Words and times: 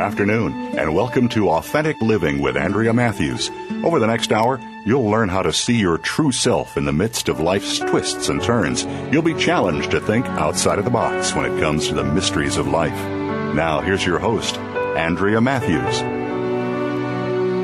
Afternoon, 0.00 0.78
and 0.78 0.94
welcome 0.94 1.28
to 1.28 1.50
Authentic 1.50 2.00
Living 2.00 2.40
with 2.40 2.56
Andrea 2.56 2.94
Matthews. 2.94 3.50
Over 3.84 3.98
the 3.98 4.06
next 4.06 4.32
hour, 4.32 4.58
you'll 4.86 5.10
learn 5.10 5.28
how 5.28 5.42
to 5.42 5.52
see 5.52 5.78
your 5.78 5.98
true 5.98 6.32
self 6.32 6.78
in 6.78 6.86
the 6.86 6.92
midst 6.92 7.28
of 7.28 7.38
life's 7.38 7.78
twists 7.78 8.30
and 8.30 8.42
turns. 8.42 8.86
You'll 9.12 9.20
be 9.20 9.34
challenged 9.34 9.90
to 9.90 10.00
think 10.00 10.24
outside 10.26 10.78
of 10.78 10.86
the 10.86 10.90
box 10.90 11.34
when 11.34 11.44
it 11.44 11.60
comes 11.60 11.86
to 11.88 11.94
the 11.94 12.02
mysteries 12.02 12.56
of 12.56 12.66
life. 12.66 12.96
Now, 13.54 13.82
here's 13.82 14.04
your 14.04 14.18
host, 14.18 14.56
Andrea 14.56 15.40
Matthews. 15.42 15.98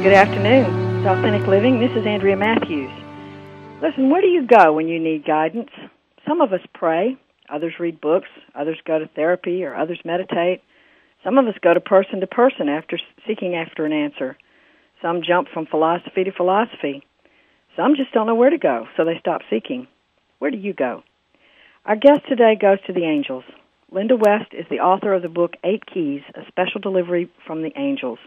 Good 0.04 0.12
afternoon. 0.12 0.98
It's 0.98 1.06
Authentic 1.06 1.48
Living. 1.48 1.80
This 1.80 1.96
is 1.96 2.06
Andrea 2.06 2.36
Matthews. 2.36 2.90
Listen, 3.80 4.10
where 4.10 4.20
do 4.20 4.28
you 4.28 4.46
go 4.46 4.74
when 4.74 4.88
you 4.88 5.00
need 5.00 5.24
guidance? 5.24 5.70
Some 6.28 6.42
of 6.42 6.52
us 6.52 6.60
pray, 6.74 7.16
others 7.48 7.72
read 7.80 7.98
books, 7.98 8.28
others 8.54 8.76
go 8.86 8.98
to 8.98 9.08
therapy, 9.08 9.64
or 9.64 9.74
others 9.74 9.98
meditate. 10.04 10.60
Some 11.26 11.38
of 11.38 11.48
us 11.48 11.56
go 11.60 11.74
to 11.74 11.80
person 11.80 12.20
to 12.20 12.26
person 12.28 12.68
after 12.68 13.00
seeking 13.26 13.56
after 13.56 13.84
an 13.84 13.92
answer. 13.92 14.38
Some 15.02 15.22
jump 15.26 15.48
from 15.52 15.66
philosophy 15.66 16.22
to 16.22 16.30
philosophy. 16.30 17.02
Some 17.74 17.96
just 17.96 18.12
don't 18.12 18.28
know 18.28 18.36
where 18.36 18.50
to 18.50 18.58
go, 18.58 18.86
so 18.96 19.04
they 19.04 19.18
stop 19.18 19.40
seeking. 19.50 19.88
Where 20.38 20.52
do 20.52 20.56
you 20.56 20.72
go? 20.72 21.02
Our 21.84 21.96
guest 21.96 22.20
today 22.28 22.54
goes 22.54 22.78
to 22.86 22.92
the 22.92 23.06
angels. 23.06 23.42
Linda 23.90 24.14
West 24.14 24.52
is 24.52 24.66
the 24.70 24.78
author 24.78 25.12
of 25.14 25.22
the 25.22 25.28
book 25.28 25.54
Eight 25.64 25.82
Keys, 25.92 26.22
a 26.36 26.46
special 26.46 26.80
delivery 26.80 27.28
from 27.44 27.62
the 27.62 27.72
angels, 27.76 28.20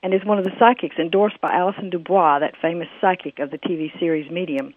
and 0.00 0.14
is 0.14 0.24
one 0.24 0.38
of 0.38 0.44
the 0.44 0.54
psychics 0.56 1.00
endorsed 1.00 1.40
by 1.40 1.52
Allison 1.52 1.90
DuBois, 1.90 2.38
that 2.38 2.54
famous 2.62 2.88
psychic 3.00 3.40
of 3.40 3.50
the 3.50 3.58
TV 3.58 3.90
series 3.98 4.30
Medium. 4.30 4.72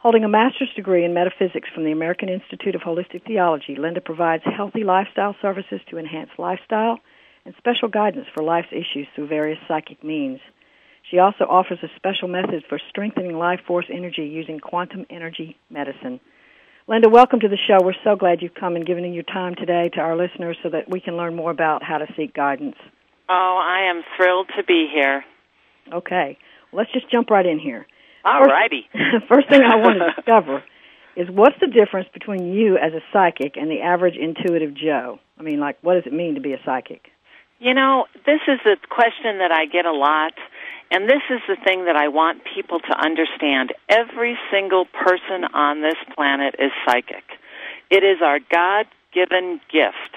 Holding 0.00 0.22
a 0.22 0.28
master's 0.28 0.72
degree 0.76 1.04
in 1.04 1.12
metaphysics 1.12 1.68
from 1.74 1.82
the 1.82 1.90
American 1.90 2.28
Institute 2.28 2.76
of 2.76 2.82
Holistic 2.82 3.26
Theology, 3.26 3.74
Linda 3.76 4.00
provides 4.00 4.44
healthy 4.44 4.84
lifestyle 4.84 5.34
services 5.42 5.80
to 5.90 5.98
enhance 5.98 6.30
lifestyle 6.38 7.00
and 7.44 7.52
special 7.58 7.88
guidance 7.88 8.26
for 8.32 8.44
life's 8.44 8.70
issues 8.70 9.08
through 9.16 9.26
various 9.26 9.58
psychic 9.66 10.04
means. 10.04 10.38
She 11.10 11.18
also 11.18 11.46
offers 11.50 11.80
a 11.82 11.88
special 11.96 12.28
method 12.28 12.62
for 12.68 12.78
strengthening 12.88 13.38
life 13.38 13.58
force 13.66 13.86
energy 13.92 14.22
using 14.22 14.60
quantum 14.60 15.04
energy 15.10 15.56
medicine. 15.68 16.20
Linda, 16.86 17.08
welcome 17.08 17.40
to 17.40 17.48
the 17.48 17.58
show. 17.66 17.84
We're 17.84 17.94
so 18.04 18.14
glad 18.14 18.40
you've 18.40 18.54
come 18.54 18.76
and 18.76 18.86
given 18.86 19.12
your 19.12 19.24
time 19.24 19.56
today 19.56 19.90
to 19.94 20.00
our 20.00 20.16
listeners 20.16 20.58
so 20.62 20.70
that 20.70 20.88
we 20.88 21.00
can 21.00 21.16
learn 21.16 21.34
more 21.34 21.50
about 21.50 21.82
how 21.82 21.98
to 21.98 22.06
seek 22.16 22.34
guidance. 22.34 22.76
Oh, 23.28 23.60
I 23.60 23.90
am 23.90 24.04
thrilled 24.16 24.46
to 24.56 24.62
be 24.62 24.86
here. 24.94 25.24
Okay. 25.92 26.38
Let's 26.72 26.92
just 26.92 27.10
jump 27.10 27.30
right 27.30 27.44
in 27.44 27.58
here. 27.58 27.84
All 28.24 28.42
righty. 28.42 28.88
First 29.28 29.48
thing 29.48 29.62
I 29.62 29.76
want 29.76 29.98
to 29.98 30.12
discover 30.16 30.62
is 31.16 31.28
what's 31.30 31.58
the 31.60 31.66
difference 31.66 32.08
between 32.12 32.52
you 32.52 32.76
as 32.78 32.92
a 32.92 33.00
psychic 33.12 33.56
and 33.56 33.70
the 33.70 33.80
average 33.80 34.16
intuitive 34.16 34.74
Joe? 34.74 35.18
I 35.38 35.42
mean, 35.42 35.60
like, 35.60 35.78
what 35.82 35.94
does 35.94 36.04
it 36.06 36.12
mean 36.12 36.34
to 36.34 36.40
be 36.40 36.52
a 36.52 36.60
psychic? 36.64 37.10
You 37.58 37.74
know, 37.74 38.06
this 38.24 38.40
is 38.46 38.60
a 38.66 38.76
question 38.88 39.38
that 39.38 39.50
I 39.50 39.66
get 39.66 39.84
a 39.84 39.92
lot, 39.92 40.32
and 40.92 41.08
this 41.08 41.22
is 41.28 41.40
the 41.48 41.56
thing 41.64 41.86
that 41.86 41.96
I 41.96 42.06
want 42.06 42.42
people 42.54 42.78
to 42.78 42.96
understand. 42.96 43.72
Every 43.88 44.38
single 44.52 44.84
person 44.86 45.44
on 45.52 45.82
this 45.82 45.96
planet 46.14 46.54
is 46.60 46.70
psychic. 46.86 47.24
It 47.90 48.04
is 48.04 48.22
our 48.22 48.38
God 48.38 48.86
given 49.12 49.60
gift. 49.72 50.14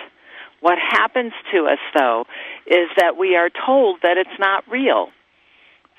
What 0.59 0.77
happens 0.77 1.33
to 1.51 1.65
us, 1.65 1.79
though, 1.97 2.25
is 2.67 2.89
that 2.97 3.17
we 3.17 3.35
are 3.35 3.49
told 3.49 4.01
that 4.03 4.17
it's 4.17 4.39
not 4.39 4.63
real. 4.69 5.09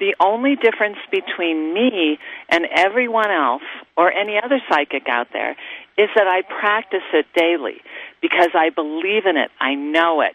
The 0.02 0.16
only 0.18 0.56
difference 0.56 0.98
between 1.12 1.72
me 1.72 2.18
and 2.48 2.66
everyone 2.74 3.30
else 3.30 3.62
or 3.96 4.10
any 4.10 4.34
other 4.36 4.60
psychic 4.68 5.06
out 5.08 5.28
there 5.32 5.54
is 5.96 6.08
that 6.16 6.26
I 6.26 6.42
practice 6.42 7.06
it 7.12 7.26
daily 7.36 7.76
because 8.20 8.48
I 8.52 8.70
believe 8.70 9.26
in 9.26 9.36
it. 9.36 9.52
I 9.60 9.76
know 9.76 10.20
it. 10.22 10.34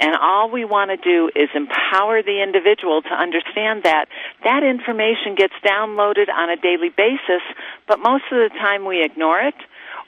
And 0.00 0.16
all 0.20 0.50
we 0.50 0.64
want 0.64 0.90
to 0.90 0.96
do 0.96 1.30
is 1.36 1.48
empower 1.54 2.24
the 2.24 2.42
individual 2.42 3.02
to 3.02 3.14
understand 3.14 3.84
that 3.84 4.06
that 4.42 4.64
information 4.64 5.36
gets 5.36 5.54
downloaded 5.64 6.26
on 6.28 6.50
a 6.50 6.56
daily 6.56 6.90
basis, 6.90 7.42
but 7.86 8.00
most 8.00 8.24
of 8.32 8.38
the 8.42 8.50
time 8.58 8.84
we 8.84 9.04
ignore 9.04 9.38
it 9.38 9.54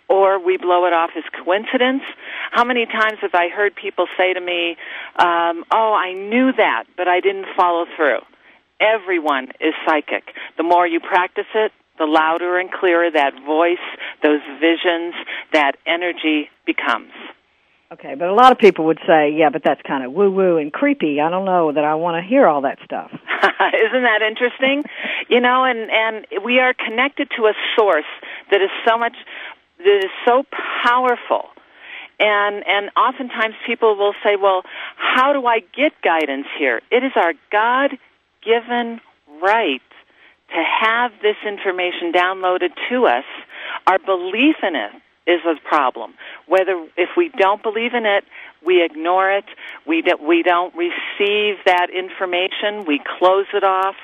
or 0.08 0.44
we 0.44 0.56
blow 0.56 0.84
it 0.86 0.92
off 0.92 1.10
as 1.16 1.22
coincidence. 1.44 2.02
How 2.50 2.64
many 2.64 2.86
times 2.86 3.18
have 3.20 3.34
I 3.34 3.50
heard 3.50 3.76
people 3.76 4.08
say 4.18 4.32
to 4.32 4.40
me, 4.40 4.76
um, 5.14 5.64
"Oh, 5.70 5.94
I 5.94 6.12
knew 6.12 6.50
that, 6.54 6.86
but 6.96 7.06
I 7.06 7.20
didn't 7.20 7.46
follow 7.54 7.86
through." 7.94 8.22
Everyone 8.80 9.48
is 9.60 9.74
psychic. 9.86 10.24
The 10.56 10.62
more 10.62 10.86
you 10.86 11.00
practice 11.00 11.46
it, 11.54 11.72
the 11.98 12.04
louder 12.04 12.58
and 12.58 12.70
clearer 12.70 13.10
that 13.10 13.32
voice, 13.46 13.82
those 14.22 14.40
visions, 14.60 15.14
that 15.52 15.72
energy 15.86 16.50
becomes. 16.66 17.12
Okay, 17.92 18.16
but 18.18 18.28
a 18.28 18.34
lot 18.34 18.50
of 18.50 18.58
people 18.58 18.86
would 18.86 18.98
say, 19.06 19.30
yeah, 19.30 19.48
but 19.48 19.62
that's 19.64 19.80
kind 19.82 20.04
of 20.04 20.12
woo 20.12 20.30
woo 20.30 20.56
and 20.56 20.72
creepy. 20.72 21.20
I 21.20 21.30
don't 21.30 21.44
know 21.44 21.72
that 21.72 21.84
I 21.84 21.94
want 21.94 22.22
to 22.22 22.28
hear 22.28 22.46
all 22.46 22.62
that 22.62 22.78
stuff. 22.84 23.10
Isn't 23.12 24.02
that 24.02 24.22
interesting? 24.26 24.82
you 25.28 25.40
know, 25.40 25.64
and 25.64 25.88
and 25.90 26.44
we 26.44 26.58
are 26.58 26.74
connected 26.74 27.30
to 27.36 27.46
a 27.46 27.52
source 27.76 28.10
that 28.50 28.60
is 28.60 28.70
so 28.86 28.98
much 28.98 29.14
that 29.78 30.00
is 30.04 30.10
so 30.26 30.44
powerful. 30.82 31.44
And 32.18 32.64
and 32.66 32.90
oftentimes 32.96 33.54
people 33.66 33.96
will 33.96 34.14
say, 34.24 34.34
"Well, 34.34 34.62
how 34.96 35.32
do 35.32 35.46
I 35.46 35.60
get 35.60 35.92
guidance 36.02 36.46
here?" 36.58 36.80
It 36.90 37.04
is 37.04 37.12
our 37.14 37.34
God 37.52 37.96
given 38.46 39.00
right 39.42 39.82
to 40.54 40.62
have 40.80 41.10
this 41.20 41.36
information 41.46 42.12
downloaded 42.12 42.70
to 42.88 43.06
us, 43.06 43.24
our 43.86 43.98
belief 43.98 44.56
in 44.62 44.76
it 44.76 44.92
is 45.26 45.40
a 45.44 45.54
problem. 45.66 46.14
Whether 46.46 46.86
if 46.96 47.10
we 47.16 47.30
don't 47.36 47.62
believe 47.62 47.94
in 47.94 48.06
it, 48.06 48.24
we 48.64 48.84
ignore 48.84 49.30
it. 49.30 49.44
We 49.86 50.02
do, 50.02 50.16
we 50.20 50.42
don't 50.42 50.74
receive 50.74 51.56
that 51.66 51.88
information. 51.90 52.84
We 52.86 53.00
close 53.18 53.46
it 53.54 53.62
off. 53.62 53.94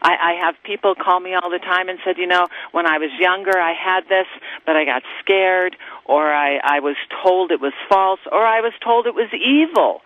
I, 0.00 0.14
I 0.14 0.44
have 0.44 0.54
people 0.64 0.94
call 0.94 1.20
me 1.20 1.34
all 1.34 1.50
the 1.50 1.58
time 1.58 1.88
and 1.88 1.98
said, 2.04 2.18
you 2.18 2.26
know, 2.26 2.46
when 2.70 2.86
I 2.86 2.98
was 2.98 3.10
younger, 3.18 3.58
I 3.58 3.74
had 3.74 4.04
this, 4.08 4.26
but 4.64 4.76
I 4.76 4.84
got 4.84 5.02
scared, 5.20 5.76
or 6.04 6.32
I, 6.32 6.58
I 6.62 6.80
was 6.80 6.96
told 7.22 7.50
it 7.50 7.60
was 7.60 7.74
false, 7.88 8.20
or 8.30 8.44
I 8.46 8.60
was 8.60 8.72
told 8.82 9.06
it 9.06 9.14
was 9.14 9.30
evil. 9.32 10.02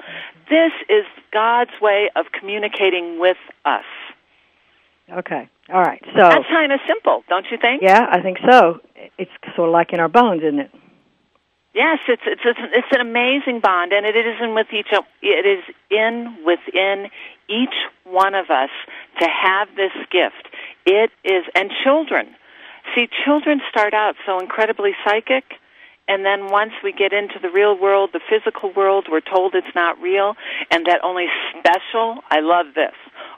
This 0.49 0.73
is 0.89 1.05
God's 1.33 1.73
way 1.81 2.11
of 2.17 2.27
communicating 2.33 3.19
with 3.19 3.39
us. 3.65 3.85
Okay. 5.11 5.49
All 5.73 5.83
right. 5.83 6.01
So 6.05 6.21
That's 6.21 6.47
kind 6.47 6.73
of 6.73 6.81
simple, 6.87 7.25
don't 7.29 7.47
you 7.51 7.59
think? 7.61 7.83
yeah, 7.83 8.07
I 8.11 8.21
think 8.21 8.39
so. 8.49 8.81
It's 9.19 9.31
sort 9.57 9.69
of 9.69 9.73
like 9.73 9.93
in 9.93 10.01
our 10.01 10.09
bones, 10.09 10.43
isn't 10.43 10.61
it? 10.61 10.71
Yes, 11.75 11.99
it's 12.09 12.23
it's 12.25 12.41
it's, 12.43 12.59
it's 12.73 12.89
an 12.93 13.03
amazing 13.03 13.61
bond, 13.61 13.93
and 13.93 14.07
it 14.07 14.17
is 14.17 14.37
in 14.41 14.55
with 14.55 14.69
each. 14.73 14.87
It 15.21 15.45
is 15.45 15.63
in 15.91 16.39
within 16.47 17.11
each 17.51 17.75
one 18.05 18.35
of 18.35 18.49
us 18.49 18.71
to 19.21 19.29
have 19.29 19.69
this 19.77 19.93
gift. 20.11 20.49
It 20.87 21.11
is, 21.23 21.45
and 21.55 21.71
children. 21.85 22.35
See, 22.95 23.09
children 23.27 23.61
start 23.69 23.93
out 23.93 24.15
so 24.25 24.39
incredibly 24.39 24.93
psychic, 25.05 25.45
and 26.09 26.25
then 26.25 26.49
once 26.51 26.73
we 26.83 26.93
get 26.93 27.13
into 27.13 27.39
the 27.43 27.51
real 27.51 27.77
world, 27.79 28.11
the 28.15 28.21
physical 28.27 28.73
world, 28.73 29.09
we're 29.11 29.21
told 29.21 29.55
it's 29.55 29.75
not 29.75 30.01
real, 30.01 30.35
and 30.71 30.87
that 30.87 31.01
only 31.03 31.27
special. 31.59 32.23
I 32.31 32.41
love 32.41 32.67
this 32.75 32.95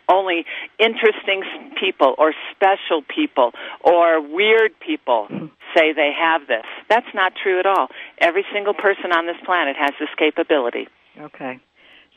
only 0.09 0.45
interesting 0.79 1.43
people 1.79 2.15
or 2.19 2.33
special 2.55 3.03
people 3.03 3.53
or 3.83 4.21
weird 4.21 4.73
people 4.81 5.27
mm-hmm. 5.31 5.47
say 5.75 5.93
they 5.93 6.13
have 6.19 6.47
this. 6.47 6.65
That's 6.89 7.07
not 7.15 7.33
true 7.43 7.59
at 7.59 7.67
all. 7.67 7.89
Every 8.19 8.45
single 8.53 8.75
person 8.75 9.13
on 9.13 9.27
this 9.27 9.37
planet 9.45 9.77
has 9.77 9.91
this 10.01 10.09
capability. 10.19 10.89
Okay. 11.21 11.61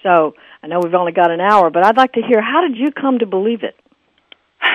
So 0.03 0.35
I 0.63 0.67
know 0.67 0.79
we've 0.81 0.93
only 0.93 1.11
got 1.11 1.31
an 1.31 1.41
hour, 1.41 1.69
but 1.69 1.85
I'd 1.85 1.97
like 1.97 2.13
to 2.13 2.21
hear 2.21 2.41
how 2.41 2.61
did 2.61 2.77
you 2.77 2.91
come 2.91 3.19
to 3.19 3.25
believe 3.25 3.63
it? 3.63 3.75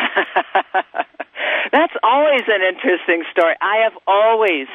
That's 1.72 1.92
always 2.02 2.42
an 2.46 2.62
interesting 2.62 3.24
story. 3.32 3.54
I 3.60 3.82
have 3.84 3.94
always 4.06 4.69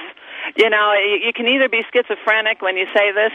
you 0.55 0.69
know, 0.69 0.93
you 0.93 1.31
can 1.33 1.47
either 1.47 1.69
be 1.69 1.81
schizophrenic 1.93 2.61
when 2.61 2.77
you 2.77 2.85
say 2.95 3.11
this. 3.11 3.31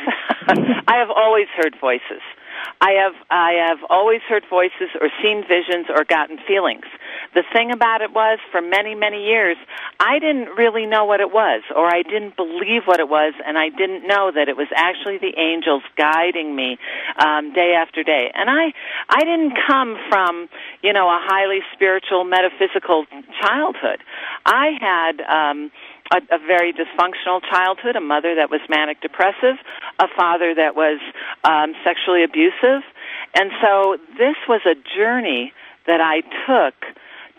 I 0.89 0.97
have 0.99 1.11
always 1.11 1.47
heard 1.57 1.77
voices. 1.81 2.23
I 2.81 2.93
have 3.03 3.15
I 3.31 3.53
have 3.69 3.79
always 3.91 4.21
heard 4.29 4.45
voices 4.49 4.91
or 5.01 5.09
seen 5.23 5.45
visions 5.49 5.87
or 5.89 6.05
gotten 6.05 6.39
feelings. 6.47 6.85
The 7.35 7.45
thing 7.53 7.73
about 7.73 8.03
it 8.03 8.13
was 8.13 8.39
for 8.51 8.61
many 8.61 8.95
many 8.95 9.25
years 9.25 9.57
I 10.01 10.19
didn't 10.19 10.57
really 10.57 10.87
know 10.87 11.05
what 11.05 11.21
it 11.21 11.33
was 11.33 11.63
or 11.75 11.87
I 11.87 12.03
didn't 12.03 12.37
believe 12.37 12.83
what 12.85 13.01
it 13.01 13.09
was 13.09 13.35
and 13.45 13.59
I 13.59 13.69
didn't 13.71 14.07
know 14.07 14.31
that 14.35 14.49
it 14.49 14.57
was 14.57 14.69
actually 14.75 15.19
the 15.19 15.39
angels 15.39 15.83
guiding 15.97 16.55
me 16.55 16.79
um 17.19 17.53
day 17.53 17.75
after 17.75 18.03
day. 18.03 18.31
And 18.35 18.51
I 18.51 18.73
I 19.09 19.21
didn't 19.21 19.55
come 19.67 19.97
from, 20.09 20.49
you 20.83 20.93
know, 20.93 21.09
a 21.09 21.21
highly 21.23 21.61
spiritual 21.75 22.25
metaphysical 22.25 23.07
childhood. 23.41 24.03
I 24.45 24.71
had 24.81 25.21
um 25.23 25.71
a, 26.13 26.17
a 26.31 26.39
very 26.39 26.73
dysfunctional 26.73 27.41
childhood, 27.51 27.97
a 27.97 28.01
mother 28.01 28.35
that 28.37 28.51
was 28.51 28.61
manic 28.69 29.01
depressive, 29.01 29.57
a 29.99 30.07
father 30.17 30.55
that 30.55 30.77
was 30.77 31.01
um, 31.45 31.75
sexually 31.85 32.25
abusive, 32.25 32.83
and 33.35 33.51
so 33.63 33.99
this 34.19 34.37
was 34.49 34.61
a 34.65 34.75
journey 34.97 35.53
that 35.87 36.01
I 36.01 36.21
took 36.47 36.75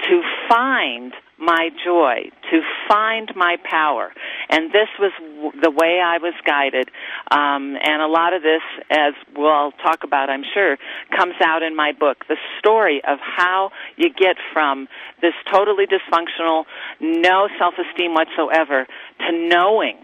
to 0.09 0.21
find 0.47 1.13
my 1.39 1.69
joy, 1.85 2.29
to 2.51 2.61
find 2.87 3.31
my 3.35 3.57
power. 3.63 4.11
And 4.49 4.71
this 4.71 4.87
was 4.99 5.11
w- 5.19 5.61
the 5.61 5.69
way 5.69 6.01
I 6.03 6.17
was 6.17 6.33
guided. 6.45 6.89
Um, 7.29 7.77
and 7.81 8.01
a 8.01 8.07
lot 8.07 8.33
of 8.33 8.41
this, 8.41 8.61
as 8.89 9.13
we'll 9.35 9.71
talk 9.83 10.03
about, 10.03 10.29
I'm 10.29 10.43
sure, 10.53 10.77
comes 11.15 11.35
out 11.43 11.61
in 11.61 11.75
my 11.75 11.91
book. 11.91 12.25
The 12.27 12.37
story 12.59 13.01
of 13.07 13.19
how 13.21 13.71
you 13.97 14.09
get 14.09 14.37
from 14.51 14.87
this 15.21 15.33
totally 15.51 15.85
dysfunctional, 15.85 16.65
no 16.99 17.47
self-esteem 17.59 18.13
whatsoever, 18.13 18.87
to 19.19 19.31
knowing 19.31 19.97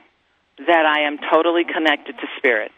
that 0.68 0.86
I 0.86 1.08
am 1.08 1.18
totally 1.32 1.64
connected 1.64 2.16
to 2.18 2.28
spirit. 2.38 2.72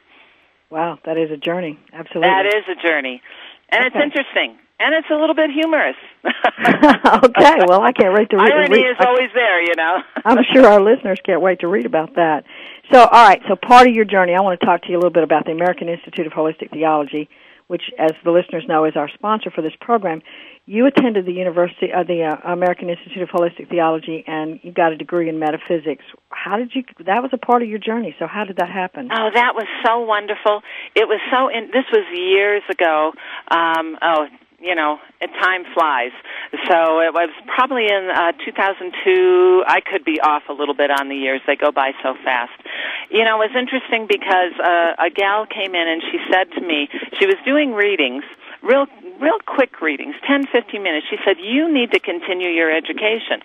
Wow, 0.69 0.99
that 1.05 1.17
is 1.17 1.29
a 1.29 1.37
journey. 1.37 1.77
Absolutely. 1.93 2.29
That 2.29 2.45
is 2.45 2.63
a 2.69 2.87
journey. 2.87 3.21
And 3.69 3.85
Okay. 3.85 3.99
it's 3.99 4.03
interesting. 4.03 4.57
And 4.80 4.94
it's 4.94 5.07
a 5.10 5.16
little 5.16 5.36
bit 5.36 5.51
humorous. 5.51 5.95
okay, 6.25 7.60
well, 7.68 7.81
I 7.81 7.92
can't 7.94 8.13
wait 8.13 8.30
to 8.31 8.38
read. 8.38 8.51
Irony 8.51 8.83
read- 8.83 8.92
is 8.92 8.98
always 9.00 9.30
there, 9.33 9.62
you 9.62 9.74
know. 9.77 10.00
I'm 10.25 10.44
sure 10.54 10.66
our 10.66 10.81
listeners 10.81 11.19
can't 11.25 11.42
wait 11.42 11.62
to 11.62 11.68
read 11.68 11.86
about 11.86 12.16
that. 12.16 12.44
So, 12.92 13.00
all 13.00 13.27
right, 13.27 13.42
so 13.48 13.56
part 13.56 13.88
of 13.88 13.95
your 13.95 14.06
journey, 14.06 14.33
I 14.36 14.42
want 14.42 14.60
to 14.60 14.66
talk 14.66 14.81
to 14.83 14.89
you 14.89 14.95
a 14.95 15.00
little 15.00 15.13
bit 15.13 15.24
about 15.24 15.45
the 15.45 15.51
American 15.51 15.88
Institute 15.88 16.27
of 16.27 16.33
Holistic 16.33 16.72
Theology, 16.72 17.30
which, 17.68 17.83
as 17.98 18.12
the 18.24 18.31
listeners 18.31 18.63
know, 18.68 18.86
is 18.86 18.95
our 18.95 19.10
sponsor 19.10 19.50
for 19.50 19.62
this 19.62 19.74
program. 19.80 20.22
You 20.68 20.88
attended 20.88 21.25
the 21.25 21.33
University, 21.33 21.92
uh, 21.94 22.04
the 22.04 22.24
uh, 22.24 22.51
American 22.51 22.89
Institute 22.89 23.22
of 23.22 23.30
Holistic 23.30 23.69
Theology, 23.69 24.24
and 24.27 24.60
you 24.62 24.72
got 24.72 24.92
a 24.92 24.98
degree 24.98 25.30
in 25.30 25.39
metaphysics. 25.39 26.04
How 26.30 26.57
did 26.57 26.72
you? 26.74 26.83
That 27.06 27.22
was 27.22 27.31
a 27.33 27.38
part 27.38 27.62
of 27.62 27.69
your 27.69 27.80
journey. 27.80 28.16
So, 28.19 28.27
how 28.27 28.45
did 28.45 28.57
that 28.57 28.69
happen? 28.69 29.10
Oh, 29.12 29.30
that 29.33 29.54
was 29.54 29.68
so 29.86 30.01
wonderful. 30.01 30.62
It 30.95 31.07
was 31.07 31.19
so. 31.31 31.50
In, 31.50 31.68
this 31.72 31.86
was 31.92 32.06
years 32.13 32.63
ago. 32.69 33.13
Um, 33.50 33.98
oh, 34.01 34.25
you 34.65 34.73
know, 34.73 35.00
time 35.39 35.63
flies. 35.73 36.12
So 36.67 37.00
it 37.00 37.13
was 37.13 37.29
probably 37.47 37.85
in 37.85 38.09
uh, 38.09 38.31
2002. 38.44 39.63
I 39.67 39.81
could 39.81 40.03
be 40.03 40.19
off 40.19 40.44
a 40.50 40.53
little 40.53 40.73
bit 40.73 40.89
on 40.89 41.09
the 41.09 41.15
years; 41.15 41.41
they 41.45 41.56
go 41.56 41.71
by 41.71 41.91
so 42.01 42.15
fast. 42.23 42.53
You 43.09 43.23
know, 43.23 43.41
it 43.41 43.53
was 43.53 43.56
interesting 43.56 44.07
because 44.07 44.53
uh, 44.59 44.95
a 44.97 45.09
gal 45.09 45.45
came 45.45 45.75
in 45.75 45.88
and 45.88 46.01
she 46.12 46.17
said 46.31 46.51
to 46.53 46.62
me, 46.62 46.89
she 47.19 47.25
was 47.25 47.35
doing 47.45 47.73
readings, 47.73 48.23
real 48.63 48.88
real 49.19 49.39
quick 49.45 49.81
readings, 49.81 50.15
10, 50.27 50.47
15 50.47 50.83
minutes. 50.83 51.07
She 51.09 51.17
said, 51.25 51.38
"You 51.39 51.71
need 51.71 51.91
to 51.91 52.00
continue 52.00 52.50
your 52.50 52.71
education," 52.71 53.41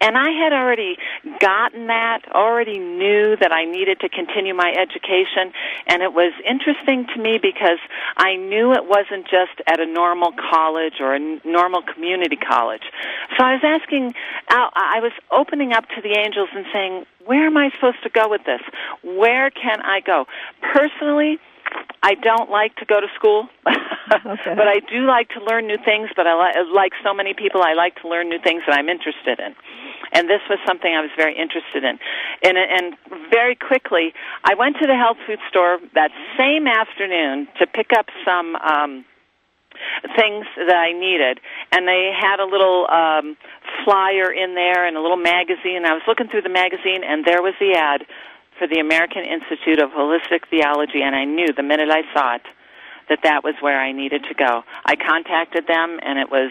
and 0.00 0.16
I 0.16 0.30
had 0.30 0.52
already 0.52 0.98
gotten 1.40 1.86
that, 1.88 2.20
already 2.32 2.78
knew 2.78 3.36
that 3.36 3.52
I 3.52 3.64
needed 3.64 4.00
to 4.00 4.08
continue 4.08 4.54
my 4.54 4.72
education, 4.72 5.52
and 5.86 6.02
it 6.02 6.12
was 6.12 6.32
interesting 6.44 7.06
to 7.14 7.18
me 7.18 7.38
because 7.38 7.78
I 8.16 8.36
knew 8.36 8.72
it 8.72 8.84
wasn't 8.84 9.26
just 9.26 9.60
at 9.66 9.80
a 9.80 9.86
normal 9.86 10.32
college 10.32 11.00
or 11.00 11.14
a 11.14 11.20
normal 11.44 11.82
community 11.82 12.36
college. 12.36 12.84
So 13.36 13.44
I 13.44 13.54
was 13.54 13.64
asking, 13.64 14.14
I 14.48 14.68
I 14.96 15.00
was 15.00 15.12
opening 15.30 15.72
up 15.72 15.88
to 15.90 16.00
the 16.00 16.18
angels 16.18 16.48
and 16.54 16.66
saying, 16.72 17.06
"Where 17.24 17.46
am 17.46 17.56
I 17.56 17.70
supposed 17.70 18.02
to 18.02 18.10
go 18.10 18.28
with 18.28 18.44
this? 18.44 18.60
Where 19.02 19.50
can 19.50 19.80
I 19.82 20.00
go?" 20.00 20.26
Personally, 20.60 21.38
I 22.02 22.14
don't 22.14 22.50
like 22.50 22.76
to 22.76 22.84
go 22.84 23.00
to 23.00 23.06
school, 23.14 23.48
Okay. 24.12 24.54
but 24.58 24.68
I 24.68 24.80
do 24.90 25.06
like 25.06 25.28
to 25.30 25.44
learn 25.44 25.66
new 25.66 25.78
things. 25.84 26.10
But 26.16 26.26
I 26.26 26.34
li- 26.34 26.72
like 26.74 26.92
so 27.02 27.14
many 27.14 27.34
people, 27.34 27.62
I 27.62 27.74
like 27.74 28.00
to 28.02 28.08
learn 28.08 28.28
new 28.28 28.38
things 28.42 28.62
that 28.66 28.76
I'm 28.76 28.88
interested 28.88 29.38
in, 29.40 29.54
and 30.12 30.28
this 30.28 30.40
was 30.48 30.58
something 30.66 30.92
I 30.92 31.00
was 31.00 31.10
very 31.16 31.36
interested 31.36 31.84
in. 31.84 31.98
And 32.42 32.56
and 32.58 32.94
very 33.30 33.56
quickly, 33.56 34.12
I 34.44 34.54
went 34.54 34.76
to 34.80 34.86
the 34.86 34.96
health 34.96 35.18
food 35.26 35.38
store 35.48 35.78
that 35.94 36.10
same 36.36 36.66
afternoon 36.66 37.48
to 37.58 37.66
pick 37.66 37.90
up 37.96 38.06
some. 38.24 38.56
um 38.56 39.04
things 40.16 40.46
that 40.54 40.76
I 40.76 40.92
needed, 40.92 41.40
and 41.72 41.86
they 41.86 42.12
had 42.14 42.38
a 42.38 42.46
little 42.46 42.86
um, 42.88 43.36
flyer 43.84 44.32
in 44.32 44.54
there 44.54 44.86
and 44.86 44.96
a 44.96 45.00
little 45.00 45.16
magazine. 45.16 45.84
I 45.84 45.92
was 45.94 46.02
looking 46.06 46.28
through 46.28 46.42
the 46.42 46.48
magazine, 46.54 47.02
and 47.02 47.24
there 47.24 47.42
was 47.42 47.54
the 47.58 47.74
ad 47.76 48.06
for 48.58 48.68
the 48.68 48.78
American 48.78 49.24
Institute 49.24 49.82
of 49.82 49.90
Holistic 49.90 50.46
Theology, 50.48 51.02
and 51.02 51.14
I 51.16 51.24
knew 51.24 51.48
the 51.52 51.62
minute 51.62 51.90
I 51.90 52.02
saw 52.14 52.36
it 52.36 52.46
that 53.08 53.20
that 53.22 53.44
was 53.44 53.54
where 53.60 53.80
I 53.80 53.92
needed 53.92 54.24
to 54.28 54.34
go. 54.34 54.62
I 54.84 54.96
contacted 54.96 55.66
them, 55.66 55.98
and 56.02 56.18
it 56.18 56.30
was, 56.30 56.50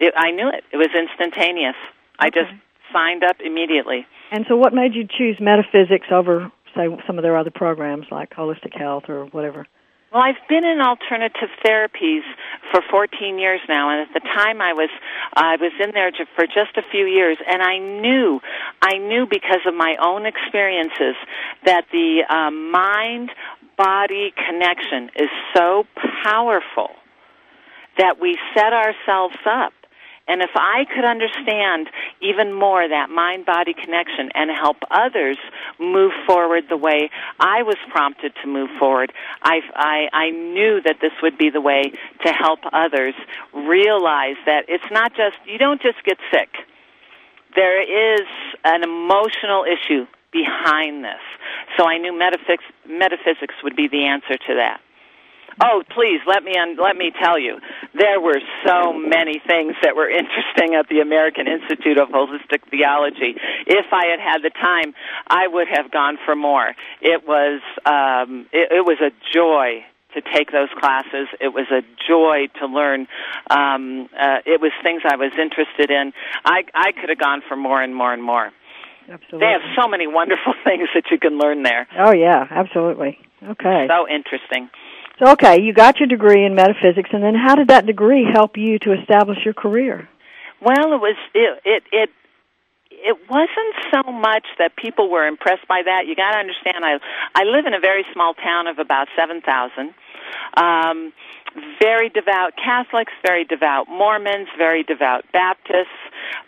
it, 0.00 0.14
I 0.16 0.30
knew 0.30 0.48
it. 0.48 0.64
It 0.72 0.76
was 0.76 0.88
instantaneous. 0.94 1.76
I 2.18 2.30
just 2.30 2.52
signed 2.92 3.24
up 3.24 3.36
immediately. 3.44 4.06
And 4.30 4.44
so, 4.48 4.56
what 4.56 4.72
made 4.72 4.94
you 4.94 5.06
choose 5.06 5.38
metaphysics 5.40 6.08
over, 6.10 6.50
say, 6.74 6.86
some 7.06 7.18
of 7.18 7.22
their 7.22 7.36
other 7.36 7.50
programs 7.50 8.06
like 8.10 8.30
holistic 8.30 8.76
health 8.76 9.04
or 9.08 9.26
whatever? 9.26 9.66
Well, 10.14 10.22
I've 10.22 10.48
been 10.48 10.64
in 10.64 10.80
alternative 10.80 11.48
therapies 11.66 12.22
for 12.70 12.80
14 12.88 13.36
years 13.36 13.60
now, 13.68 13.90
and 13.90 14.08
at 14.08 14.14
the 14.14 14.20
time 14.20 14.62
I 14.62 14.72
was 14.72 14.88
I 15.34 15.56
was 15.56 15.72
in 15.82 15.90
there 15.92 16.12
for 16.36 16.46
just 16.46 16.76
a 16.76 16.82
few 16.88 17.04
years, 17.04 17.36
and 17.50 17.60
I 17.60 17.78
knew 17.78 18.40
I 18.80 18.98
knew 18.98 19.26
because 19.26 19.66
of 19.66 19.74
my 19.74 19.96
own 20.00 20.24
experiences 20.24 21.16
that 21.64 21.86
the 21.90 22.22
um, 22.32 22.70
mind 22.70 23.32
body 23.76 24.32
connection 24.48 25.10
is 25.16 25.28
so 25.56 25.84
powerful 26.22 26.90
that 27.98 28.20
we 28.20 28.38
set 28.54 28.72
ourselves 28.72 29.36
up. 29.46 29.72
And 30.26 30.40
if 30.40 30.50
I 30.54 30.86
could 30.86 31.04
understand 31.04 31.90
even 32.22 32.54
more 32.54 32.88
that 32.88 33.10
mind 33.10 33.44
body 33.44 33.74
connection 33.74 34.30
and 34.34 34.50
help 34.50 34.78
others 34.90 35.36
move 35.78 36.12
forward 36.26 36.64
the 36.70 36.78
way 36.78 37.10
I 37.38 37.62
was 37.62 37.76
prompted 37.90 38.32
to 38.42 38.48
move 38.48 38.70
forward, 38.78 39.12
I, 39.42 39.60
I, 39.74 40.08
I 40.12 40.30
knew 40.30 40.80
that 40.80 40.96
this 41.02 41.12
would 41.22 41.36
be 41.36 41.50
the 41.50 41.60
way 41.60 41.92
to 42.24 42.32
help 42.32 42.60
others 42.72 43.14
realize 43.52 44.36
that 44.46 44.64
it's 44.68 44.90
not 44.90 45.14
just, 45.14 45.36
you 45.44 45.58
don't 45.58 45.82
just 45.82 46.02
get 46.04 46.16
sick. 46.32 46.48
There 47.54 47.82
is 47.82 48.26
an 48.64 48.82
emotional 48.82 49.64
issue 49.64 50.06
behind 50.34 51.04
this. 51.04 51.22
So 51.78 51.86
I 51.86 51.96
knew 51.98 52.12
metaphysics, 52.12 52.64
metaphysics 52.86 53.54
would 53.62 53.76
be 53.76 53.88
the 53.88 54.04
answer 54.04 54.36
to 54.36 54.54
that. 54.56 54.80
Oh, 55.62 55.84
please 55.94 56.20
let 56.26 56.42
me 56.42 56.52
un- 56.58 56.76
let 56.82 56.96
me 56.96 57.12
tell 57.22 57.38
you, 57.38 57.60
there 57.94 58.20
were 58.20 58.40
so 58.66 58.92
many 58.92 59.40
things 59.46 59.74
that 59.82 59.94
were 59.94 60.10
interesting 60.10 60.74
at 60.74 60.88
the 60.88 60.98
American 60.98 61.46
Institute 61.46 61.96
of 61.96 62.08
Holistic 62.08 62.68
Theology. 62.70 63.36
If 63.66 63.86
I 63.92 64.06
had 64.06 64.18
had 64.18 64.42
the 64.42 64.50
time, 64.50 64.94
I 65.28 65.46
would 65.46 65.68
have 65.68 65.92
gone 65.92 66.18
for 66.24 66.34
more. 66.34 66.74
It 67.00 67.26
was 67.26 67.60
um, 67.86 68.46
it, 68.52 68.72
it 68.72 68.84
was 68.84 68.98
a 69.00 69.12
joy 69.32 69.84
to 70.14 70.22
take 70.34 70.50
those 70.50 70.70
classes. 70.80 71.28
It 71.40 71.52
was 71.54 71.66
a 71.70 71.82
joy 72.08 72.48
to 72.58 72.66
learn. 72.66 73.06
Um, 73.48 74.08
uh, 74.18 74.38
it 74.46 74.60
was 74.60 74.72
things 74.82 75.02
I 75.04 75.16
was 75.16 75.32
interested 75.38 75.90
in. 75.90 76.12
I 76.44 76.64
I 76.74 76.90
could 76.90 77.10
have 77.10 77.18
gone 77.18 77.42
for 77.48 77.54
more 77.56 77.80
and 77.80 77.94
more 77.94 78.12
and 78.12 78.24
more. 78.24 78.50
Absolutely. 79.08 79.38
They 79.40 79.52
have 79.52 79.62
so 79.76 79.88
many 79.88 80.06
wonderful 80.06 80.54
things 80.64 80.88
that 80.94 81.04
you 81.10 81.18
can 81.18 81.38
learn 81.38 81.62
there. 81.62 81.86
Oh 81.98 82.12
yeah, 82.12 82.46
absolutely. 82.50 83.18
Okay. 83.42 83.86
So 83.88 84.08
interesting. 84.08 84.70
So 85.18 85.32
okay, 85.32 85.62
you 85.62 85.72
got 85.72 86.00
your 86.00 86.08
degree 86.08 86.44
in 86.44 86.54
metaphysics, 86.54 87.10
and 87.12 87.22
then 87.22 87.34
how 87.34 87.54
did 87.54 87.68
that 87.68 87.86
degree 87.86 88.26
help 88.30 88.56
you 88.56 88.78
to 88.80 88.92
establish 88.92 89.38
your 89.44 89.54
career? 89.54 90.08
Well, 90.60 90.92
it 90.94 91.00
was 91.00 91.16
it 91.34 91.60
it 91.64 91.82
it 91.92 92.10
it 93.04 93.18
wasn't 93.28 93.74
so 93.92 94.10
much 94.10 94.46
that 94.58 94.76
people 94.76 95.10
were 95.10 95.26
impressed 95.26 95.68
by 95.68 95.82
that. 95.84 96.06
You 96.06 96.16
got 96.16 96.32
to 96.32 96.38
understand, 96.38 96.84
I 96.84 96.98
I 97.34 97.44
live 97.44 97.66
in 97.66 97.74
a 97.74 97.80
very 97.80 98.04
small 98.12 98.34
town 98.34 98.66
of 98.66 98.78
about 98.78 99.08
seven 99.14 99.42
thousand. 99.42 99.94
Um, 100.56 101.12
very 101.80 102.08
devout 102.08 102.54
Catholics, 102.56 103.12
very 103.24 103.44
devout 103.44 103.88
Mormons, 103.88 104.48
very 104.58 104.82
devout 104.82 105.24
Baptists. 105.32 106.00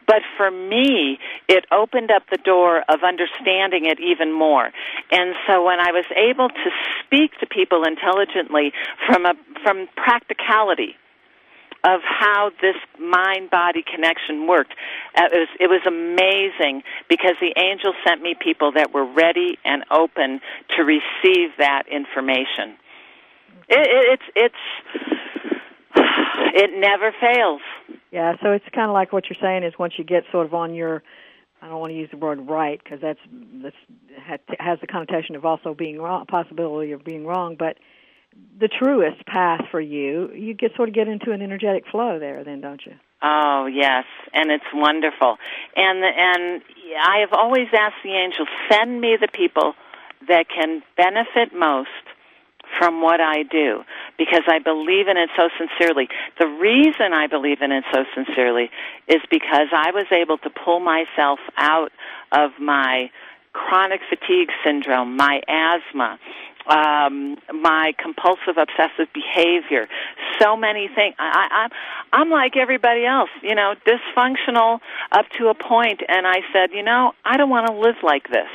But 0.06 0.22
for 0.36 0.50
me, 0.50 1.18
it 1.48 1.64
opened 1.70 2.10
up 2.10 2.22
the 2.30 2.38
door 2.38 2.82
of 2.88 3.04
understanding 3.04 3.84
it 3.84 4.00
even 4.00 4.32
more. 4.32 4.70
And 5.12 5.34
so 5.46 5.64
when 5.64 5.78
I 5.78 5.92
was 5.92 6.06
able 6.16 6.48
to 6.48 6.70
speak 7.04 7.38
to 7.40 7.46
people 7.46 7.84
intelligently 7.84 8.72
from 9.06 9.26
a 9.26 9.34
from 9.62 9.88
practicality, 9.96 10.96
of 11.86 12.00
how 12.02 12.50
this 12.60 12.74
mind 12.98 13.48
body 13.48 13.82
connection 13.82 14.48
worked. 14.48 14.74
Uh, 15.14 15.22
it 15.32 15.38
was, 15.38 15.48
it 15.60 15.70
was 15.70 15.82
amazing 15.86 16.82
because 17.08 17.36
the 17.40 17.54
angel 17.56 17.94
sent 18.04 18.20
me 18.20 18.34
people 18.38 18.72
that 18.72 18.92
were 18.92 19.06
ready 19.06 19.56
and 19.64 19.84
open 19.92 20.40
to 20.76 20.82
receive 20.82 21.50
that 21.58 21.84
information. 21.90 22.76
It, 23.68 23.86
it, 23.86 24.18
it's 24.18 24.22
it's 24.34 24.62
it 26.54 26.70
never 26.74 27.14
fails. 27.20 27.62
Yeah, 28.10 28.34
so 28.42 28.50
it's 28.50 28.64
kind 28.74 28.88
of 28.88 28.92
like 28.92 29.12
what 29.12 29.24
you're 29.30 29.38
saying 29.40 29.62
is 29.62 29.72
once 29.78 29.94
you 29.96 30.04
get 30.04 30.24
sort 30.32 30.46
of 30.46 30.54
on 30.54 30.74
your 30.74 31.02
I 31.62 31.68
don't 31.68 31.78
want 31.78 31.90
to 31.90 31.96
use 31.96 32.10
the 32.10 32.16
word 32.16 32.48
right 32.48 32.80
because 32.82 33.00
that's 33.00 33.20
that's 33.62 33.76
has 34.58 34.80
the 34.80 34.86
connotation 34.86 35.36
of 35.36 35.44
also 35.44 35.72
being 35.72 36.00
wrong, 36.00 36.26
possibility 36.26 36.92
of 36.92 37.04
being 37.04 37.26
wrong, 37.26 37.56
but 37.56 37.78
the 38.58 38.68
truest 38.68 39.24
path 39.26 39.62
for 39.70 39.80
you, 39.80 40.30
you 40.32 40.54
get 40.54 40.72
sort 40.76 40.88
of 40.88 40.94
get 40.94 41.08
into 41.08 41.32
an 41.32 41.42
energetic 41.42 41.84
flow 41.90 42.18
there, 42.18 42.42
then, 42.44 42.60
don't 42.60 42.80
you? 42.86 42.92
Oh 43.22 43.66
yes, 43.66 44.04
and 44.32 44.50
it's 44.50 44.64
wonderful. 44.72 45.36
And 45.74 46.04
and 46.04 46.62
I 47.00 47.18
have 47.20 47.32
always 47.32 47.68
asked 47.72 48.02
the 48.04 48.12
angels, 48.12 48.48
send 48.70 49.00
me 49.00 49.16
the 49.20 49.28
people 49.28 49.74
that 50.28 50.46
can 50.48 50.82
benefit 50.96 51.54
most 51.54 51.88
from 52.78 53.00
what 53.00 53.20
I 53.20 53.42
do 53.42 53.82
because 54.18 54.42
I 54.48 54.58
believe 54.58 55.08
in 55.08 55.16
it 55.16 55.30
so 55.36 55.48
sincerely. 55.56 56.08
The 56.38 56.46
reason 56.46 57.12
I 57.12 57.26
believe 57.26 57.62
in 57.62 57.72
it 57.72 57.84
so 57.92 58.04
sincerely 58.14 58.70
is 59.08 59.22
because 59.30 59.68
I 59.72 59.92
was 59.92 60.06
able 60.10 60.38
to 60.38 60.50
pull 60.50 60.80
myself 60.80 61.38
out 61.56 61.92
of 62.32 62.50
my 62.60 63.10
chronic 63.52 64.00
fatigue 64.08 64.50
syndrome, 64.64 65.16
my 65.16 65.40
asthma, 65.48 66.18
um, 66.68 67.36
my 67.52 67.92
compulsive 67.98 68.56
obsessive 68.56 69.08
behavior, 69.12 69.88
so 70.40 70.56
many 70.56 70.88
things. 70.88 71.14
I, 71.18 71.68
I, 72.12 72.16
I'm 72.16 72.30
like 72.30 72.56
everybody 72.56 73.04
else, 73.04 73.30
you 73.42 73.54
know, 73.54 73.74
dysfunctional 73.86 74.80
up 75.12 75.26
to 75.38 75.48
a 75.48 75.54
point, 75.54 76.02
and 76.08 76.26
I 76.26 76.40
said, 76.52 76.70
you 76.72 76.82
know, 76.82 77.12
I 77.24 77.36
don't 77.36 77.50
want 77.50 77.68
to 77.68 77.72
live 77.74 77.96
like 78.02 78.28
this. 78.28 78.50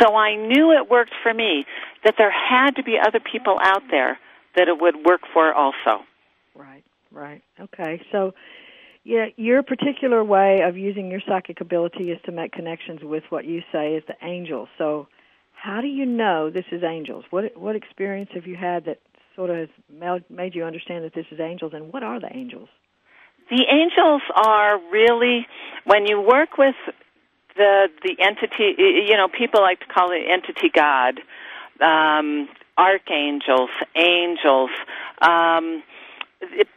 So 0.00 0.14
I 0.16 0.36
knew 0.36 0.72
it 0.72 0.90
worked 0.90 1.14
for 1.22 1.32
me. 1.32 1.64
That 2.04 2.14
there 2.16 2.30
had 2.30 2.76
to 2.76 2.82
be 2.82 2.98
other 2.98 3.20
people 3.20 3.58
out 3.60 3.82
there 3.90 4.18
that 4.56 4.68
it 4.68 4.80
would 4.80 5.04
work 5.04 5.20
for 5.34 5.52
also. 5.52 6.02
Right, 6.54 6.82
right. 7.12 7.42
Okay, 7.60 8.02
so 8.10 8.32
yeah, 9.04 9.26
your 9.36 9.62
particular 9.62 10.22
way 10.22 10.60
of 10.62 10.76
using 10.76 11.10
your 11.10 11.20
psychic 11.26 11.60
ability 11.60 12.10
is 12.10 12.18
to 12.24 12.32
make 12.32 12.52
connections 12.52 13.00
with 13.02 13.24
what 13.30 13.44
you 13.44 13.62
say 13.72 13.94
is 13.94 14.02
the 14.06 14.16
angels. 14.22 14.68
So 14.76 15.08
how 15.62 15.80
do 15.80 15.88
you 15.88 16.06
know 16.06 16.50
this 16.50 16.64
is 16.72 16.82
angels? 16.82 17.24
What 17.30 17.56
what 17.56 17.76
experience 17.76 18.30
have 18.34 18.46
you 18.46 18.56
had 18.56 18.86
that 18.86 18.98
sort 19.36 19.50
of 19.50 19.56
has 19.56 20.22
made 20.30 20.54
you 20.54 20.64
understand 20.64 21.04
that 21.04 21.14
this 21.14 21.26
is 21.30 21.38
angels, 21.38 21.72
and 21.74 21.92
what 21.92 22.02
are 22.02 22.18
the 22.18 22.34
angels? 22.34 22.68
The 23.50 23.64
angels 23.68 24.22
are 24.34 24.78
really 24.90 25.46
when 25.84 26.06
you 26.06 26.20
work 26.20 26.56
with 26.56 26.76
the 27.56 27.88
the 28.02 28.16
entity. 28.20 28.74
You 28.78 29.16
know, 29.16 29.28
people 29.28 29.60
like 29.60 29.80
to 29.80 29.86
call 29.86 30.12
it 30.12 30.22
entity 30.30 30.70
God, 30.74 31.20
um, 31.80 32.48
archangels, 32.78 33.70
angels. 33.94 34.70
Um, 35.20 35.82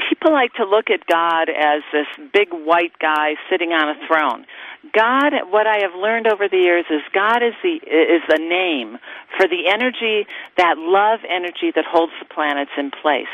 people 0.09 0.33
like 0.33 0.53
to 0.55 0.65
look 0.65 0.89
at 0.89 1.07
God 1.07 1.47
as 1.49 1.83
this 1.93 2.07
big 2.33 2.49
white 2.51 2.99
guy 2.99 3.35
sitting 3.49 3.69
on 3.69 3.95
a 3.95 4.07
throne. 4.07 4.45
God, 4.91 5.33
what 5.49 5.65
I 5.65 5.79
have 5.79 5.95
learned 5.95 6.27
over 6.27 6.49
the 6.49 6.57
years 6.57 6.85
is 6.89 7.01
God 7.13 7.41
is 7.41 7.53
the 7.63 7.75
is 7.75 8.21
the 8.27 8.37
name 8.37 8.97
for 9.37 9.47
the 9.47 9.67
energy, 9.69 10.27
that 10.57 10.77
love 10.77 11.21
energy 11.27 11.71
that 11.73 11.85
holds 11.85 12.11
the 12.19 12.25
planets 12.25 12.71
in 12.77 12.91
place. 12.91 13.31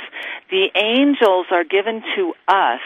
The 0.51 0.69
angels 0.75 1.47
are 1.51 1.63
given 1.63 2.03
to 2.15 2.33
us 2.47 2.81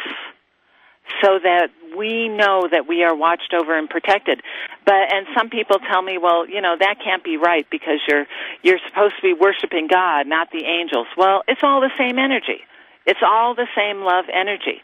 so 1.21 1.39
that 1.43 1.69
we 1.97 2.29
know 2.29 2.67
that 2.71 2.87
we 2.87 3.03
are 3.03 3.13
watched 3.13 3.53
over 3.53 3.77
and 3.77 3.89
protected. 3.89 4.41
But 4.85 5.13
and 5.13 5.27
some 5.35 5.49
people 5.49 5.77
tell 5.79 6.01
me, 6.01 6.17
well, 6.17 6.47
you 6.47 6.61
know, 6.61 6.75
that 6.79 6.95
can't 7.03 7.23
be 7.23 7.37
right 7.37 7.67
because 7.69 7.99
you're 8.07 8.25
you're 8.61 8.79
supposed 8.87 9.15
to 9.17 9.21
be 9.21 9.33
worshiping 9.33 9.87
God, 9.87 10.25
not 10.27 10.51
the 10.51 10.63
angels. 10.63 11.07
Well, 11.17 11.43
it's 11.47 11.61
all 11.63 11.81
the 11.81 11.91
same 11.97 12.17
energy. 12.17 12.61
It's 13.05 13.19
all 13.25 13.55
the 13.55 13.67
same 13.75 14.01
love 14.01 14.25
energy. 14.33 14.81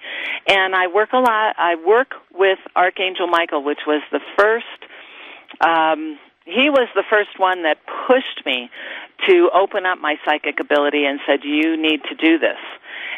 And 0.47 0.75
I 0.75 0.87
work 0.87 1.09
a 1.13 1.19
lot. 1.19 1.55
I 1.57 1.75
work 1.75 2.13
with 2.33 2.59
Archangel 2.75 3.27
Michael, 3.27 3.63
which 3.63 3.79
was 3.87 4.01
the 4.11 4.19
first, 4.37 4.65
um, 5.61 6.19
he 6.45 6.69
was 6.69 6.87
the 6.95 7.03
first 7.09 7.37
one 7.37 7.63
that 7.63 7.77
pushed 8.07 8.45
me 8.45 8.69
to 9.27 9.49
open 9.53 9.85
up 9.85 9.99
my 9.99 10.15
psychic 10.25 10.59
ability 10.59 11.05
and 11.05 11.19
said, 11.27 11.39
you 11.43 11.77
need 11.77 12.01
to 12.09 12.15
do 12.15 12.39
this. 12.39 12.57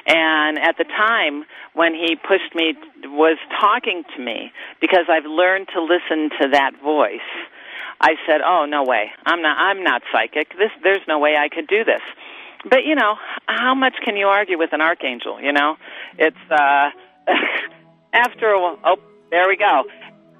And 0.07 0.57
at 0.57 0.77
the 0.77 0.83
time 0.83 1.45
when 1.73 1.93
he 1.93 2.15
pushed 2.15 2.55
me, 2.55 2.73
was 3.05 3.37
talking 3.59 4.03
to 4.15 4.23
me, 4.23 4.51
because 4.79 5.05
I've 5.09 5.25
learned 5.25 5.67
to 5.75 5.81
listen 5.81 6.29
to 6.41 6.49
that 6.53 6.71
voice, 6.81 7.19
I 8.01 8.15
said, 8.25 8.41
"Oh 8.41 8.65
no 8.65 8.83
way! 8.83 9.11
I'm 9.25 9.41
not. 9.41 9.57
I'm 9.57 9.83
not 9.83 10.01
psychic. 10.11 10.57
This. 10.57 10.71
There's 10.83 11.05
no 11.07 11.19
way 11.19 11.37
I 11.37 11.49
could 11.49 11.67
do 11.67 11.83
this." 11.83 12.01
But 12.69 12.85
you 12.85 12.95
know, 12.95 13.15
how 13.47 13.75
much 13.75 13.93
can 14.03 14.17
you 14.17 14.27
argue 14.27 14.57
with 14.57 14.73
an 14.73 14.81
archangel? 14.81 15.41
You 15.41 15.53
know, 15.53 15.75
it's 16.17 16.37
uh, 16.49 16.89
after 18.13 18.47
a 18.47 18.61
while. 18.61 18.79
Oh, 18.83 18.97
there 19.29 19.47
we 19.47 19.57
go. 19.57 19.83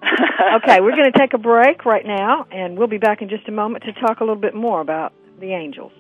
okay, 0.56 0.82
we're 0.82 0.96
going 0.96 1.12
to 1.12 1.18
take 1.18 1.34
a 1.34 1.38
break 1.38 1.86
right 1.86 2.06
now, 2.06 2.48
and 2.52 2.78
we'll 2.78 2.88
be 2.88 2.98
back 2.98 3.22
in 3.22 3.30
just 3.30 3.48
a 3.48 3.52
moment 3.52 3.84
to 3.84 3.94
talk 3.94 4.20
a 4.20 4.24
little 4.24 4.36
bit 4.36 4.56
more 4.56 4.82
about 4.82 5.14
the 5.40 5.54
angels. 5.54 5.92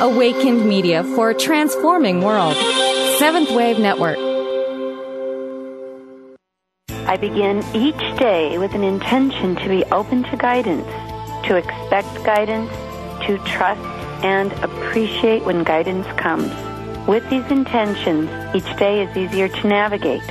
Awakened 0.00 0.66
Media 0.68 1.02
for 1.02 1.30
a 1.30 1.34
transforming 1.34 2.20
world. 2.20 2.56
Seventh 3.18 3.50
Wave 3.50 3.78
Network. 3.78 4.33
I 7.14 7.16
begin 7.16 7.62
each 7.72 8.18
day 8.18 8.58
with 8.58 8.74
an 8.74 8.82
intention 8.82 9.54
to 9.54 9.68
be 9.68 9.84
open 9.92 10.24
to 10.24 10.36
guidance, 10.36 10.84
to 11.46 11.54
expect 11.54 12.12
guidance, 12.24 12.68
to 13.28 13.38
trust 13.46 13.80
and 14.24 14.52
appreciate 14.64 15.44
when 15.44 15.62
guidance 15.62 16.08
comes. 16.18 16.52
With 17.06 17.22
these 17.30 17.48
intentions, 17.52 18.28
each 18.52 18.76
day 18.78 19.04
is 19.04 19.16
easier 19.16 19.46
to 19.46 19.66
navigate. 19.68 20.28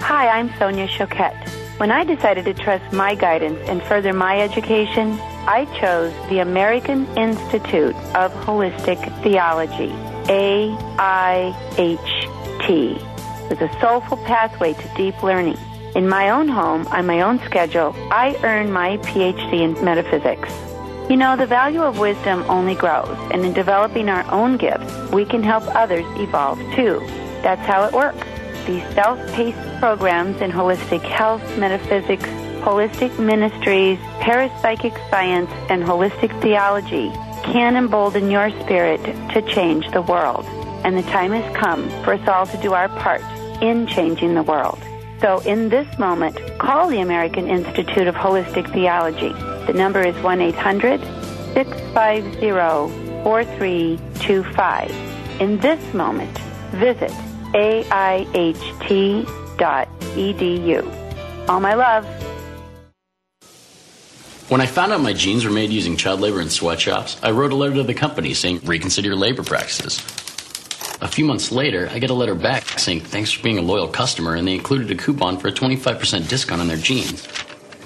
Hi, 0.00 0.28
I'm 0.28 0.52
Sonia 0.58 0.86
Choquette. 0.86 1.48
When 1.78 1.90
I 1.90 2.04
decided 2.04 2.44
to 2.44 2.52
trust 2.52 2.92
my 2.92 3.14
guidance 3.14 3.58
and 3.66 3.82
further 3.84 4.12
my 4.12 4.38
education, 4.38 5.18
I 5.48 5.64
chose 5.80 6.12
the 6.28 6.40
American 6.40 7.06
Institute 7.16 7.96
of 8.14 8.30
Holistic 8.44 9.00
Theology, 9.22 9.88
AIHT, 10.28 10.68
with 13.48 13.62
a 13.62 13.80
soulful 13.80 14.18
pathway 14.18 14.74
to 14.74 14.94
deep 14.96 15.22
learning. 15.22 15.56
In 15.96 16.10
my 16.10 16.28
own 16.28 16.46
home, 16.46 16.86
on 16.88 17.06
my 17.06 17.22
own 17.22 17.38
schedule, 17.46 17.96
I 18.10 18.38
earned 18.44 18.70
my 18.70 18.98
PhD 18.98 19.62
in 19.62 19.82
metaphysics. 19.82 20.52
You 21.08 21.16
know, 21.16 21.36
the 21.36 21.46
value 21.46 21.80
of 21.80 21.98
wisdom 21.98 22.44
only 22.50 22.74
grows, 22.74 23.16
and 23.32 23.46
in 23.46 23.54
developing 23.54 24.10
our 24.10 24.30
own 24.30 24.58
gifts, 24.58 24.92
we 25.10 25.24
can 25.24 25.42
help 25.42 25.64
others 25.74 26.04
evolve 26.18 26.58
too. 26.74 27.00
That's 27.40 27.64
how 27.66 27.84
it 27.84 27.94
works. 27.94 28.26
These 28.66 28.84
self-paced 28.94 29.80
programs 29.80 30.42
in 30.42 30.50
holistic 30.50 31.00
health, 31.00 31.40
metaphysics, 31.56 32.28
holistic 32.60 33.18
ministries, 33.18 33.98
parapsychic 34.20 34.94
science, 35.08 35.50
and 35.70 35.82
holistic 35.82 36.38
theology 36.42 37.08
can 37.42 37.74
embolden 37.74 38.30
your 38.30 38.50
spirit 38.60 39.02
to 39.32 39.40
change 39.40 39.90
the 39.92 40.02
world. 40.02 40.44
And 40.84 40.94
the 40.94 41.04
time 41.04 41.32
has 41.32 41.56
come 41.56 41.88
for 42.04 42.12
us 42.12 42.28
all 42.28 42.44
to 42.44 42.56
do 42.58 42.74
our 42.74 42.90
part 42.90 43.22
in 43.62 43.86
changing 43.86 44.34
the 44.34 44.42
world. 44.42 44.78
So 45.20 45.40
in 45.40 45.68
this 45.70 45.98
moment, 45.98 46.38
call 46.58 46.88
the 46.88 47.00
American 47.00 47.48
Institute 47.48 48.06
of 48.06 48.14
Holistic 48.14 48.72
Theology. 48.72 49.32
The 49.66 49.72
number 49.72 50.02
is 50.02 50.14
1 50.22 50.40
800 50.40 51.00
650 51.54 52.50
4325. 53.22 55.40
In 55.40 55.58
this 55.58 55.94
moment, 55.94 56.38
visit 56.72 57.10
aiht.edu. 57.54 57.86
All 61.48 61.60
my 61.60 61.74
love. 61.74 62.04
When 64.48 64.60
I 64.60 64.66
found 64.66 64.92
out 64.92 65.00
my 65.00 65.12
jeans 65.12 65.44
were 65.44 65.50
made 65.50 65.70
using 65.70 65.96
child 65.96 66.20
labor 66.20 66.40
in 66.40 66.50
sweatshops, 66.50 67.16
I 67.22 67.32
wrote 67.32 67.50
a 67.52 67.56
letter 67.56 67.74
to 67.76 67.82
the 67.82 67.94
company 67.94 68.34
saying, 68.34 68.60
reconsider 68.64 69.08
your 69.08 69.16
labor 69.16 69.42
practices. 69.42 70.00
A 71.02 71.08
few 71.08 71.26
months 71.26 71.52
later, 71.52 71.90
I 71.92 71.98
get 71.98 72.08
a 72.08 72.14
letter 72.14 72.34
back 72.34 72.64
saying 72.78 73.00
thanks 73.00 73.30
for 73.30 73.42
being 73.42 73.58
a 73.58 73.62
loyal 73.62 73.86
customer, 73.86 74.34
and 74.34 74.48
they 74.48 74.54
included 74.54 74.90
a 74.90 74.94
coupon 74.94 75.36
for 75.36 75.48
a 75.48 75.52
25% 75.52 76.26
discount 76.26 76.62
on 76.62 76.68
their 76.68 76.78
jeans. 76.78 77.28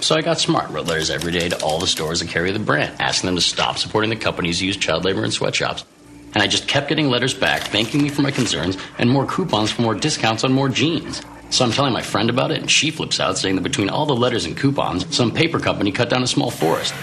So 0.00 0.14
I 0.14 0.22
got 0.22 0.38
smart, 0.38 0.70
wrote 0.70 0.86
letters 0.86 1.10
every 1.10 1.32
day 1.32 1.48
to 1.48 1.60
all 1.60 1.80
the 1.80 1.88
stores 1.88 2.20
that 2.20 2.28
carry 2.28 2.52
the 2.52 2.60
brand, 2.60 2.94
asking 3.00 3.26
them 3.26 3.34
to 3.34 3.40
stop 3.42 3.78
supporting 3.78 4.10
the 4.10 4.16
companies 4.16 4.60
who 4.60 4.66
use 4.66 4.76
child 4.76 5.04
labor 5.04 5.24
in 5.24 5.32
sweatshops. 5.32 5.84
And 6.34 6.42
I 6.42 6.46
just 6.46 6.68
kept 6.68 6.88
getting 6.88 7.10
letters 7.10 7.34
back 7.34 7.62
thanking 7.62 8.00
me 8.00 8.10
for 8.10 8.22
my 8.22 8.30
concerns 8.30 8.78
and 8.98 9.10
more 9.10 9.26
coupons 9.26 9.72
for 9.72 9.82
more 9.82 9.96
discounts 9.96 10.44
on 10.44 10.52
more 10.52 10.68
jeans. 10.68 11.20
So 11.50 11.64
I'm 11.64 11.72
telling 11.72 11.92
my 11.92 12.02
friend 12.02 12.30
about 12.30 12.52
it, 12.52 12.60
and 12.60 12.70
she 12.70 12.92
flips 12.92 13.18
out, 13.18 13.36
saying 13.36 13.56
that 13.56 13.62
between 13.62 13.90
all 13.90 14.06
the 14.06 14.14
letters 14.14 14.44
and 14.44 14.56
coupons, 14.56 15.12
some 15.14 15.32
paper 15.32 15.58
company 15.58 15.90
cut 15.90 16.08
down 16.08 16.22
a 16.22 16.28
small 16.28 16.52
forest, 16.52 16.94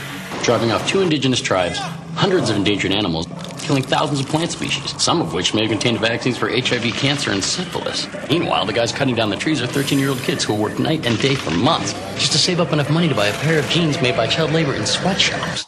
driving 0.44 0.72
off 0.72 0.88
two 0.88 1.02
indigenous 1.02 1.42
tribes, 1.42 1.82
hundreds 2.17 2.50
of 2.50 2.55
endangered 2.55 2.91
animals, 2.91 3.27
killing 3.62 3.83
thousands 3.83 4.19
of 4.19 4.27
plant 4.27 4.51
species, 4.51 5.00
some 5.01 5.21
of 5.21 5.33
which 5.33 5.53
may 5.53 5.62
have 5.62 5.69
contained 5.69 6.00
vaccines 6.00 6.38
for 6.38 6.50
HIV, 6.50 6.93
cancer, 6.95 7.31
and 7.31 7.43
syphilis. 7.43 8.07
Meanwhile, 8.29 8.65
the 8.65 8.74
guys 8.74 8.91
cutting 8.91 9.15
down 9.15 9.29
the 9.29 9.38
trees 9.38 9.62
are 9.62 9.67
13 9.67 10.00
year 10.00 10.09
old 10.09 10.19
kids 10.19 10.43
who 10.43 10.55
work 10.55 10.79
night 10.79 11.05
and 11.05 11.19
day 11.21 11.36
for 11.36 11.51
months 11.51 11.93
just 12.15 12.31
to 12.31 12.38
save 12.38 12.59
up 12.59 12.74
enough 12.74 12.89
money 12.89 13.07
to 13.07 13.15
buy 13.15 13.27
a 13.27 13.33
pair 13.33 13.59
of 13.59 13.69
jeans 13.69 14.01
made 14.01 14.17
by 14.17 14.27
child 14.27 14.51
labor 14.51 14.74
in 14.74 14.86
sweatshops. 14.86 15.65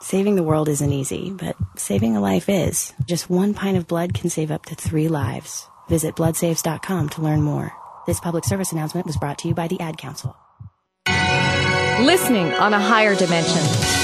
Saving 0.00 0.36
the 0.36 0.42
world 0.42 0.68
isn't 0.68 0.92
easy, 0.92 1.30
but 1.30 1.56
saving 1.76 2.14
a 2.14 2.20
life 2.20 2.48
is. 2.48 2.92
Just 3.06 3.30
one 3.30 3.54
pint 3.54 3.78
of 3.78 3.88
blood 3.88 4.12
can 4.12 4.28
save 4.28 4.50
up 4.50 4.66
to 4.66 4.74
three 4.74 5.08
lives. 5.08 5.66
Visit 5.88 6.14
bloodsaves.com 6.14 7.08
to 7.10 7.22
learn 7.22 7.42
more. 7.42 7.72
This 8.06 8.20
public 8.20 8.44
service 8.44 8.70
announcement 8.70 9.06
was 9.06 9.16
brought 9.16 9.38
to 9.38 9.48
you 9.48 9.54
by 9.54 9.66
the 9.66 9.80
Ad 9.80 9.96
Council. 9.96 10.36
Listening 12.04 12.52
on 12.52 12.74
a 12.74 12.78
higher 12.78 13.14
dimension. 13.14 14.03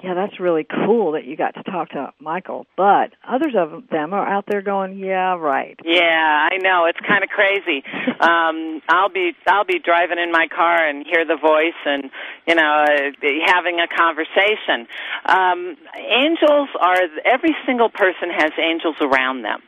yeah, 0.04 0.12
that's 0.12 0.38
really 0.38 0.64
cool 0.64 1.12
that 1.12 1.24
you 1.24 1.34
got 1.34 1.54
to 1.54 1.62
talk 1.62 1.90
to 1.90 2.12
Michael. 2.20 2.66
But 2.76 3.12
others 3.26 3.54
of 3.56 3.88
them 3.88 4.12
are 4.12 4.26
out 4.26 4.44
there 4.46 4.60
going, 4.60 4.98
yeah, 4.98 5.34
right. 5.34 5.78
Yeah, 5.82 6.48
I 6.52 6.58
know 6.58 6.84
it's 6.84 7.00
kind 7.00 7.24
of 7.24 7.30
crazy. 7.30 7.82
um, 8.20 8.82
I'll 8.88 9.08
be 9.08 9.32
I'll 9.46 9.64
be 9.64 9.78
driving 9.78 10.18
in 10.18 10.30
my 10.30 10.46
car 10.54 10.86
and 10.86 11.06
hear 11.06 11.24
the 11.24 11.36
voice, 11.36 11.80
and 11.86 12.10
you 12.46 12.54
know, 12.54 12.84
uh, 12.86 13.28
having 13.46 13.80
a 13.80 13.88
conversation. 13.88 14.86
Um, 15.24 15.76
angels 15.96 16.68
are 16.78 17.00
every 17.24 17.56
single 17.64 17.88
person 17.88 18.28
has 18.30 18.52
angels 18.58 18.96
around 19.00 19.42
them 19.42 19.62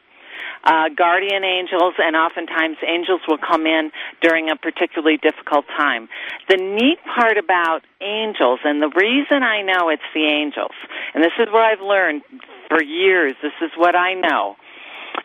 uh, 0.65 0.89
guardian 0.97 1.45
angels, 1.45 1.95
and 1.99 2.17
oftentimes 2.17 2.77
angels 2.87 3.21
will 3.29 3.39
come 3.39 3.67
in 3.67 3.91
during 4.21 4.51
a 4.51 4.57
particularly 4.57 5.17
difficult 5.17 5.67
time. 5.77 6.09
The 6.49 6.57
neat 6.57 6.99
part 7.05 7.39
about 7.39 7.81
angels, 8.01 8.61
and 8.65 8.83
the 8.83 8.93
reason 8.95 9.43
I 9.43 9.63
know 9.63 9.89
it's 9.89 10.09
the 10.15 10.27
angels, 10.27 10.75
and 11.15 11.23
this 11.23 11.33
is 11.39 11.49
what 11.51 11.63
I've 11.63 11.81
learned 11.81 12.23
for 12.69 12.83
years, 12.83 13.35
this 13.43 13.57
is 13.63 13.71
what 13.77 13.95
I 13.95 14.15
know, 14.15 14.57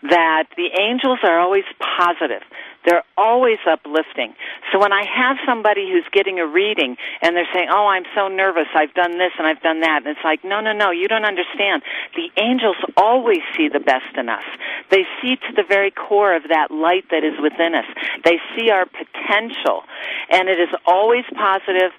that 0.03 0.45
the 0.57 0.69
angels 0.79 1.19
are 1.23 1.39
always 1.39 1.65
positive. 1.79 2.41
They're 2.85 3.03
always 3.17 3.59
uplifting. 3.69 4.33
So 4.71 4.79
when 4.79 4.91
I 4.91 5.05
have 5.05 5.37
somebody 5.45 5.89
who's 5.91 6.07
getting 6.11 6.39
a 6.39 6.47
reading 6.47 6.97
and 7.21 7.35
they're 7.35 7.47
saying, 7.53 7.69
"Oh, 7.71 7.87
I'm 7.87 8.05
so 8.15 8.27
nervous. 8.27 8.67
I've 8.73 8.93
done 8.93 9.17
this 9.17 9.31
and 9.37 9.45
I've 9.45 9.61
done 9.61 9.81
that." 9.81 10.01
And 10.03 10.07
it's 10.07 10.23
like, 10.23 10.43
"No, 10.43 10.61
no, 10.61 10.73
no, 10.73 10.91
you 10.91 11.07
don't 11.07 11.25
understand. 11.25 11.83
The 12.15 12.31
angels 12.37 12.77
always 12.97 13.41
see 13.55 13.67
the 13.67 13.79
best 13.79 14.17
in 14.17 14.29
us. 14.29 14.43
They 14.89 15.05
see 15.21 15.35
to 15.35 15.53
the 15.55 15.63
very 15.63 15.91
core 15.91 16.33
of 16.33 16.43
that 16.49 16.71
light 16.71 17.05
that 17.11 17.23
is 17.23 17.39
within 17.39 17.75
us. 17.75 17.85
They 18.23 18.39
see 18.55 18.69
our 18.69 18.85
potential, 18.85 19.83
and 20.29 20.49
it 20.49 20.59
is 20.59 20.69
always 20.85 21.25
positive, 21.35 21.91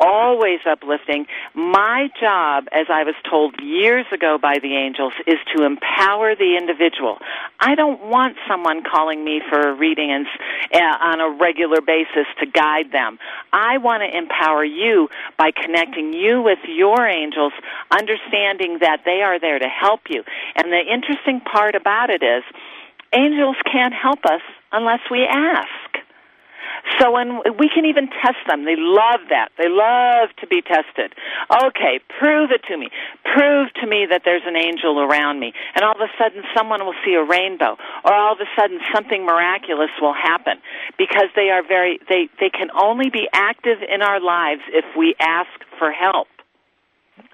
always 0.00 0.60
uplifting. 0.66 1.26
My 1.54 2.08
job, 2.20 2.66
as 2.72 2.86
I 2.88 3.04
was 3.04 3.14
told 3.28 3.60
years 3.60 4.06
ago 4.12 4.38
by 4.40 4.58
the 4.60 4.74
angels, 4.76 5.12
is 5.26 5.38
to 5.54 5.64
empower 5.64 6.34
the 6.34 6.56
individual. 6.56 7.18
I 7.60 7.74
don't 7.74 8.06
want 8.06 8.36
someone 8.48 8.82
calling 8.82 9.22
me 9.22 9.42
for 9.48 9.60
a 9.60 9.74
reading 9.74 10.10
and, 10.10 10.26
uh, 10.74 10.96
on 11.00 11.20
a 11.20 11.30
regular 11.30 11.80
basis 11.80 12.26
to 12.40 12.46
guide 12.46 12.92
them. 12.92 13.18
I 13.52 13.78
want 13.78 14.02
to 14.02 14.16
empower 14.16 14.64
you 14.64 15.10
by 15.36 15.50
connecting 15.50 16.12
you 16.12 16.42
with 16.42 16.60
your 16.66 17.06
angels, 17.06 17.52
understanding 17.90 18.78
that 18.80 19.04
they 19.04 19.22
are 19.22 19.38
there 19.38 19.58
to 19.58 19.68
help 19.68 20.08
you. 20.08 20.24
And 20.56 20.72
the 20.72 20.80
interesting 20.80 21.40
part 21.40 21.74
about 21.74 22.10
it 22.10 22.22
is, 22.22 22.42
angels 23.12 23.56
can't 23.70 23.92
help 23.92 24.24
us 24.24 24.42
unless 24.72 25.00
we 25.10 25.26
ask. 25.26 25.68
So 26.98 27.10
when 27.12 27.40
we 27.58 27.68
can 27.68 27.84
even 27.84 28.08
test 28.08 28.40
them, 28.48 28.64
they 28.64 28.76
love 28.76 29.20
that. 29.30 29.50
They 29.58 29.68
love 29.68 30.30
to 30.40 30.46
be 30.46 30.62
tested. 30.62 31.14
Okay, 31.50 32.00
prove 32.18 32.50
it 32.50 32.62
to 32.68 32.76
me. 32.76 32.88
Prove 33.24 33.72
to 33.80 33.86
me 33.86 34.06
that 34.10 34.22
there's 34.24 34.44
an 34.46 34.56
angel 34.56 35.00
around 35.00 35.40
me. 35.40 35.52
And 35.74 35.84
all 35.84 35.94
of 35.94 36.00
a 36.00 36.12
sudden 36.18 36.42
someone 36.56 36.84
will 36.84 36.98
see 37.04 37.14
a 37.14 37.24
rainbow 37.24 37.76
or 38.04 38.12
all 38.12 38.32
of 38.32 38.40
a 38.40 38.50
sudden 38.58 38.80
something 38.94 39.24
miraculous 39.24 39.90
will 40.00 40.14
happen 40.14 40.58
because 40.98 41.28
they 41.36 41.50
are 41.50 41.62
very 41.66 41.98
they 42.08 42.28
they 42.38 42.50
can 42.50 42.70
only 42.74 43.10
be 43.10 43.28
active 43.32 43.78
in 43.82 44.02
our 44.02 44.20
lives 44.20 44.62
if 44.68 44.84
we 44.96 45.14
ask 45.20 45.50
for 45.78 45.92
help. 45.92 46.28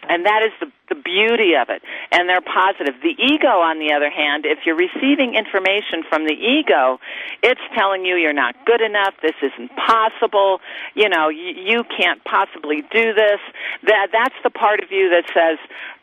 And 0.09 0.25
that 0.27 0.43
is 0.43 0.53
the, 0.61 0.71
the 0.89 1.01
beauty 1.01 1.55
of 1.55 1.69
it. 1.69 1.83
And 2.13 2.29
they're 2.29 2.45
positive. 2.45 2.95
The 3.03 3.17
ego, 3.19 3.61
on 3.61 3.79
the 3.79 3.93
other 3.93 4.11
hand, 4.11 4.47
if 4.47 4.65
you're 4.65 4.79
receiving 4.79 5.35
information 5.35 6.03
from 6.09 6.27
the 6.27 6.35
ego, 6.35 6.99
it's 7.43 7.61
telling 7.77 8.05
you 8.05 8.17
you're 8.17 8.33
not 8.33 8.55
good 8.65 8.81
enough, 8.81 9.15
this 9.23 9.37
isn't 9.43 9.71
possible, 9.77 10.61
you 10.95 11.09
know, 11.09 11.29
you, 11.29 11.55
you 11.57 11.85
can't 11.85 12.23
possibly 12.25 12.83
do 12.83 13.15
this. 13.15 13.41
That, 13.85 14.09
that's 14.13 14.37
the 14.43 14.51
part 14.51 14.81
of 14.81 14.91
you 14.91 15.11
that 15.11 15.27
says, 15.35 15.59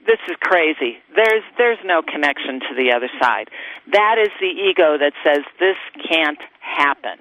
this 0.06 0.19
is 0.28 0.36
crazy. 0.41 0.98
There's, 1.15 1.43
there's 1.58 1.80
no 1.86 2.02
connection 2.02 2.60
to 2.60 2.76
the 2.76 2.91
other 2.91 3.10
side. 3.22 3.50
That 3.91 4.17
is 4.19 4.30
the 4.39 4.52
ego 4.52 4.98
that 4.98 5.13
says, 5.24 5.43
this 5.60 5.78
can't 6.10 6.39
happen. 6.60 7.19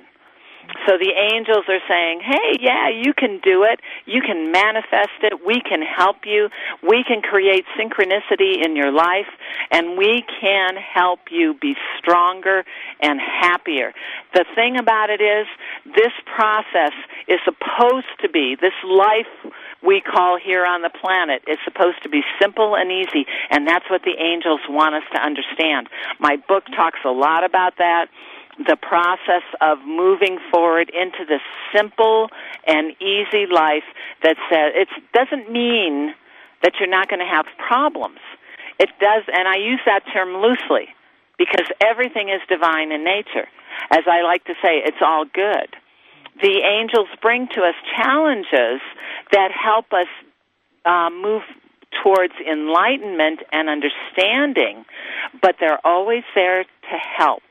So 0.86 0.98
the 0.98 1.12
angels 1.32 1.64
are 1.68 1.80
saying, 1.88 2.20
hey, 2.24 2.58
yeah, 2.60 2.88
you 2.88 3.12
can 3.14 3.40
do 3.42 3.64
it. 3.64 3.80
You 4.06 4.20
can 4.20 4.50
manifest 4.52 5.22
it. 5.22 5.44
We 5.44 5.60
can 5.60 5.82
help 5.82 6.24
you. 6.24 6.48
We 6.82 7.04
can 7.06 7.22
create 7.22 7.64
synchronicity 7.78 8.64
in 8.64 8.76
your 8.76 8.90
life, 8.90 9.28
and 9.70 9.96
we 9.96 10.24
can 10.40 10.76
help 10.76 11.20
you 11.30 11.54
be 11.54 11.74
stronger 11.98 12.64
and 13.00 13.20
happier. 13.20 13.92
The 14.34 14.44
thing 14.54 14.78
about 14.78 15.10
it 15.10 15.20
is, 15.20 15.46
this 15.94 16.12
process 16.34 16.92
is 17.28 17.38
supposed 17.44 18.12
to 18.20 18.28
be, 18.28 18.56
this 18.60 18.72
life 18.84 19.52
we 19.82 20.00
call 20.00 20.38
here 20.38 20.64
on 20.64 20.82
the 20.82 20.90
planet 20.90 21.42
is 21.46 21.58
supposed 21.64 22.02
to 22.02 22.08
be 22.08 22.22
simple 22.40 22.76
and 22.76 22.90
easy, 22.90 23.26
and 23.50 23.66
that's 23.66 23.88
what 23.90 24.02
the 24.02 24.16
angels 24.18 24.60
want 24.68 24.94
us 24.94 25.02
to 25.14 25.20
understand. 25.20 25.88
My 26.18 26.36
book 26.48 26.64
talks 26.74 27.00
a 27.04 27.10
lot 27.10 27.44
about 27.44 27.78
that 27.78 28.06
the 28.58 28.76
process 28.76 29.42
of 29.60 29.78
moving 29.86 30.38
forward 30.50 30.90
into 30.90 31.24
this 31.26 31.40
simple 31.74 32.28
and 32.66 32.92
easy 33.00 33.46
life 33.50 33.84
that 34.22 34.36
says 34.50 34.72
it 34.74 34.88
doesn't 35.14 35.50
mean 35.50 36.14
that 36.62 36.74
you're 36.78 36.88
not 36.88 37.08
going 37.08 37.20
to 37.20 37.26
have 37.26 37.46
problems. 37.56 38.20
It 38.78 38.90
does, 39.00 39.24
and 39.32 39.48
I 39.48 39.56
use 39.56 39.80
that 39.86 40.02
term 40.12 40.42
loosely 40.42 40.88
because 41.38 41.66
everything 41.80 42.28
is 42.28 42.40
divine 42.48 42.92
in 42.92 43.04
nature. 43.04 43.48
As 43.90 44.04
I 44.06 44.22
like 44.22 44.44
to 44.44 44.54
say, 44.62 44.82
it's 44.84 45.00
all 45.00 45.24
good. 45.24 45.68
The 46.40 46.60
angels 46.60 47.08
bring 47.20 47.48
to 47.54 47.62
us 47.62 47.74
challenges 47.96 48.80
that 49.32 49.50
help 49.52 49.92
us 49.92 50.06
uh, 50.84 51.10
move 51.10 51.42
towards 52.02 52.32
enlightenment 52.48 53.40
and 53.52 53.68
understanding, 53.68 54.84
but 55.40 55.56
they're 55.60 55.84
always 55.84 56.22
there 56.34 56.64
to 56.64 56.96
help 57.16 57.42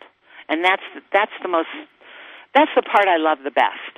and 0.52 0.64
that's 0.64 0.84
that's 1.14 1.32
the 1.42 1.48
most 1.48 1.70
that's 2.54 2.72
the 2.76 2.82
part 2.84 3.08
I 3.08 3.18
love 3.18 3.40
the 3.44 3.52
best. 3.52 3.94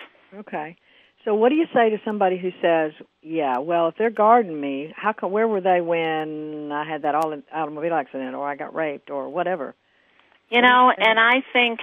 Okay. 0.48 0.78
So 1.26 1.34
what 1.34 1.50
do 1.50 1.56
you 1.56 1.66
say 1.74 1.90
to 1.90 1.98
somebody 2.06 2.38
who 2.38 2.52
says, 2.62 2.92
"Yeah, 3.22 3.58
well, 3.60 3.88
if 3.88 3.96
they're 3.98 4.10
guarding 4.12 4.60
me, 4.60 4.94
how 4.96 5.14
come 5.14 5.32
where 5.32 5.48
were 5.48 5.62
they 5.62 5.82
when 5.82 6.72
I 6.72 6.84
had 6.88 7.02
that 7.04 7.16
all 7.16 7.34
automobile 7.52 7.94
accident 7.94 8.36
or 8.36 8.48
I 8.48 8.56
got 8.56 8.76
raped 8.76 9.10
or 9.10 9.30
whatever?" 9.30 9.74
You 10.50 10.62
know, 10.62 10.92
and 10.96 11.20
I 11.20 11.42
think 11.52 11.80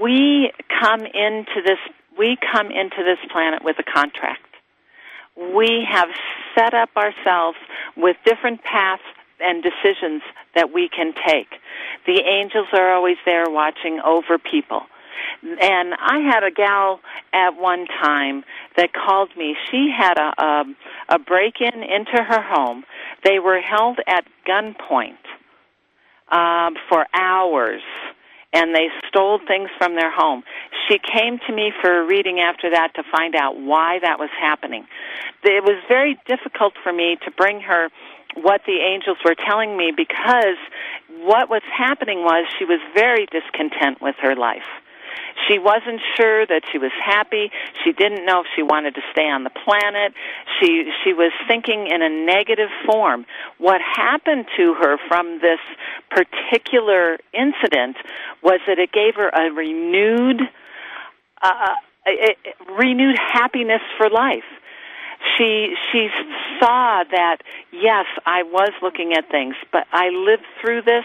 we 0.00 0.50
come 0.80 1.00
into 1.00 1.60
this 1.64 1.78
we 2.18 2.38
come 2.52 2.68
into 2.68 3.04
this 3.04 3.18
planet 3.30 3.62
with 3.62 3.76
a 3.78 3.84
contract. 3.84 4.40
we 5.36 5.86
have 5.86 6.08
set 6.56 6.72
up 6.72 6.88
ourselves 6.96 7.58
with 7.94 8.16
different 8.24 8.62
paths 8.62 9.02
and 9.40 9.62
decisions 9.62 10.22
that 10.54 10.72
we 10.72 10.88
can 10.88 11.12
take. 11.26 11.48
The 12.06 12.20
angels 12.22 12.68
are 12.72 12.94
always 12.94 13.16
there 13.24 13.48
watching 13.48 14.00
over 14.04 14.38
people. 14.38 14.82
And 15.42 15.94
I 15.94 16.20
had 16.20 16.44
a 16.44 16.50
gal 16.50 17.00
at 17.32 17.50
one 17.50 17.86
time 17.86 18.44
that 18.76 18.92
called 18.92 19.30
me. 19.36 19.56
She 19.70 19.90
had 19.96 20.18
a 20.18 20.42
a, 20.42 20.64
a 21.10 21.18
break 21.18 21.60
in 21.60 21.82
into 21.82 22.22
her 22.22 22.42
home. 22.42 22.84
They 23.24 23.38
were 23.38 23.60
held 23.60 23.98
at 24.06 24.24
gunpoint 24.46 25.16
um, 26.30 26.76
for 26.88 27.06
hours 27.14 27.82
and 28.52 28.74
they 28.74 28.88
stole 29.08 29.38
things 29.46 29.68
from 29.76 29.96
their 29.96 30.10
home. 30.10 30.42
She 30.88 30.98
came 30.98 31.38
to 31.46 31.52
me 31.52 31.72
for 31.80 32.00
a 32.00 32.06
reading 32.06 32.40
after 32.40 32.70
that 32.70 32.94
to 32.94 33.02
find 33.10 33.34
out 33.34 33.60
why 33.60 33.98
that 34.00 34.18
was 34.18 34.30
happening. 34.40 34.86
It 35.44 35.62
was 35.62 35.76
very 35.88 36.16
difficult 36.26 36.72
for 36.82 36.92
me 36.92 37.18
to 37.24 37.30
bring 37.30 37.60
her 37.60 37.88
what 38.36 38.62
the 38.66 38.78
angels 38.80 39.18
were 39.24 39.34
telling 39.34 39.76
me 39.76 39.92
because 39.96 40.56
what 41.24 41.48
was 41.48 41.62
happening 41.72 42.20
was 42.20 42.46
she 42.58 42.64
was 42.64 42.80
very 42.94 43.26
discontent 43.26 44.00
with 44.00 44.16
her 44.20 44.34
life. 44.34 44.68
She 45.48 45.58
wasn't 45.58 46.00
sure 46.16 46.46
that 46.46 46.62
she 46.70 46.78
was 46.78 46.92
happy. 47.02 47.50
She 47.84 47.92
didn't 47.92 48.24
know 48.24 48.40
if 48.40 48.46
she 48.54 48.62
wanted 48.62 48.94
to 48.94 49.02
stay 49.12 49.28
on 49.28 49.44
the 49.44 49.50
planet. 49.50 50.12
She 50.58 50.90
she 51.04 51.12
was 51.12 51.32
thinking 51.46 51.88
in 51.88 52.02
a 52.02 52.08
negative 52.08 52.70
form. 52.86 53.26
What 53.58 53.80
happened 53.80 54.46
to 54.56 54.74
her 54.74 54.96
from 55.08 55.40
this 55.40 55.60
particular 56.10 57.18
incident 57.32 57.96
was 58.42 58.60
that 58.66 58.78
it 58.78 58.92
gave 58.92 59.14
her 59.16 59.28
a 59.28 59.52
renewed 59.52 60.40
uh, 61.42 61.74
a, 62.06 62.10
a 62.10 62.74
renewed 62.74 63.16
happiness 63.18 63.82
for 63.98 64.08
life 64.08 64.44
she 65.36 65.74
she 65.92 66.08
saw 66.60 67.04
that 67.10 67.38
yes 67.72 68.06
i 68.26 68.42
was 68.42 68.70
looking 68.82 69.12
at 69.12 69.28
things 69.30 69.54
but 69.72 69.86
i 69.92 70.08
lived 70.08 70.44
through 70.60 70.82
this 70.82 71.04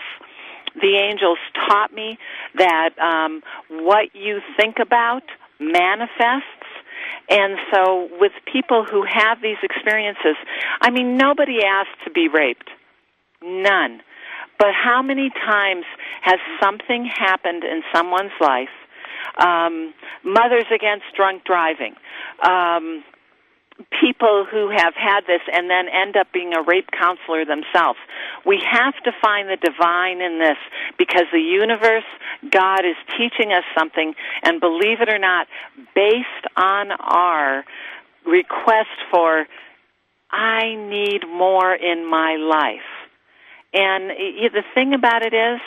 the 0.76 0.96
angels 0.96 1.38
taught 1.68 1.94
me 1.94 2.18
that 2.56 2.98
um, 3.00 3.42
what 3.70 4.16
you 4.16 4.40
think 4.58 4.78
about 4.80 5.24
manifests. 5.60 6.48
And 7.30 7.58
so, 7.74 8.10
with 8.20 8.32
people 8.52 8.86
who 8.90 9.04
have 9.08 9.42
these 9.42 9.58
experiences, 9.64 10.36
I 10.82 10.92
mean, 10.92 11.18
nobody 11.18 11.64
asked 11.64 12.04
to 12.06 12.12
be 12.12 12.28
raped. 12.28 12.70
None. 13.42 14.02
But 14.60 14.70
how 14.74 15.02
many 15.02 15.30
times 15.30 15.86
has 16.22 16.40
something 16.62 17.06
happened 17.06 17.64
in 17.64 17.82
someone's 17.94 18.32
life? 18.40 18.70
Um, 19.38 19.94
Mothers 20.24 20.66
Against 20.74 21.06
Drunk 21.16 21.44
Driving. 21.46 21.96
Um, 22.44 23.04
people 24.00 24.46
who 24.50 24.70
have 24.70 24.94
had 24.96 25.22
this 25.28 25.42
and 25.52 25.70
then 25.70 25.88
end 25.88 26.18
up 26.18 26.32
being 26.34 26.54
a 26.54 26.62
rape 26.62 26.90
counselor 26.92 27.46
themselves. 27.46 28.00
We 28.46 28.62
have 28.70 28.96
to 29.04 29.12
find 29.22 29.50
the 29.50 29.58
divine 29.58 30.22
in 30.22 30.40
this 30.40 30.58
because 30.98 31.26
the 31.32 31.40
universe, 31.40 32.04
God 32.50 32.86
is 32.86 32.96
teaching 33.18 33.54
us 33.54 33.64
something, 33.78 34.14
and 34.44 34.60
believe 34.60 35.02
it 35.02 35.10
or 35.10 35.20
not, 35.20 35.48
based 35.96 36.46
on 36.56 36.92
our 36.92 37.64
request 38.26 38.90
for, 39.12 39.46
I 40.30 40.76
need 40.76 41.28
more 41.28 41.74
in 41.74 42.06
my 42.06 42.36
life. 42.36 42.80
And 43.74 44.10
the 44.10 44.64
thing 44.74 44.94
about 44.94 45.24
it 45.24 45.34
is, 45.34 45.60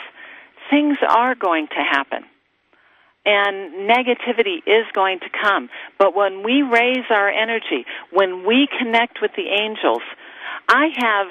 things 0.69 0.97
are 1.07 1.35
going 1.35 1.67
to 1.67 1.81
happen 1.81 2.25
and 3.25 3.89
negativity 3.89 4.57
is 4.65 4.85
going 4.93 5.19
to 5.19 5.29
come. 5.29 5.69
But 5.97 6.15
when 6.15 6.43
we 6.43 6.61
raise 6.61 7.05
our 7.09 7.29
energy, 7.29 7.85
when 8.11 8.45
we 8.45 8.67
connect 8.79 9.21
with 9.21 9.31
the 9.35 9.47
angels, 9.47 10.01
I 10.67 10.87
have, 10.97 11.27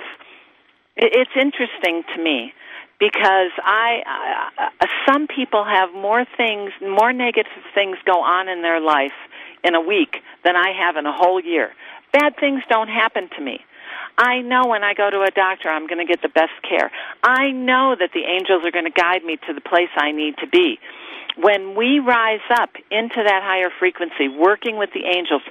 it's 0.97 1.31
interesting 1.37 2.03
to 2.15 2.23
me 2.23 2.53
because 2.99 3.51
I, 3.63 4.51
uh, 4.59 4.87
some 5.07 5.27
people 5.27 5.65
have 5.65 5.93
more 5.93 6.25
things, 6.37 6.73
more 6.81 7.13
negative 7.13 7.53
things 7.75 7.97
go 8.05 8.23
on 8.23 8.49
in 8.49 8.63
their 8.63 8.81
life 8.81 9.13
in 9.63 9.75
a 9.75 9.81
week 9.81 10.23
than 10.45 10.57
I 10.57 10.73
have 10.79 10.97
in 10.97 11.07
a 11.07 11.13
whole 11.13 11.41
year. 11.41 11.73
Bad 12.13 12.37
things 12.39 12.63
don't 12.69 12.89
happen 12.89 13.29
to 13.37 13.43
me. 13.43 13.61
I 14.17 14.41
know 14.41 14.67
when 14.67 14.85
I 14.85 14.95
go 14.95 15.11
to 15.11 15.23
a 15.23 15.31
doctor, 15.31 15.69
I'm 15.69 15.87
going 15.87 15.99
to 15.99 16.11
get 16.11 16.23
the 16.23 16.29
best 16.29 16.53
care. 16.69 16.91
I 17.23 17.51
know 17.51 17.97
that 17.99 18.11
the 18.15 18.23
angels 18.23 18.65
are 18.65 18.71
going 18.71 18.85
to 18.85 18.91
guide 18.91 19.25
me 19.25 19.39
to 19.49 19.55
the 19.55 19.61
place 19.61 19.91
I 19.97 20.13
need 20.13 20.37
to 20.39 20.47
be 20.47 20.79
when 21.37 21.75
we 21.75 21.99
rise 21.99 22.45
up 22.51 22.71
into 22.91 23.17
that 23.17 23.43
higher 23.43 23.71
frequency, 23.79 24.29
working 24.29 24.77
with 24.77 24.91
the 24.93 25.05
angels, 25.05 25.43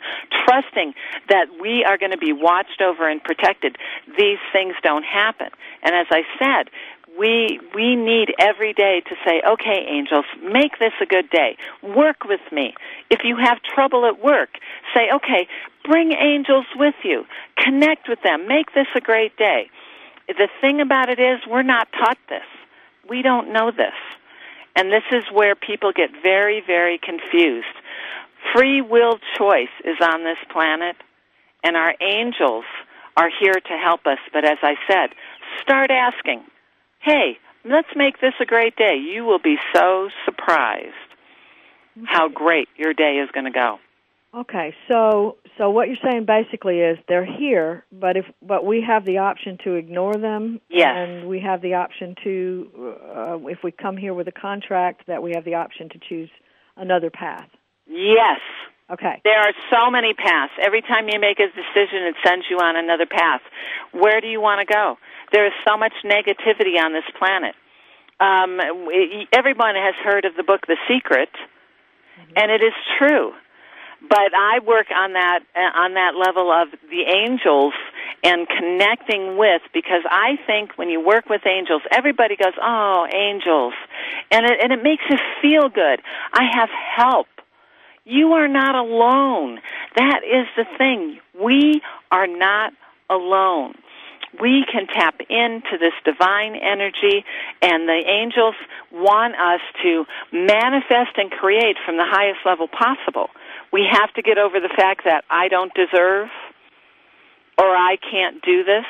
trusting 0.46 0.94
that 1.30 1.48
we 1.62 1.84
are 1.84 1.98
going 1.98 2.12
to 2.12 2.18
be 2.18 2.34
watched 2.34 2.82
over 2.82 3.10
and 3.10 3.24
protected, 3.24 3.78
these 4.18 4.40
things 4.52 4.76
don't 4.82 5.04
happen. 5.04 5.50
And 5.84 5.96
as 5.96 6.08
I 6.10 6.24
said, 6.40 6.70
we 7.18 7.60
we 7.74 7.96
need 7.96 8.34
every 8.40 8.74
day 8.74 9.02
to 9.08 9.16
say, 9.26 9.42
okay, 9.48 9.86
angels, 9.88 10.26
make 10.42 10.80
this 10.80 10.94
a 11.02 11.06
good 11.06 11.30
day. 11.30 11.58
Work 11.82 12.26
with 12.26 12.42
me. 12.52 12.74
If 13.10 13.22
you 13.24 13.38
have 13.38 13.62
trouble 13.62 14.06
at 14.06 14.24
work, 14.24 14.50
say, 14.94 15.10
okay, 15.14 15.48
bring 15.86 16.14
angels 16.14 16.66
with 16.76 16.96
you. 17.04 17.26
Connect 17.58 18.10
with 18.10 18.22
them. 18.24 18.48
Make 18.48 18.74
this 18.74 18.88
a 18.96 19.02
great 19.02 19.38
day. 19.38 19.70
The 20.28 20.48
thing 20.62 20.80
about 20.82 21.10
it 21.10 21.20
is, 21.20 21.40
we're 21.50 21.64
not 21.64 21.88
taught 21.92 22.18
this. 22.30 22.46
We 23.10 23.22
don't 23.22 23.52
know 23.52 23.72
this. 23.72 23.94
And 24.76 24.92
this 24.92 25.04
is 25.12 25.24
where 25.32 25.56
people 25.56 25.92
get 25.92 26.10
very, 26.24 26.64
very 26.66 26.98
confused. 26.98 27.76
Free 28.56 28.82
will 28.82 29.20
choice 29.38 29.74
is 29.84 29.98
on 30.02 30.24
this 30.24 30.38
planet, 30.52 30.96
and 31.64 31.76
our 31.76 31.94
angels 32.02 32.66
are 33.16 33.30
here 33.30 33.54
to 33.54 33.78
help 33.78 34.08
us. 34.08 34.18
But 34.32 34.46
as 34.46 34.58
I 34.64 34.76
said, 34.90 35.12
start 35.62 35.92
asking, 35.92 36.44
hey, 37.04 37.38
let's 37.66 37.90
make 37.96 38.20
this 38.20 38.34
a 38.42 38.46
great 38.46 38.76
day. 38.76 38.96
You 38.96 39.26
will 39.26 39.40
be 39.40 39.58
so 39.74 40.10
surprised 40.26 40.94
how 42.06 42.28
great 42.28 42.68
your 42.76 42.94
day 42.94 43.18
is 43.24 43.30
going 43.34 43.46
to 43.46 43.52
go. 43.52 43.80
Okay, 44.36 44.74
so 44.88 45.38
so 45.60 45.70
what 45.70 45.88
you're 45.88 45.98
saying 46.04 46.26
basically 46.26 46.80
is 46.80 46.98
they're 47.08 47.26
here, 47.26 47.86
but 47.92 48.18
if 48.18 48.26
but 48.42 48.66
we 48.66 48.82
have 48.82 49.06
the 49.06 49.20
option 49.20 49.60
to 49.64 49.76
ignore 49.76 50.16
them, 50.16 50.60
yes. 50.70 50.92
and 50.96 51.30
we 51.30 51.40
have 51.40 51.62
the 51.62 51.76
option 51.76 52.16
to 52.24 52.96
uh, 53.16 53.38
if 53.46 53.60
we 53.64 53.72
come 53.72 53.96
here 53.96 54.16
with 54.16 54.28
a 54.28 54.32
contract 54.32 55.04
that 55.06 55.22
we 55.22 55.34
have 55.36 55.46
the 55.46 55.54
option 55.54 55.88
to 55.90 56.00
choose 56.10 56.32
another 56.76 57.12
path. 57.12 57.48
Yes. 57.86 58.40
Okay. 58.94 59.22
There 59.24 59.40
are 59.40 59.54
so 59.72 59.90
many 59.90 60.14
paths. 60.14 60.54
Every 60.62 60.82
time 60.82 61.10
you 61.10 61.20
make 61.20 61.40
a 61.40 61.48
decision, 61.48 62.04
it 62.06 62.16
sends 62.26 62.46
you 62.50 62.58
on 62.58 62.76
another 62.76 63.06
path. 63.06 63.42
Where 63.92 64.22
do 64.22 64.28
you 64.28 64.40
want 64.40 64.62
to 64.62 64.72
go? 64.72 64.98
There 65.32 65.48
is 65.48 65.54
so 65.68 65.78
much 65.78 65.94
negativity 66.06 66.78
on 66.78 66.94
this 66.94 67.06
planet. 67.18 67.56
Um, 68.20 68.60
everyone 69.34 69.76
has 69.76 69.96
heard 70.04 70.26
of 70.26 70.36
the 70.38 70.44
book 70.44 70.68
The 70.68 70.78
Secret, 70.88 71.30
mm-hmm. 71.34 72.34
and 72.38 72.52
it 72.52 72.62
is 72.64 72.74
true 73.00 73.34
but 74.08 74.36
I 74.36 74.60
work 74.60 74.88
on 74.94 75.14
that 75.14 75.40
uh, 75.56 75.80
on 75.80 75.94
that 75.94 76.16
level 76.16 76.52
of 76.52 76.68
the 76.90 77.04
angels 77.08 77.74
and 78.24 78.48
connecting 78.48 79.38
with 79.38 79.62
because 79.74 80.04
I 80.10 80.38
think 80.46 80.78
when 80.78 80.90
you 80.90 81.00
work 81.00 81.30
with 81.30 81.48
angels, 81.48 81.82
everybody 81.92 82.36
goes, 82.36 82.54
"Oh, 82.62 83.08
angels," 83.14 83.74
and 84.32 84.46
it, 84.46 84.60
and 84.62 84.74
it 84.74 84.84
makes 84.84 85.04
you 85.10 85.18
feel 85.42 85.70
good. 85.70 86.02
I 86.34 86.44
have 86.54 86.70
help. 86.70 87.28
You 88.06 88.34
are 88.34 88.48
not 88.48 88.76
alone. 88.76 89.60
That 89.96 90.22
is 90.24 90.48
the 90.58 90.66
thing. 90.78 91.20
We 91.40 91.82
are 92.12 92.28
not 92.28 92.74
alone 93.10 93.76
we 94.42 94.66
can 94.72 94.88
tap 94.88 95.20
into 95.30 95.78
this 95.80 95.94
divine 96.06 96.56
energy, 96.56 97.24
and 97.62 97.88
the 97.88 98.02
angels 98.08 98.56
want 98.92 99.36
us 99.36 99.62
to 99.84 100.06
manifest 100.32 101.18
and 101.18 101.30
create 101.32 101.78
from 101.86 101.98
the 101.98 102.06
highest 102.06 102.40
level 102.46 102.68
possible. 102.68 103.30
We 103.72 103.86
have 103.90 104.14
to 104.14 104.22
get 104.22 104.38
over 104.38 104.60
the 104.60 104.74
fact 104.76 105.02
that 105.06 105.24
I 105.30 105.50
don't 105.50 105.74
deserve 105.74 106.30
or 107.58 107.68
I 107.68 107.98
can't 107.98 108.42
do 108.42 108.64
this. 108.64 108.86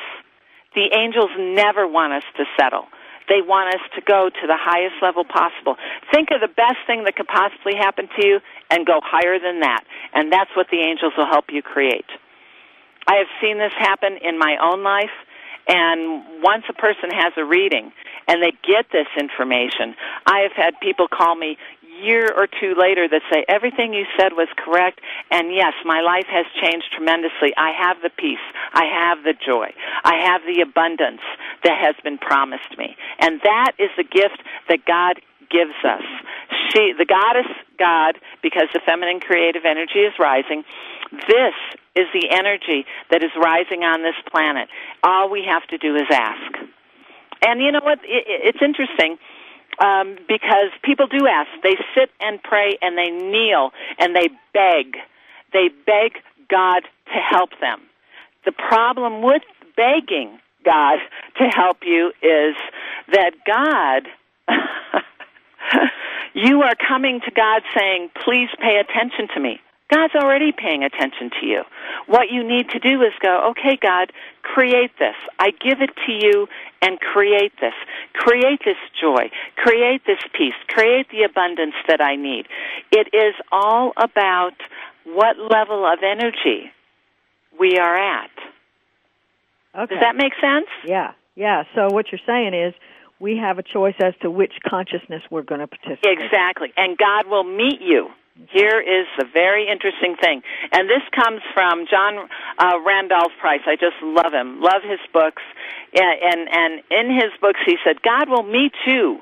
The 0.74 0.90
angels 0.96 1.30
never 1.38 1.86
want 1.86 2.14
us 2.14 2.24
to 2.36 2.44
settle. 2.58 2.86
They 3.28 3.40
want 3.40 3.74
us 3.74 3.80
to 3.96 4.00
go 4.02 4.28
to 4.28 4.46
the 4.46 4.56
highest 4.58 4.96
level 5.00 5.24
possible. 5.24 5.76
Think 6.12 6.28
of 6.30 6.40
the 6.40 6.52
best 6.52 6.78
thing 6.86 7.04
that 7.04 7.16
could 7.16 7.28
possibly 7.28 7.74
happen 7.74 8.08
to 8.20 8.26
you 8.26 8.40
and 8.70 8.86
go 8.86 9.00
higher 9.02 9.38
than 9.38 9.60
that. 9.60 9.84
And 10.12 10.32
that's 10.32 10.50
what 10.54 10.68
the 10.70 10.78
angels 10.78 11.14
will 11.16 11.26
help 11.26 11.46
you 11.50 11.62
create. 11.62 12.08
I 13.06 13.16
have 13.16 13.28
seen 13.40 13.58
this 13.58 13.72
happen 13.78 14.18
in 14.22 14.38
my 14.38 14.56
own 14.60 14.82
life. 14.82 15.14
And 15.66 16.42
once 16.42 16.64
a 16.68 16.74
person 16.74 17.08
has 17.10 17.32
a 17.38 17.44
reading 17.44 17.92
and 18.28 18.42
they 18.42 18.52
get 18.68 18.86
this 18.92 19.06
information, 19.18 19.94
I 20.26 20.40
have 20.40 20.52
had 20.52 20.78
people 20.80 21.08
call 21.08 21.34
me 21.34 21.56
year 22.04 22.30
or 22.36 22.46
two 22.46 22.74
later 22.78 23.08
that 23.08 23.22
say 23.32 23.44
everything 23.48 23.92
you 23.94 24.04
said 24.18 24.32
was 24.32 24.48
correct 24.56 25.00
and 25.30 25.52
yes 25.52 25.72
my 25.84 26.00
life 26.00 26.26
has 26.28 26.46
changed 26.60 26.86
tremendously 26.94 27.52
i 27.56 27.72
have 27.72 27.96
the 28.02 28.10
peace 28.10 28.44
i 28.72 28.84
have 28.84 29.24
the 29.24 29.34
joy 29.34 29.72
i 30.04 30.14
have 30.14 30.42
the 30.46 30.60
abundance 30.60 31.22
that 31.64 31.78
has 31.80 31.94
been 32.04 32.18
promised 32.18 32.76
me 32.78 32.96
and 33.18 33.40
that 33.42 33.72
is 33.78 33.90
the 33.96 34.04
gift 34.04 34.42
that 34.68 34.84
god 34.84 35.20
gives 35.50 35.76
us 35.84 36.04
she, 36.70 36.92
the 36.96 37.04
goddess 37.04 37.46
God, 37.78 38.18
because 38.42 38.68
the 38.72 38.80
feminine 38.84 39.20
creative 39.20 39.64
energy 39.64 40.00
is 40.00 40.12
rising. 40.18 40.64
This 41.12 41.54
is 41.94 42.06
the 42.12 42.30
energy 42.30 42.86
that 43.10 43.22
is 43.22 43.30
rising 43.36 43.82
on 43.82 44.02
this 44.02 44.16
planet. 44.30 44.68
All 45.02 45.30
we 45.30 45.44
have 45.46 45.66
to 45.68 45.78
do 45.78 45.94
is 45.94 46.06
ask. 46.10 46.58
And 47.42 47.60
you 47.60 47.72
know 47.72 47.80
what? 47.82 47.98
It, 48.02 48.24
it's 48.26 48.62
interesting 48.62 49.18
um, 49.78 50.16
because 50.28 50.70
people 50.82 51.06
do 51.06 51.26
ask. 51.26 51.48
They 51.62 51.76
sit 51.94 52.10
and 52.20 52.42
pray 52.42 52.78
and 52.80 52.96
they 52.96 53.10
kneel 53.10 53.70
and 53.98 54.14
they 54.14 54.28
beg. 54.52 54.96
They 55.52 55.68
beg 55.86 56.22
God 56.48 56.80
to 57.06 57.18
help 57.18 57.50
them. 57.60 57.80
The 58.44 58.52
problem 58.52 59.22
with 59.22 59.42
begging 59.76 60.38
God 60.64 60.98
to 61.38 61.44
help 61.44 61.78
you 61.84 62.08
is 62.22 62.56
that 63.12 63.32
God, 63.46 64.08
you 66.34 66.62
are 66.62 66.74
coming 66.74 67.20
to 67.20 67.30
God 67.30 67.62
saying, 67.76 68.10
please 68.24 68.48
pay 68.60 68.78
attention 68.78 69.28
to 69.34 69.40
me. 69.40 69.60
God's 69.90 70.14
already 70.14 70.50
paying 70.52 70.82
attention 70.82 71.30
to 71.40 71.46
you. 71.46 71.62
What 72.06 72.30
you 72.30 72.42
need 72.42 72.70
to 72.70 72.78
do 72.78 73.02
is 73.02 73.12
go, 73.22 73.50
okay, 73.50 73.78
God, 73.80 74.12
create 74.42 74.90
this. 74.98 75.14
I 75.38 75.50
give 75.50 75.82
it 75.82 75.90
to 76.06 76.12
you 76.12 76.48
and 76.84 77.00
create 77.00 77.52
this. 77.60 77.72
Create 78.12 78.60
this 78.64 78.76
joy. 79.00 79.30
Create 79.56 80.02
this 80.06 80.20
peace. 80.36 80.54
Create 80.68 81.08
the 81.10 81.22
abundance 81.22 81.74
that 81.88 82.00
I 82.00 82.16
need. 82.16 82.46
It 82.92 83.08
is 83.12 83.34
all 83.50 83.92
about 83.96 84.52
what 85.04 85.36
level 85.38 85.86
of 85.86 86.00
energy 86.02 86.70
we 87.58 87.78
are 87.78 87.96
at. 87.96 88.30
Okay. 89.74 89.94
Does 89.94 90.02
that 90.02 90.16
make 90.16 90.32
sense? 90.40 90.68
Yeah, 90.86 91.12
yeah. 91.34 91.64
So 91.74 91.88
what 91.90 92.06
you're 92.12 92.20
saying 92.26 92.54
is 92.54 92.74
we 93.18 93.38
have 93.38 93.58
a 93.58 93.62
choice 93.62 93.94
as 94.02 94.14
to 94.22 94.30
which 94.30 94.52
consciousness 94.68 95.22
we're 95.30 95.42
going 95.42 95.60
to 95.60 95.66
participate. 95.66 96.18
Exactly. 96.18 96.72
And 96.76 96.96
God 96.98 97.28
will 97.28 97.44
meet 97.44 97.80
you. 97.80 98.08
Here 98.50 98.80
is 98.80 99.06
the 99.16 99.26
very 99.32 99.68
interesting 99.68 100.16
thing. 100.20 100.42
And 100.72 100.90
this 100.90 101.02
comes 101.14 101.40
from 101.54 101.86
John 101.88 102.28
uh, 102.58 102.80
Randolph 102.84 103.30
Price. 103.40 103.62
I 103.66 103.76
just 103.76 103.94
love 104.02 104.32
him. 104.32 104.60
Love 104.60 104.82
his 104.82 104.98
books. 105.12 105.42
And, 105.94 106.18
and, 106.20 106.48
and 106.50 106.72
in 106.90 107.14
his 107.14 107.30
books, 107.40 107.60
he 107.64 107.76
said, 107.84 108.02
God 108.02 108.28
will 108.28 108.42
meet 108.42 108.74
you 108.86 109.20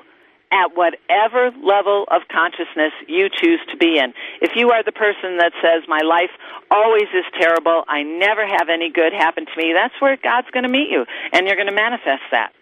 at 0.51 0.75
whatever 0.75 1.51
level 1.61 2.05
of 2.09 2.21
consciousness 2.29 2.93
you 3.07 3.29
choose 3.29 3.59
to 3.69 3.77
be 3.77 3.97
in. 3.97 4.13
If 4.41 4.55
you 4.55 4.71
are 4.71 4.83
the 4.83 4.91
person 4.91 5.37
that 5.37 5.53
says, 5.61 5.83
My 5.87 6.01
life 6.01 6.29
always 6.69 7.09
is 7.13 7.25
terrible, 7.39 7.83
I 7.87 8.03
never 8.03 8.45
have 8.45 8.69
any 8.69 8.91
good 8.91 9.13
happen 9.13 9.45
to 9.45 9.55
me, 9.57 9.73
that's 9.73 9.99
where 9.99 10.17
God's 10.17 10.49
going 10.51 10.63
to 10.63 10.69
meet 10.69 10.89
you, 10.89 11.05
and 11.33 11.47
you're 11.47 11.55
going 11.55 11.69
to 11.69 11.73
manifest 11.73 12.21
that. 12.31 12.53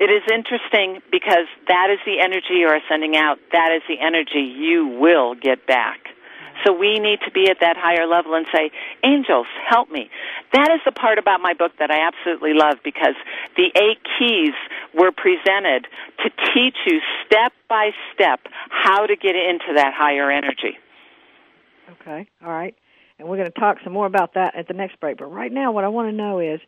It 0.00 0.08
is 0.08 0.22
interesting 0.32 1.02
because 1.12 1.44
that 1.68 1.88
is 1.92 1.98
the 2.06 2.20
energy 2.24 2.56
you 2.56 2.68
are 2.68 2.80
sending 2.88 3.16
out, 3.16 3.38
that 3.52 3.70
is 3.76 3.82
the 3.86 4.00
energy 4.00 4.40
you 4.40 4.96
will 4.98 5.34
get 5.34 5.66
back. 5.66 6.00
So 6.64 6.72
we 6.72 6.98
need 6.98 7.20
to 7.24 7.30
be 7.30 7.48
at 7.50 7.58
that 7.60 7.76
higher 7.76 8.06
level 8.06 8.34
and 8.34 8.46
say, 8.52 8.70
angels, 9.04 9.46
help 9.68 9.90
me. 9.90 10.10
That 10.52 10.70
is 10.72 10.80
the 10.84 10.92
part 10.92 11.18
about 11.18 11.40
my 11.40 11.54
book 11.54 11.72
that 11.78 11.90
I 11.90 12.06
absolutely 12.06 12.54
love 12.54 12.78
because 12.82 13.14
the 13.56 13.68
eight 13.76 14.00
keys 14.18 14.54
were 14.94 15.12
presented 15.12 15.86
to 16.24 16.30
teach 16.52 16.76
you 16.86 17.00
step 17.26 17.52
by 17.68 17.90
step 18.12 18.40
how 18.70 19.06
to 19.06 19.16
get 19.16 19.36
into 19.36 19.74
that 19.76 19.92
higher 19.94 20.30
energy. 20.30 20.78
Okay, 22.00 22.26
all 22.42 22.50
right. 22.50 22.74
And 23.18 23.28
we're 23.28 23.36
going 23.36 23.52
to 23.52 23.60
talk 23.60 23.78
some 23.84 23.92
more 23.92 24.06
about 24.06 24.34
that 24.34 24.54
at 24.54 24.66
the 24.66 24.74
next 24.74 24.98
break. 25.00 25.18
But 25.18 25.26
right 25.26 25.52
now, 25.52 25.72
what 25.72 25.84
I 25.84 25.88
want 25.88 26.08
to 26.08 26.16
know 26.16 26.40
is, 26.40 26.60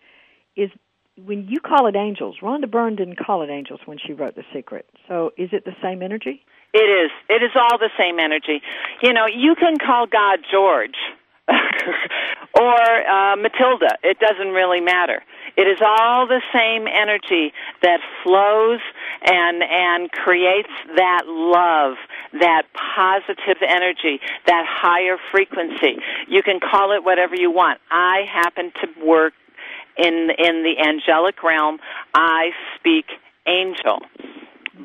is 0.54 0.70
when 1.16 1.46
you 1.48 1.60
call 1.60 1.86
it 1.86 1.96
angels, 1.96 2.36
Rhonda 2.42 2.70
Byrne 2.70 2.96
didn't 2.96 3.16
call 3.16 3.42
it 3.42 3.50
angels 3.50 3.80
when 3.84 3.98
she 3.98 4.12
wrote 4.12 4.34
The 4.34 4.44
Secret. 4.54 4.86
So 5.08 5.32
is 5.36 5.50
it 5.52 5.64
the 5.64 5.76
same 5.82 6.02
energy? 6.02 6.42
It 6.72 6.78
is. 6.78 7.10
It 7.28 7.42
is 7.42 7.50
all 7.54 7.78
the 7.78 7.90
same 7.98 8.18
energy. 8.18 8.62
You 9.02 9.12
know, 9.12 9.26
you 9.26 9.54
can 9.54 9.76
call 9.76 10.06
God 10.06 10.40
George 10.50 10.96
or 11.48 13.08
uh, 13.08 13.36
Matilda. 13.36 13.98
It 14.02 14.18
doesn't 14.18 14.52
really 14.52 14.80
matter. 14.80 15.22
It 15.54 15.66
is 15.66 15.78
all 15.84 16.26
the 16.26 16.40
same 16.54 16.86
energy 16.88 17.52
that 17.82 18.00
flows 18.22 18.80
and 19.22 19.62
and 19.62 20.10
creates 20.10 20.70
that 20.96 21.24
love, 21.26 21.96
that 22.40 22.62
positive 22.72 23.60
energy, 23.60 24.20
that 24.46 24.64
higher 24.66 25.18
frequency. 25.30 26.00
You 26.26 26.42
can 26.42 26.58
call 26.58 26.92
it 26.92 27.04
whatever 27.04 27.34
you 27.36 27.50
want. 27.50 27.80
I 27.90 28.22
happen 28.32 28.72
to 28.80 29.06
work 29.06 29.34
in 29.96 30.28
in 30.38 30.62
the 30.62 30.74
angelic 30.86 31.42
realm. 31.42 31.78
I 32.14 32.50
speak 32.78 33.06
angel, 33.46 34.00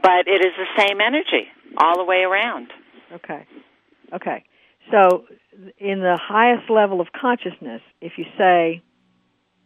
but 0.01 0.27
it 0.27 0.45
is 0.45 0.53
the 0.57 0.67
same 0.77 0.99
energy 1.01 1.47
all 1.77 1.97
the 1.97 2.05
way 2.05 2.23
around. 2.23 2.71
Okay. 3.13 3.45
Okay. 4.13 4.43
So, 4.91 5.25
in 5.77 5.99
the 5.99 6.17
highest 6.21 6.69
level 6.69 7.01
of 7.01 7.07
consciousness, 7.11 7.81
if 8.01 8.13
you 8.17 8.25
say 8.37 8.81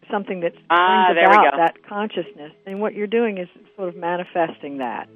something 0.09 0.41
that 0.41 0.53
ah, 0.69 1.09
brings 1.13 1.27
about 1.27 1.57
that 1.57 1.87
consciousness, 1.87 2.51
then 2.65 2.79
what 2.79 2.93
you're 2.93 3.07
doing 3.07 3.37
is 3.37 3.47
sort 3.75 3.89
of 3.89 3.95
manifesting 3.95 4.79
that. 4.79 5.07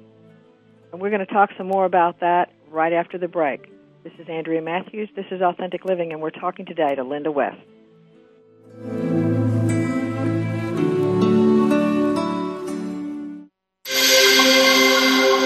And 0.92 1.00
we're 1.00 1.10
going 1.10 1.26
to 1.26 1.32
talk 1.32 1.50
some 1.58 1.66
more 1.66 1.84
about 1.84 2.20
that 2.20 2.52
right 2.70 2.92
after 2.92 3.18
the 3.18 3.28
break. 3.28 3.66
This 4.04 4.12
is 4.20 4.28
Andrea 4.28 4.62
Matthews. 4.62 5.08
This 5.16 5.26
is 5.32 5.42
Authentic 5.42 5.84
Living, 5.84 6.12
and 6.12 6.22
we're 6.22 6.30
talking 6.30 6.64
today 6.64 6.94
to 6.94 7.02
Linda 7.02 7.32
West. 7.32 7.58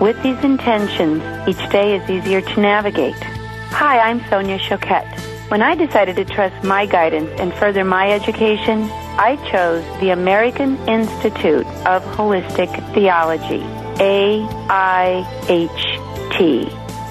With 0.00 0.22
these 0.22 0.38
intentions, 0.44 1.24
each 1.48 1.70
day 1.70 1.96
is 1.96 2.08
easier 2.08 2.40
to 2.40 2.60
navigate. 2.60 3.20
Hi, 3.70 3.98
I'm 3.98 4.24
Sonia 4.30 4.56
Choquette. 4.56 5.18
When 5.50 5.60
I 5.60 5.74
decided 5.74 6.14
to 6.16 6.24
trust 6.24 6.62
my 6.62 6.86
guidance 6.86 7.30
and 7.40 7.52
further 7.54 7.82
my 7.82 8.12
education, 8.12 8.88
I 9.18 9.34
chose 9.50 9.82
the 9.98 10.10
American 10.10 10.76
Institute 10.86 11.66
of 11.84 12.04
Holistic 12.14 12.70
Theology, 12.94 13.58
AIHT, 13.98 14.40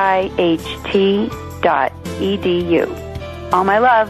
All 3.54 3.64
my 3.64 3.80
love. 3.80 4.10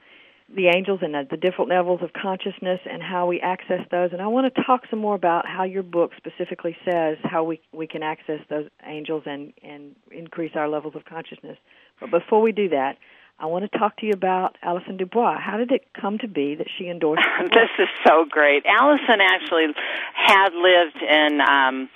the 0.54 0.68
angels 0.68 1.00
and 1.02 1.14
the, 1.14 1.26
the 1.30 1.36
different 1.36 1.70
levels 1.70 2.00
of 2.02 2.12
consciousness 2.12 2.80
and 2.90 3.02
how 3.02 3.26
we 3.26 3.40
access 3.40 3.80
those. 3.90 4.10
And 4.12 4.20
I 4.20 4.26
want 4.26 4.52
to 4.54 4.62
talk 4.62 4.82
some 4.90 4.98
more 4.98 5.14
about 5.14 5.46
how 5.46 5.64
your 5.64 5.82
book 5.82 6.12
specifically 6.16 6.76
says 6.84 7.16
how 7.24 7.44
we, 7.44 7.60
we 7.72 7.86
can 7.86 8.02
access 8.02 8.40
those 8.50 8.66
angels 8.84 9.22
and, 9.26 9.52
and 9.62 9.94
increase 10.10 10.52
our 10.54 10.68
levels 10.68 10.94
of 10.94 11.04
consciousness. 11.06 11.56
But 12.00 12.10
before 12.10 12.42
we 12.42 12.52
do 12.52 12.68
that, 12.70 12.98
I 13.38 13.46
want 13.46 13.70
to 13.70 13.78
talk 13.78 13.96
to 13.98 14.06
you 14.06 14.12
about 14.12 14.56
Allison 14.62 14.96
DuBois. 14.96 15.38
How 15.40 15.56
did 15.56 15.72
it 15.72 15.86
come 15.98 16.18
to 16.18 16.28
be 16.28 16.54
that 16.54 16.68
she 16.78 16.88
endorsed 16.88 17.22
this 17.52 17.70
is 17.78 17.88
so 18.06 18.24
great. 18.28 18.64
Allison 18.66 19.20
actually 19.20 19.66
had 20.14 20.50
lived 20.54 21.02
in 21.02 21.40
um, 21.40 21.88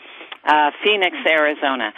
uh, 0.45 0.71
Phoenix, 0.85 1.17
Arizona. 1.27 1.93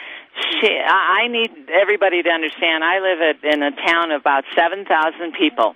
She, 0.60 0.68
I 0.68 1.22
I 1.24 1.28
need 1.28 1.50
everybody 1.72 2.22
to 2.22 2.30
understand. 2.30 2.84
I 2.84 3.00
live 3.00 3.20
at, 3.20 3.54
in 3.54 3.62
a 3.62 3.70
town 3.86 4.10
of 4.12 4.20
about 4.20 4.44
seven 4.54 4.84
thousand 4.84 5.32
people, 5.38 5.74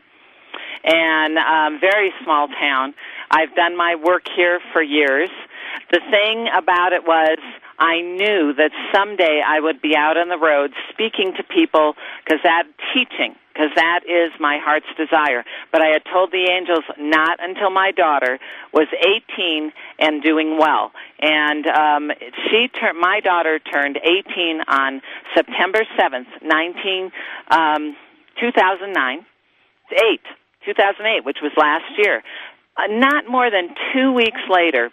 and 0.84 1.38
um, 1.38 1.80
very 1.80 2.12
small 2.22 2.48
town. 2.48 2.94
I've 3.30 3.54
done 3.54 3.76
my 3.76 3.96
work 3.96 4.24
here 4.36 4.60
for 4.72 4.82
years. 4.82 5.30
The 5.90 6.00
thing 6.10 6.48
about 6.56 6.92
it 6.92 7.04
was 7.04 7.38
I 7.78 8.00
knew 8.00 8.54
that 8.54 8.70
someday 8.94 9.42
I 9.44 9.58
would 9.60 9.82
be 9.82 9.96
out 9.96 10.16
on 10.16 10.28
the 10.28 10.38
road 10.38 10.72
speaking 10.92 11.32
to 11.36 11.42
people 11.42 11.94
because 12.24 12.40
that 12.44 12.64
teaching 12.92 13.34
because 13.54 13.70
that 13.76 14.00
is 14.04 14.32
my 14.40 14.58
heart's 14.62 14.86
desire. 14.96 15.44
But 15.70 15.80
I 15.80 15.88
had 15.88 16.02
told 16.12 16.32
the 16.32 16.50
angels 16.50 16.84
not 16.98 17.38
until 17.40 17.70
my 17.70 17.92
daughter 17.92 18.38
was 18.72 18.88
18 19.38 19.72
and 20.00 20.22
doing 20.22 20.58
well. 20.58 20.90
And 21.20 21.66
um, 21.66 22.10
she 22.50 22.68
turned. 22.68 22.98
My 22.98 23.20
daughter 23.20 23.60
turned 23.60 23.98
18 23.98 24.62
on 24.66 25.02
September 25.34 25.86
7th, 25.98 26.26
19, 26.42 27.12
um, 27.50 27.96
2009, 28.40 29.26
eight, 29.94 30.20
2008, 30.64 31.24
which 31.24 31.38
was 31.42 31.52
last 31.56 31.84
year. 31.98 32.22
Uh, 32.76 32.86
not 32.88 33.28
more 33.28 33.50
than 33.50 33.74
two 33.92 34.12
weeks 34.12 34.40
later, 34.50 34.90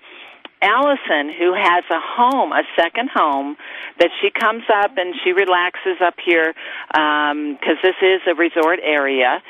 Allison, 0.61 1.33
who 1.33 1.53
has 1.57 1.83
a 1.89 1.99
home, 1.99 2.51
a 2.51 2.61
second 2.77 3.09
home, 3.11 3.57
that 3.99 4.09
she 4.21 4.29
comes 4.29 4.63
up 4.71 4.91
and 4.97 5.15
she 5.23 5.31
relaxes 5.31 5.97
up 6.05 6.13
here 6.23 6.53
because 6.93 7.77
this 7.81 7.95
is 8.01 8.21
a 8.27 8.35
resort 8.35 8.79
area, 8.83 9.41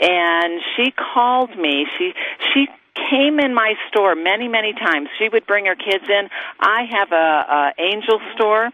and 0.00 0.60
she 0.76 0.92
called 0.92 1.58
me. 1.58 1.86
She 1.98 2.12
she 2.54 2.68
came 3.10 3.40
in 3.40 3.52
my 3.52 3.74
store 3.88 4.14
many 4.14 4.46
many 4.46 4.72
times. 4.72 5.08
She 5.18 5.28
would 5.28 5.44
bring 5.44 5.66
her 5.66 5.74
kids 5.74 6.04
in. 6.08 6.28
I 6.60 6.86
have 6.90 7.10
a, 7.10 7.16
a 7.16 7.82
angel 7.82 8.20
store, 8.34 8.70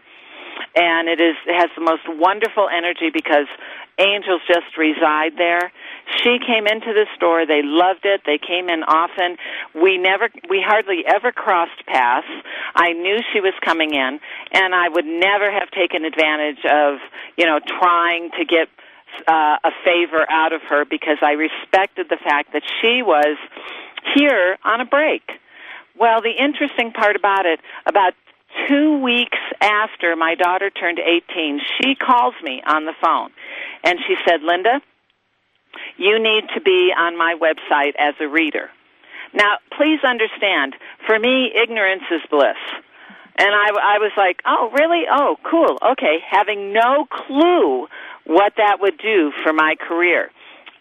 and 0.75 1.07
it 1.07 1.19
is 1.19 1.35
it 1.45 1.55
has 1.55 1.69
the 1.75 1.83
most 1.83 2.03
wonderful 2.07 2.67
energy 2.69 3.09
because 3.13 3.47
angels 3.97 4.41
just 4.47 4.77
reside 4.77 5.37
there. 5.37 5.71
She 6.23 6.37
came 6.39 6.67
into 6.67 6.93
the 6.93 7.05
store. 7.15 7.45
They 7.45 7.61
loved 7.63 8.05
it. 8.05 8.21
They 8.25 8.37
came 8.37 8.69
in 8.69 8.83
often. 8.83 9.37
We 9.73 9.97
never, 9.97 10.29
we 10.49 10.63
hardly 10.65 11.03
ever 11.05 11.31
crossed 11.31 11.85
paths. 11.85 12.27
I 12.75 12.93
knew 12.93 13.17
she 13.33 13.41
was 13.41 13.53
coming 13.63 13.93
in, 13.93 14.19
and 14.53 14.75
I 14.75 14.87
would 14.89 15.05
never 15.05 15.51
have 15.51 15.69
taken 15.71 16.05
advantage 16.05 16.63
of, 16.65 16.99
you 17.37 17.45
know, 17.45 17.59
trying 17.59 18.29
to 18.37 18.45
get 18.45 18.69
uh, 19.27 19.57
a 19.63 19.71
favor 19.83 20.25
out 20.29 20.53
of 20.53 20.61
her 20.69 20.85
because 20.85 21.17
I 21.21 21.31
respected 21.33 22.07
the 22.09 22.17
fact 22.17 22.53
that 22.53 22.63
she 22.81 23.01
was 23.01 23.37
here 24.15 24.57
on 24.63 24.81
a 24.81 24.85
break. 24.85 25.23
Well, 25.99 26.21
the 26.21 26.31
interesting 26.31 26.91
part 26.93 27.15
about 27.15 27.45
it, 27.45 27.59
about 27.87 28.13
two 28.67 28.99
weeks 29.01 29.37
after 29.61 30.15
my 30.15 30.35
daughter 30.35 30.69
turned 30.69 30.99
18, 30.99 31.59
she 31.81 31.95
calls 31.95 32.33
me 32.43 32.61
on 32.65 32.85
the 32.85 32.93
phone 33.01 33.31
and 33.83 33.99
she 34.07 34.15
said, 34.27 34.41
Linda, 34.41 34.81
you 35.97 36.19
need 36.19 36.45
to 36.55 36.61
be 36.61 36.91
on 36.97 37.17
my 37.17 37.35
website 37.39 37.93
as 37.97 38.15
a 38.19 38.27
reader. 38.27 38.69
Now, 39.33 39.57
please 39.77 39.99
understand, 40.03 40.75
for 41.05 41.19
me, 41.19 41.51
ignorance 41.55 42.03
is 42.11 42.21
bliss. 42.29 42.57
And 43.39 43.49
I, 43.49 43.69
I 43.69 43.97
was 43.99 44.11
like, 44.17 44.41
oh, 44.45 44.71
really? 44.73 45.03
Oh, 45.11 45.37
cool. 45.43 45.77
Okay. 45.91 46.17
Having 46.27 46.73
no 46.73 47.05
clue 47.05 47.87
what 48.25 48.53
that 48.57 48.77
would 48.81 48.97
do 48.97 49.31
for 49.43 49.53
my 49.53 49.75
career 49.75 50.31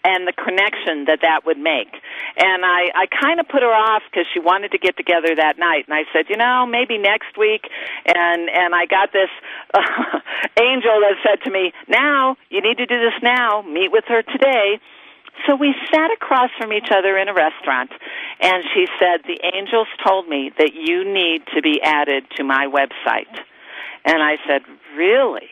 and 0.06 0.22
the 0.26 0.32
connection 0.32 1.10
that 1.10 1.26
that 1.26 1.42
would 1.44 1.58
make. 1.58 1.90
And 2.38 2.62
I, 2.64 2.94
I 2.94 3.04
kind 3.10 3.40
of 3.40 3.48
put 3.48 3.62
her 3.62 3.74
off 3.74 4.02
because 4.06 4.26
she 4.32 4.38
wanted 4.38 4.70
to 4.70 4.78
get 4.78 4.96
together 4.96 5.34
that 5.34 5.58
night. 5.58 5.90
And 5.90 5.94
I 5.94 6.06
said, 6.14 6.30
you 6.30 6.36
know, 6.36 6.64
maybe 6.64 6.96
next 6.96 7.34
week. 7.36 7.66
And 8.06 8.48
and 8.48 8.74
I 8.74 8.86
got 8.86 9.10
this 9.12 9.30
uh, 9.74 9.82
angel 10.62 10.94
that 11.02 11.18
said 11.26 11.42
to 11.44 11.50
me, 11.50 11.72
now 11.88 12.36
you 12.50 12.62
need 12.62 12.78
to 12.78 12.86
do 12.86 12.98
this 13.02 13.18
now. 13.20 13.62
Meet 13.62 13.90
with 13.90 14.04
her 14.06 14.22
today. 14.22 14.78
So 15.44 15.54
we 15.54 15.74
sat 15.92 16.10
across 16.12 16.50
from 16.56 16.72
each 16.72 16.88
other 16.90 17.18
in 17.18 17.28
a 17.28 17.34
restaurant, 17.34 17.90
and 18.40 18.64
she 18.72 18.86
said, 18.98 19.20
The 19.26 19.38
angels 19.54 19.88
told 20.06 20.28
me 20.28 20.50
that 20.56 20.72
you 20.72 21.04
need 21.04 21.42
to 21.54 21.60
be 21.60 21.82
added 21.82 22.24
to 22.36 22.44
my 22.44 22.66
website. 22.70 23.34
And 24.04 24.22
I 24.22 24.38
said, 24.46 24.62
Really? 24.96 25.50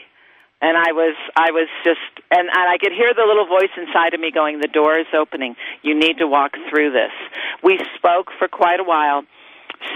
And 0.64 0.79
I 0.79 0.92
was, 0.96 1.14
I 1.37 1.50
was 1.50 1.68
just, 1.85 2.00
and, 2.33 2.48
I 2.48 2.79
could 2.81 2.92
hear 2.96 3.12
the 3.12 3.29
little 3.29 3.44
voice 3.44 3.68
inside 3.77 4.14
of 4.14 4.20
me 4.20 4.33
going, 4.33 4.61
The 4.61 4.72
door 4.72 4.98
is 4.98 5.07
opening. 5.12 5.57
You 5.83 5.92
need 5.92 6.24
to 6.24 6.27
walk 6.27 6.57
through 6.70 6.90
this. 6.90 7.12
We 7.62 7.79
spoke 7.96 8.33
for 8.38 8.48
quite 8.48 8.81
a 8.81 8.83
while. 8.83 9.24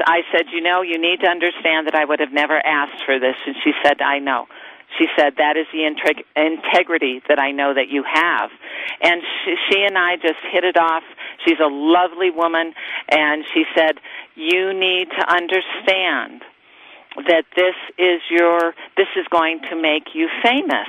I 0.04 0.20
said, 0.31 0.52
You 0.52 0.61
know, 0.61 0.83
you 0.83 1.00
need 1.00 1.20
to 1.20 1.26
understand 1.26 1.87
that 1.87 1.94
I 1.94 2.04
would 2.04 2.20
have 2.20 2.33
never 2.33 2.61
asked 2.61 3.02
for 3.07 3.18
this. 3.18 3.37
And 3.46 3.57
she 3.64 3.72
said, 3.83 4.02
I 4.02 4.18
know. 4.18 4.44
She 4.98 5.07
said, 5.16 5.40
That 5.40 5.57
is 5.57 5.64
the 5.72 5.88
integ- 5.88 6.28
integrity 6.37 7.22
that 7.28 7.38
I 7.38 7.50
know 7.50 7.72
that 7.72 7.88
you 7.88 8.04
have. 8.04 8.50
And 9.00 9.22
she, 9.44 9.57
she 9.70 9.83
and 9.88 9.96
I 9.96 10.16
just 10.16 10.44
hit 10.52 10.64
it 10.64 10.76
off. 10.76 11.02
She's 11.46 11.61
a 11.64 11.72
lovely 11.72 12.28
woman. 12.31 12.74
And 13.09 13.42
she 13.54 13.64
said, 13.74 13.96
You 14.37 14.74
need 14.74 15.09
to 15.16 15.24
understand 15.33 16.42
that 17.26 17.44
this 17.57 17.74
is 17.98 18.20
your, 18.31 18.74
this 18.96 19.09
is 19.16 19.26
going 19.31 19.61
to 19.70 19.76
make 19.81 20.14
you 20.14 20.29
famous. 20.42 20.88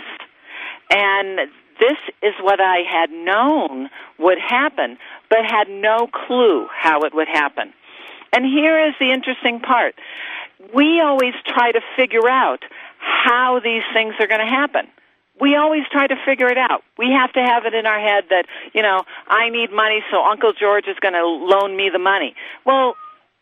And 0.91 1.49
this 1.80 1.97
is 2.21 2.34
what 2.41 2.59
I 2.59 2.80
had 2.89 3.09
known 3.09 3.89
would 4.17 4.38
happen, 4.38 4.97
but 5.30 5.39
had 5.45 5.69
no 5.69 6.07
clue 6.07 6.67
how 6.71 7.01
it 7.03 7.13
would 7.13 7.27
happen. 7.27 7.73
And 8.34 8.45
here 8.45 8.88
is 8.88 8.93
the 8.99 9.11
interesting 9.11 9.59
part. 9.59 9.95
We 10.73 11.01
always 11.01 11.34
try 11.47 11.71
to 11.71 11.80
figure 11.95 12.30
out 12.30 12.63
how 12.99 13.59
these 13.63 13.84
things 13.93 14.15
are 14.19 14.27
going 14.27 14.41
to 14.41 14.45
happen. 14.45 14.88
we 15.39 15.55
always 15.55 15.84
try 15.91 16.07
to 16.07 16.15
figure 16.25 16.47
it 16.47 16.57
out. 16.57 16.84
We 16.97 17.11
have 17.11 17.32
to 17.34 17.41
have 17.41 17.65
it 17.65 17.73
in 17.73 17.86
our 17.86 17.99
head 17.99 18.25
that, 18.30 18.45
you 18.73 18.82
know, 18.82 19.03
I 19.27 19.49
need 19.49 19.71
money, 19.71 20.03
so 20.11 20.23
Uncle 20.23 20.53
George 20.53 20.86
is 20.88 20.97
going 20.99 21.13
to 21.13 21.25
loan 21.25 21.75
me 21.75 21.89
the 21.91 21.99
money. 21.99 22.36
Well, 22.65 22.95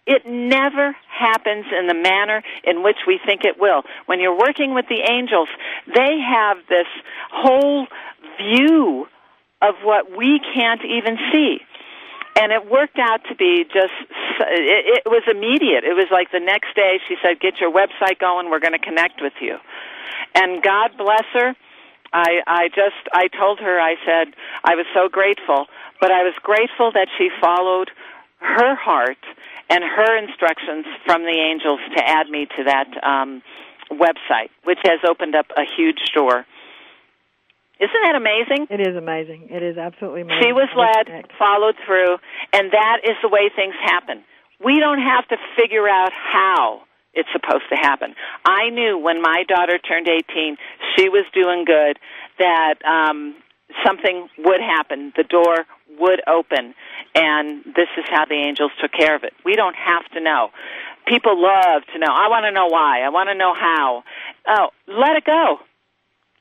it 0.08 0.26
never 0.26 0.96
happens 1.10 1.66
in 1.78 1.88
the 1.88 1.94
manner 1.94 2.42
in 2.64 2.82
which 2.82 2.98
we 3.06 3.20
think 3.24 3.44
it 3.44 3.60
will. 3.60 3.84
When 4.06 4.20
you're 4.20 4.38
working 4.38 4.74
with 4.74 4.86
the 4.88 5.02
angels, 5.02 5.50
they 5.86 6.20
have 6.20 6.58
this 6.70 6.88
whole 7.32 7.88
view 8.38 9.08
of 9.62 9.76
what 9.84 10.18
we 10.18 10.40
can't 10.54 10.82
even 10.86 11.18
see. 11.32 11.60
And 12.40 12.52
it 12.52 12.70
worked 12.70 13.00
out 13.00 13.22
to 13.30 13.36
be 13.36 13.66
just, 13.66 13.94
it, 14.40 15.04
it 15.06 15.10
was 15.10 15.24
immediate. 15.30 15.84
It 15.84 15.96
was 15.96 16.08
like 16.12 16.32
the 16.32 16.40
next 16.40 16.76
day 16.76 17.00
she 17.08 17.16
said, 17.22 17.40
Get 17.40 17.60
your 17.60 17.74
website 17.74 18.20
going, 18.20 18.50
we're 18.50 18.60
going 18.60 18.78
to 18.78 18.80
connect 18.80 19.22
with 19.22 19.34
you. 19.42 19.58
And 20.36 20.64
God 20.64 20.92
bless 20.98 21.26
her 21.34 21.56
I 22.14 22.42
I 22.48 22.68
just 22.70 23.04
I 23.12 23.28
told 23.28 23.60
her 23.60 23.80
I 23.80 23.96
said 24.06 24.34
I 24.64 24.76
was 24.76 24.86
so 24.94 25.10
grateful, 25.10 25.68
but 26.00 26.12
I 26.12 26.24
was 26.24 26.34
grateful 26.42 26.92
that 26.94 27.08
she 27.18 27.30
followed 27.42 27.92
her 28.40 28.76
heart 28.76 29.18
and 29.70 29.84
her 29.84 30.18
instructions 30.18 30.86
from 31.06 31.24
the 31.24 31.38
angels 31.38 31.80
to 31.96 32.02
add 32.08 32.30
me 32.30 32.48
to 32.58 32.64
that 32.66 32.88
um, 33.04 33.42
website, 33.92 34.50
which 34.64 34.80
has 34.84 35.00
opened 35.08 35.36
up 35.36 35.48
a 35.56 35.64
huge 35.64 36.00
door. 36.14 36.46
Isn't 37.80 38.04
that 38.04 38.16
amazing? 38.16 38.68
It 38.72 38.82
is 38.82 38.96
amazing. 38.96 39.50
It 39.52 39.62
is 39.62 39.78
absolutely 39.78 40.22
amazing. 40.22 40.42
She 40.42 40.52
was 40.52 40.70
led, 40.74 41.30
followed 41.38 41.76
through, 41.86 42.18
and 42.54 42.72
that 42.72 43.02
is 43.04 43.16
the 43.22 43.30
way 43.30 43.52
things 43.56 43.76
happen. 43.84 44.24
We 44.64 44.80
don't 44.80 45.02
have 45.02 45.28
to 45.28 45.38
figure 45.56 45.88
out 45.88 46.12
how 46.12 46.82
it's 47.14 47.30
supposed 47.32 47.66
to 47.70 47.76
happen. 47.76 48.16
I 48.46 48.70
knew 48.70 48.98
when 48.98 49.22
my 49.22 49.44
daughter 49.48 49.78
turned 49.78 50.08
18, 50.08 50.58
she 50.96 51.10
was 51.10 51.26
doing 51.34 51.66
good, 51.66 52.00
that 52.40 52.76
um, 52.86 53.36
something 53.86 54.28
would 54.40 54.62
happen. 54.62 55.14
The 55.16 55.24
door 55.24 55.66
would 56.00 56.22
open, 56.28 56.74
and 57.16 57.64
this 57.66 57.90
is 57.98 58.06
how 58.10 58.26
the 58.26 58.36
angels 58.36 58.72
took 58.82 58.92
care 58.92 59.16
of 59.16 59.24
it. 59.24 59.34
We 59.46 59.56
don't 59.56 59.76
have 59.76 60.06
to 60.14 60.20
know. 60.20 60.50
People 61.08 61.42
love 61.42 61.84
to 61.94 62.00
know. 62.00 62.12
I 62.12 62.28
want 62.28 62.46
to 62.46 62.52
know 62.52 62.68
why. 62.68 63.02
I 63.02 63.10
want 63.10 63.30
to 63.30 63.36
know 63.36 63.54
how. 63.54 64.04
Oh, 64.48 64.70
let 64.88 65.16
it 65.16 65.26
go. 65.26 65.58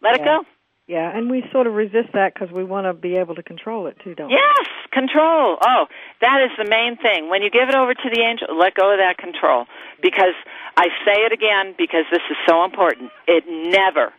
Let 0.02 0.16
yeah. 0.16 0.22
it 0.22 0.24
go. 0.24 0.44
Yeah, 0.88 1.16
and 1.16 1.28
we 1.28 1.42
sort 1.50 1.66
of 1.66 1.74
resist 1.74 2.12
that 2.14 2.32
because 2.32 2.52
we 2.52 2.62
want 2.62 2.86
to 2.86 2.92
be 2.94 3.16
able 3.16 3.34
to 3.34 3.42
control 3.42 3.88
it 3.88 3.96
too, 4.04 4.14
don't 4.14 4.28
we? 4.28 4.34
Yes, 4.34 4.68
control. 4.92 5.58
Oh, 5.60 5.86
that 6.20 6.42
is 6.46 6.50
the 6.56 6.68
main 6.68 6.96
thing. 6.96 7.28
When 7.28 7.42
you 7.42 7.50
give 7.50 7.68
it 7.68 7.74
over 7.74 7.92
to 7.92 8.10
the 8.12 8.20
angel, 8.20 8.56
let 8.56 8.74
go 8.74 8.92
of 8.92 8.98
that 8.98 9.18
control. 9.18 9.66
Because 10.00 10.34
I 10.76 10.86
say 11.04 11.26
it 11.26 11.32
again 11.32 11.74
because 11.76 12.04
this 12.12 12.22
is 12.30 12.36
so 12.46 12.64
important. 12.64 13.10
It 13.26 13.44
never, 13.48 14.12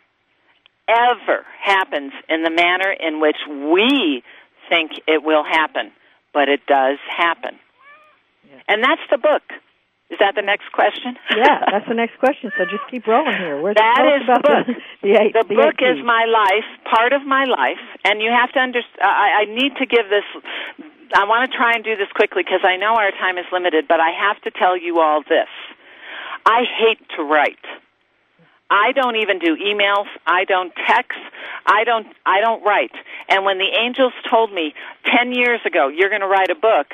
ever 0.90 1.46
happens 1.62 2.12
in 2.28 2.44
the 2.44 2.52
manner 2.52 2.92
in 2.92 3.22
which 3.22 3.38
we 3.48 4.22
think 4.70 4.92
it 5.08 5.24
will 5.24 5.44
happen, 5.44 5.92
but 6.34 6.50
it 6.50 6.66
does 6.68 6.98
happen. 7.16 7.60
Yes. 8.50 8.64
And 8.68 8.84
that's 8.84 9.02
the 9.12 9.18
book. 9.18 9.44
Is 10.10 10.20
that 10.20 10.36
the 10.36 10.42
next 10.42 10.72
question? 10.72 11.20
yeah, 11.36 11.68
that's 11.70 11.88
the 11.88 11.94
next 11.94 12.18
question. 12.20 12.52
So 12.58 12.64
just 12.64 12.88
keep 12.90 13.06
rolling 13.08 13.36
here. 13.36 13.60
Where's 13.60 13.76
that 13.76 14.04
is 14.16 14.24
the 14.24 14.40
book. 14.40 14.66
The, 14.68 14.76
the, 15.04 15.14
eight, 15.20 15.34
the 15.34 15.44
the 15.44 15.56
book 15.56 15.76
is 15.84 16.00
my 16.04 16.24
life, 16.24 16.64
part 16.88 17.12
of 17.12 17.28
my 17.28 17.44
life, 17.44 17.84
and 18.06 18.22
you 18.22 18.32
have 18.32 18.52
to 18.54 18.60
understand. 18.60 19.04
I, 19.04 19.44
I 19.44 19.46
need 19.52 19.76
to 19.76 19.86
give 19.86 20.08
this. 20.08 20.24
I 21.14 21.26
want 21.26 21.52
to 21.52 21.58
try 21.58 21.74
and 21.76 21.84
do 21.84 21.96
this 21.98 22.08
quickly 22.16 22.44
because 22.44 22.64
I 22.64 22.78
know 22.78 22.96
our 22.96 23.12
time 23.12 23.38
is 23.38 23.46
limited, 23.52 23.88
but 23.88 24.00
I 24.00 24.12
have 24.12 24.40
to 24.44 24.52
tell 24.52 24.78
you 24.78 25.00
all 25.00 25.24
this. 25.28 25.52
I 26.46 26.64
hate 26.64 27.04
to 27.18 27.24
write. 27.24 27.60
I 28.70 28.92
don't 28.92 29.16
even 29.16 29.40
do 29.40 29.56
emails. 29.56 30.08
I 30.26 30.44
don't 30.44 30.74
text. 30.88 31.20
I 31.66 31.84
don't. 31.84 32.08
I 32.26 32.42
don't 32.42 32.64
write. 32.64 32.92
And 33.30 33.46
when 33.46 33.58
the 33.58 33.72
angels 33.80 34.14
told 34.30 34.54
me 34.54 34.74
ten 35.06 35.32
years 35.32 35.62
ago, 35.66 35.88
"You're 35.88 36.10
going 36.10 36.22
to 36.22 36.28
write 36.28 36.50
a 36.50 36.56
book," 36.56 36.88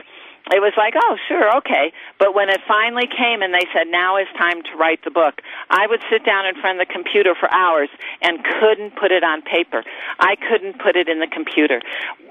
it 0.51 0.59
was 0.59 0.73
like, 0.75 0.93
oh, 0.99 1.15
sure, 1.27 1.55
okay. 1.57 1.93
But 2.19 2.35
when 2.35 2.49
it 2.49 2.59
finally 2.67 3.07
came 3.07 3.41
and 3.41 3.53
they 3.53 3.63
said, 3.71 3.87
now 3.87 4.17
is 4.17 4.27
time 4.37 4.61
to 4.63 4.75
write 4.75 4.99
the 5.05 5.11
book, 5.11 5.39
I 5.69 5.87
would 5.87 6.03
sit 6.11 6.25
down 6.25 6.45
in 6.45 6.59
front 6.59 6.81
of 6.81 6.87
the 6.87 6.91
computer 6.91 7.33
for 7.33 7.47
hours 7.53 7.87
and 8.21 8.43
couldn't 8.59 8.97
put 8.99 9.11
it 9.11 9.23
on 9.23 9.41
paper. 9.41 9.83
I 10.19 10.35
couldn't 10.35 10.79
put 10.83 10.97
it 10.97 11.07
in 11.07 11.19
the 11.19 11.31
computer. 11.31 11.79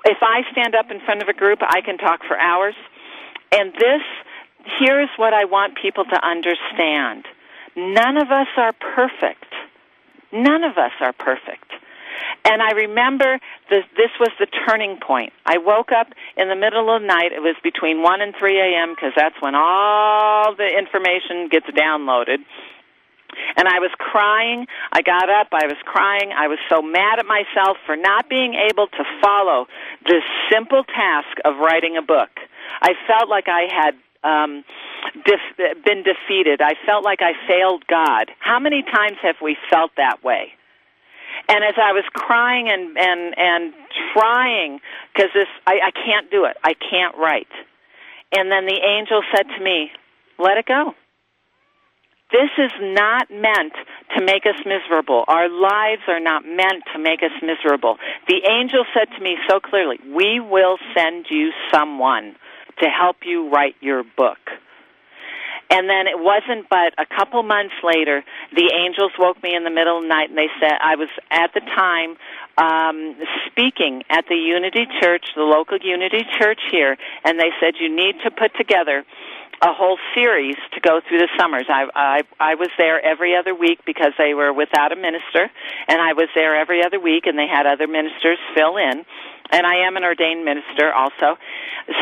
If 0.04 0.18
I 0.20 0.42
stand 0.52 0.74
up 0.74 0.90
in 0.90 1.00
front 1.00 1.22
of 1.22 1.28
a 1.28 1.32
group, 1.32 1.60
I 1.62 1.80
can 1.80 1.96
talk 1.96 2.20
for 2.28 2.36
hours. 2.38 2.74
And 3.50 3.72
this, 3.80 4.02
here's 4.78 5.08
what 5.16 5.32
I 5.32 5.46
want 5.46 5.80
people 5.80 6.04
to 6.04 6.18
understand. 6.20 7.24
None 7.76 8.16
of 8.16 8.30
us 8.30 8.48
are 8.56 8.72
perfect. 8.72 9.52
None 10.32 10.64
of 10.64 10.76
us 10.78 10.92
are 11.00 11.12
perfect. 11.12 11.72
And 12.44 12.60
I 12.60 12.72
remember 12.72 13.38
this, 13.70 13.84
this 13.96 14.10
was 14.18 14.30
the 14.38 14.46
turning 14.66 14.98
point. 14.98 15.32
I 15.46 15.58
woke 15.58 15.92
up 15.92 16.08
in 16.36 16.48
the 16.48 16.56
middle 16.56 16.94
of 16.94 17.02
the 17.02 17.06
night. 17.06 17.32
It 17.32 17.40
was 17.40 17.56
between 17.62 18.02
1 18.02 18.20
and 18.20 18.34
3 18.38 18.60
a.m. 18.60 18.94
because 18.94 19.12
that's 19.16 19.36
when 19.40 19.54
all 19.54 20.54
the 20.54 20.66
information 20.66 21.48
gets 21.48 21.66
downloaded. 21.66 22.44
And 23.56 23.66
I 23.66 23.80
was 23.80 23.90
crying. 23.98 24.66
I 24.92 25.00
got 25.00 25.30
up. 25.30 25.48
I 25.52 25.66
was 25.66 25.80
crying. 25.84 26.32
I 26.36 26.48
was 26.48 26.58
so 26.68 26.82
mad 26.82 27.18
at 27.18 27.26
myself 27.26 27.78
for 27.86 27.96
not 27.96 28.28
being 28.28 28.54
able 28.54 28.88
to 28.88 29.04
follow 29.22 29.66
this 30.04 30.22
simple 30.52 30.84
task 30.84 31.40
of 31.44 31.56
writing 31.56 31.96
a 31.96 32.02
book. 32.02 32.28
I 32.82 32.92
felt 33.06 33.30
like 33.30 33.48
I 33.48 33.68
had 33.72 33.94
um, 34.24 34.64
def- 35.24 35.84
been 35.84 36.02
defeated. 36.02 36.60
I 36.60 36.74
felt 36.86 37.04
like 37.04 37.20
I 37.22 37.32
failed 37.46 37.84
God. 37.86 38.30
How 38.38 38.58
many 38.58 38.82
times 38.82 39.16
have 39.22 39.36
we 39.42 39.56
felt 39.70 39.90
that 39.96 40.22
way? 40.22 40.52
And 41.48 41.64
as 41.64 41.74
I 41.76 41.92
was 41.92 42.04
crying 42.12 42.68
and 42.68 42.96
and 42.96 43.34
and 43.36 43.74
trying, 44.14 44.80
because 45.12 45.30
this 45.34 45.48
I, 45.66 45.80
I 45.86 45.90
can't 45.90 46.30
do 46.30 46.44
it. 46.44 46.56
I 46.62 46.74
can't 46.74 47.16
write. 47.16 47.50
And 48.34 48.50
then 48.50 48.66
the 48.66 48.78
angel 48.80 49.22
said 49.34 49.46
to 49.56 49.62
me, 49.62 49.90
"Let 50.38 50.58
it 50.58 50.66
go." 50.66 50.94
This 52.32 52.48
is 52.56 52.72
not 52.80 53.30
meant 53.30 53.74
to 54.16 54.24
make 54.24 54.46
us 54.46 54.56
miserable. 54.64 55.24
Our 55.28 55.50
lives 55.50 56.00
are 56.08 56.20
not 56.20 56.46
meant 56.46 56.82
to 56.94 56.98
make 56.98 57.22
us 57.22 57.30
miserable. 57.42 57.98
The 58.26 58.40
angel 58.48 58.86
said 58.94 59.08
to 59.16 59.22
me 59.22 59.36
so 59.50 59.60
clearly, 59.60 59.98
We 60.08 60.40
will 60.40 60.78
send 60.96 61.26
you 61.28 61.52
someone 61.70 62.36
to 62.80 62.88
help 62.88 63.16
you 63.24 63.50
write 63.50 63.76
your 63.80 64.02
book. 64.16 64.38
And 65.70 65.88
then 65.88 66.06
it 66.06 66.20
wasn't 66.20 66.68
but 66.68 66.92
a 66.98 67.06
couple 67.06 67.42
months 67.42 67.74
later, 67.82 68.22
the 68.54 68.70
angels 68.76 69.12
woke 69.18 69.42
me 69.42 69.56
in 69.56 69.64
the 69.64 69.70
middle 69.70 69.96
of 69.96 70.04
the 70.04 70.08
night 70.08 70.28
and 70.28 70.36
they 70.36 70.52
said, 70.60 70.76
I 70.78 70.96
was 70.96 71.08
at 71.30 71.54
the 71.54 71.60
time 71.60 72.16
um, 72.58 73.16
speaking 73.48 74.02
at 74.10 74.26
the 74.28 74.36
Unity 74.36 74.84
Church, 75.00 75.24
the 75.34 75.42
local 75.42 75.78
Unity 75.80 76.26
Church 76.38 76.60
here, 76.70 76.98
and 77.24 77.40
they 77.40 77.50
said, 77.58 77.80
you 77.80 77.88
need 77.88 78.16
to 78.24 78.30
put 78.30 78.52
together 78.54 79.04
a 79.62 79.72
whole 79.72 79.98
series 80.14 80.56
to 80.74 80.80
go 80.80 81.00
through 81.00 81.18
the 81.18 81.28
summers. 81.38 81.66
I, 81.68 81.86
I 81.94 82.22
I 82.40 82.54
was 82.56 82.68
there 82.78 83.00
every 83.00 83.36
other 83.36 83.54
week 83.54 83.80
because 83.86 84.12
they 84.18 84.34
were 84.34 84.52
without 84.52 84.92
a 84.92 84.96
minister, 84.96 85.50
and 85.88 86.00
I 86.00 86.12
was 86.12 86.28
there 86.34 86.56
every 86.56 86.84
other 86.84 86.98
week, 86.98 87.26
and 87.26 87.38
they 87.38 87.46
had 87.46 87.66
other 87.66 87.86
ministers 87.86 88.38
fill 88.54 88.76
in 88.76 89.04
and 89.52 89.66
I 89.66 89.86
am 89.86 89.96
an 89.98 90.02
ordained 90.02 90.44
minister 90.44 90.92
also. 90.92 91.36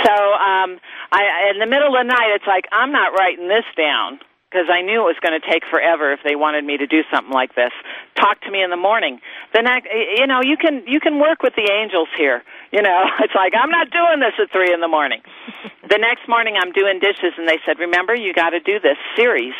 So, 0.04 0.12
um, 0.12 0.78
I 1.10 1.50
in 1.52 1.58
the 1.58 1.66
middle 1.66 1.88
of 1.88 2.06
the 2.06 2.08
night, 2.08 2.32
it's 2.36 2.46
like 2.46 2.66
I'm 2.70 2.92
not 2.92 3.12
writing 3.18 3.48
this 3.48 3.64
down 3.76 4.20
because 4.50 4.66
I 4.66 4.82
knew 4.82 5.06
it 5.06 5.14
was 5.14 5.20
going 5.22 5.38
to 5.38 5.46
take 5.46 5.62
forever 5.70 6.10
if 6.12 6.20
they 6.26 6.34
wanted 6.34 6.66
me 6.66 6.76
to 6.76 6.86
do 6.86 7.06
something 7.06 7.30
like 7.30 7.54
this. 7.54 7.70
Talk 8.18 8.42
to 8.42 8.50
me 8.50 8.62
in 8.62 8.70
the 8.70 8.80
morning. 8.80 9.20
Then 9.54 9.64
next, 9.64 9.86
you 9.86 10.26
know, 10.26 10.42
you 10.42 10.56
can 10.58 10.82
you 10.90 10.98
can 10.98 11.20
work 11.22 11.42
with 11.42 11.54
the 11.54 11.70
angels 11.70 12.08
here. 12.18 12.42
You 12.74 12.82
know, 12.82 12.98
it's 13.22 13.34
like 13.34 13.54
I'm 13.54 13.70
not 13.70 13.90
doing 13.90 14.18
this 14.18 14.34
at 14.42 14.50
three 14.50 14.74
in 14.74 14.80
the 14.80 14.90
morning. 14.90 15.22
the 15.88 15.98
next 15.98 16.26
morning, 16.26 16.58
I'm 16.58 16.72
doing 16.72 16.98
dishes, 16.98 17.38
and 17.38 17.46
they 17.46 17.62
said, 17.64 17.78
"Remember, 17.78 18.14
you 18.14 18.34
got 18.34 18.50
to 18.50 18.60
do 18.60 18.80
this 18.80 18.98
series." 19.14 19.54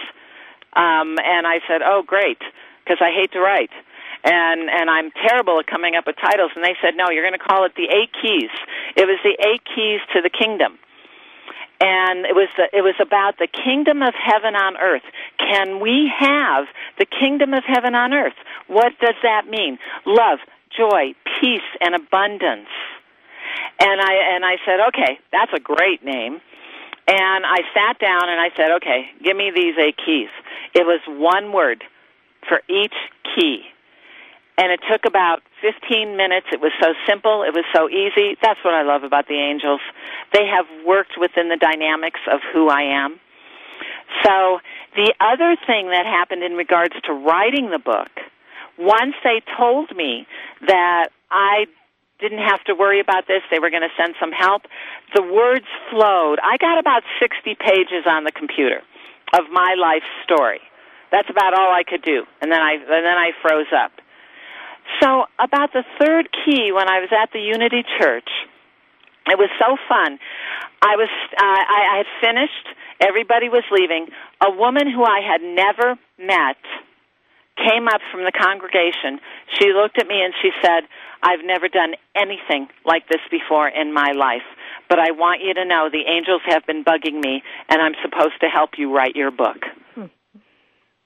Um, 0.74 1.18
and 1.22 1.46
I 1.46 1.62
said, 1.70 1.82
"Oh, 1.86 2.02
great," 2.02 2.42
because 2.82 2.98
I 3.00 3.14
hate 3.14 3.30
to 3.32 3.40
write 3.40 3.70
and 4.24 4.68
and 4.68 4.90
I'm 4.90 5.10
terrible 5.26 5.58
at 5.60 5.66
coming 5.66 5.94
up 5.96 6.06
with 6.06 6.16
titles. 6.20 6.52
And 6.54 6.64
they 6.64 6.76
said, 6.82 6.92
no, 6.96 7.08
you're 7.08 7.24
going 7.24 7.38
to 7.38 7.42
call 7.42 7.64
it 7.64 7.72
the 7.74 7.88
Eight 7.88 8.12
Keys. 8.12 8.52
It 8.96 9.06
was 9.08 9.18
the 9.24 9.32
Eight 9.40 9.64
Keys 9.64 10.00
to 10.12 10.20
the 10.20 10.28
Kingdom, 10.28 10.78
and 11.80 12.26
it 12.26 12.34
was 12.34 12.48
the, 12.56 12.68
it 12.76 12.82
was 12.82 12.94
about 13.00 13.38
the 13.38 13.48
kingdom 13.48 14.02
of 14.02 14.14
heaven 14.14 14.54
on 14.54 14.76
earth. 14.76 15.02
Can 15.38 15.80
we 15.80 16.12
have 16.16 16.66
the 16.98 17.06
kingdom 17.06 17.54
of 17.54 17.64
heaven 17.66 17.94
on 17.94 18.12
earth? 18.12 18.36
What 18.66 18.92
does 19.00 19.16
that 19.22 19.48
mean? 19.48 19.78
Love, 20.04 20.40
joy, 20.76 21.14
peace, 21.40 21.70
and 21.80 21.94
abundance. 21.94 22.68
And 23.80 24.00
I 24.00 24.34
and 24.34 24.44
I 24.44 24.56
said, 24.64 24.80
okay, 24.88 25.18
that's 25.32 25.52
a 25.54 25.60
great 25.60 26.04
name. 26.04 26.40
And 27.08 27.44
I 27.46 27.62
sat 27.74 27.98
down 27.98 28.28
and 28.28 28.38
I 28.40 28.50
said, 28.56 28.70
okay, 28.76 29.06
give 29.24 29.36
me 29.36 29.50
these 29.50 29.74
eight 29.78 29.96
keys. 29.96 30.28
It 30.74 30.86
was 30.86 31.00
one 31.08 31.52
word 31.52 31.82
for 32.46 32.60
each 32.68 32.94
key 33.34 33.64
and 34.60 34.70
it 34.70 34.80
took 34.92 35.08
about 35.08 35.40
15 35.64 36.20
minutes. 36.20 36.46
It 36.52 36.60
was 36.60 36.72
so 36.82 36.92
simple. 37.08 37.42
It 37.48 37.56
was 37.56 37.64
so 37.74 37.88
easy. 37.88 38.36
That's 38.42 38.60
what 38.62 38.74
I 38.74 38.82
love 38.82 39.04
about 39.04 39.26
the 39.26 39.40
angels. 39.40 39.80
They 40.34 40.44
have 40.44 40.68
worked 40.84 41.16
within 41.16 41.48
the 41.48 41.56
dynamics 41.56 42.20
of 42.30 42.40
who 42.52 42.68
I 42.68 42.92
am. 42.92 43.18
So 44.22 44.60
the 44.94 45.14
other 45.16 45.56
thing 45.66 45.88
that 45.88 46.04
happened 46.04 46.44
in 46.44 46.60
regards 46.60 46.92
to 47.08 47.12
writing 47.14 47.70
the 47.70 47.78
book 47.78 48.12
once 48.76 49.14
they 49.24 49.40
told 49.56 49.96
me 49.96 50.26
that 50.66 51.08
I 51.30 51.64
didn't 52.20 52.44
have 52.44 52.62
to 52.64 52.74
worry 52.74 53.00
about 53.00 53.26
this, 53.26 53.40
they 53.50 53.60
were 53.60 53.70
going 53.70 53.86
to 53.86 53.94
send 53.96 54.14
some 54.20 54.32
help, 54.32 54.68
the 55.14 55.22
words 55.22 55.64
flowed. 55.88 56.36
I 56.44 56.58
got 56.60 56.78
about 56.78 57.02
60 57.18 57.56
pages 57.56 58.04
on 58.04 58.24
the 58.24 58.32
computer 58.32 58.84
of 59.32 59.48
my 59.50 59.74
life 59.80 60.04
story. 60.24 60.60
That's 61.10 61.28
about 61.30 61.54
all 61.54 61.72
I 61.72 61.82
could 61.82 62.02
do. 62.02 62.24
And 62.42 62.52
then 62.52 62.60
I 62.60 62.74
and 62.74 63.04
then 63.04 63.16
I 63.16 63.32
froze 63.40 63.72
up. 63.72 63.92
So 64.98 65.24
about 65.38 65.72
the 65.72 65.84
third 66.00 66.28
key 66.44 66.72
when 66.72 66.88
I 66.88 67.00
was 67.00 67.10
at 67.12 67.30
the 67.32 67.40
Unity 67.40 67.84
Church, 68.00 68.28
it 69.26 69.38
was 69.38 69.50
so 69.58 69.76
fun. 69.88 70.18
I 70.82 70.96
was 70.96 71.08
uh, 71.36 71.44
I, 71.44 71.80
I 71.92 71.96
had 71.98 72.10
finished. 72.20 72.66
Everybody 73.00 73.48
was 73.48 73.64
leaving. 73.70 74.08
A 74.42 74.50
woman 74.50 74.90
who 74.90 75.04
I 75.04 75.20
had 75.20 75.40
never 75.40 75.96
met 76.18 76.58
came 77.56 77.86
up 77.88 78.00
from 78.10 78.24
the 78.24 78.32
congregation. 78.32 79.20
She 79.58 79.72
looked 79.72 79.98
at 80.00 80.08
me 80.08 80.20
and 80.24 80.34
she 80.42 80.50
said, 80.62 80.88
"I've 81.22 81.44
never 81.44 81.68
done 81.68 81.94
anything 82.16 82.68
like 82.84 83.08
this 83.08 83.20
before 83.30 83.68
in 83.68 83.92
my 83.92 84.12
life, 84.12 84.46
but 84.88 84.98
I 84.98 85.12
want 85.12 85.42
you 85.42 85.54
to 85.54 85.64
know 85.64 85.88
the 85.92 86.08
angels 86.08 86.42
have 86.46 86.66
been 86.66 86.82
bugging 86.82 87.22
me, 87.22 87.42
and 87.68 87.80
I'm 87.80 87.94
supposed 88.02 88.40
to 88.40 88.48
help 88.48 88.78
you 88.78 88.94
write 88.94 89.16
your 89.16 89.30
book." 89.30 89.64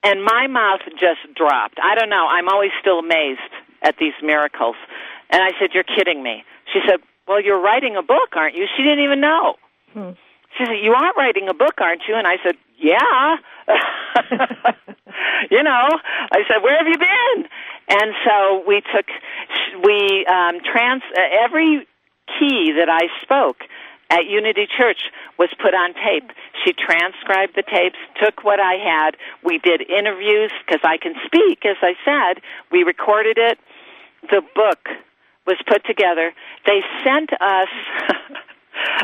And 0.07 0.23
my 0.23 0.47
mouth 0.49 0.83
just 1.01 1.25
dropped. 1.35 1.81
I 1.83 1.95
don't 1.95 2.11
know. 2.11 2.27
I'm 2.29 2.47
always 2.49 2.71
still 2.81 2.99
amazed 2.99 3.41
at 3.85 3.97
these 3.99 4.15
miracles. 4.23 4.77
And 5.31 5.43
I 5.43 5.51
said, 5.61 5.71
"You're 5.75 5.85
kidding 5.85 6.23
me." 6.23 6.45
She 6.73 6.81
said, 6.89 7.01
"Well, 7.29 7.41
you're 7.41 7.61
writing 7.61 7.97
a 7.97 8.03
book, 8.03 8.35
aren't 8.35 8.57
you?" 8.57 8.67
She 8.77 8.83
didn't 8.83 9.05
even 9.05 9.21
know. 9.21 9.57
Hmm. 9.93 10.11
She 10.59 10.65
said, 10.65 10.79
"You 10.83 10.95
are 10.95 11.13
writing 11.17 11.49
a 11.49 11.55
book, 11.55 11.81
aren't 11.81 12.03
you?" 12.09 12.17
And 12.17 12.27
I 12.27 12.39
said, 12.43 12.57
"Yeah." 12.79 13.37
you 15.51 15.63
know, 15.63 15.89
I 16.33 16.41
said, 16.49 16.63
"Where 16.63 16.77
have 16.77 16.89
you 16.89 16.99
been?" 16.99 17.49
And 17.89 18.15
so 18.25 18.65
we 18.67 18.81
took 18.81 19.07
we 19.85 20.27
um 20.27 20.61
trans 20.65 21.03
uh, 21.17 21.45
every 21.45 21.87
key 22.39 22.73
that 22.79 22.89
I 22.89 23.09
spoke 23.23 23.65
at 24.11 24.27
Unity 24.27 24.67
Church 24.67 25.11
was 25.39 25.49
put 25.61 25.75
on 25.75 25.95
tape. 25.95 26.31
She 26.65 26.73
transcribed 26.73 27.57
the 27.57 27.63
tapes, 27.63 27.99
took 28.23 28.45
what 28.45 28.61
I 28.61 28.75
had. 28.75 29.17
We 29.43 29.59
did 29.59 29.83
interviews 29.91 30.53
because 30.65 30.81
I 30.85 30.97
can 30.99 31.15
speak, 31.27 31.65
as 31.65 31.77
I 31.83 31.95
said. 32.05 32.43
We 32.71 32.83
recorded 32.83 33.39
it. 33.39 33.59
The 34.31 34.43
book 34.55 34.89
was 35.47 35.57
put 35.67 35.85
together. 35.85 36.33
They 36.67 36.81
sent 37.05 37.31
us 37.33 37.69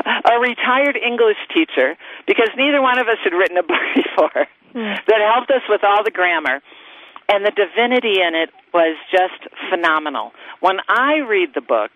a 0.25 0.39
retired 0.39 0.97
English 0.97 1.37
teacher 1.53 1.95
because 2.27 2.49
neither 2.57 2.81
one 2.81 2.99
of 2.99 3.07
us 3.07 3.17
had 3.23 3.33
written 3.33 3.57
a 3.57 3.63
book 3.71 3.81
before 3.95 4.47
hmm. 4.73 4.95
that 5.07 5.31
helped 5.33 5.51
us 5.51 5.61
with 5.69 5.83
all 5.83 6.03
the 6.03 6.11
grammar. 6.11 6.61
And 7.29 7.45
the 7.45 7.51
divinity 7.51 8.21
in 8.21 8.35
it 8.35 8.49
was 8.73 8.97
just 9.09 9.47
phenomenal. 9.69 10.33
When 10.59 10.79
I 10.89 11.19
read 11.19 11.53
the 11.53 11.61
book, 11.61 11.91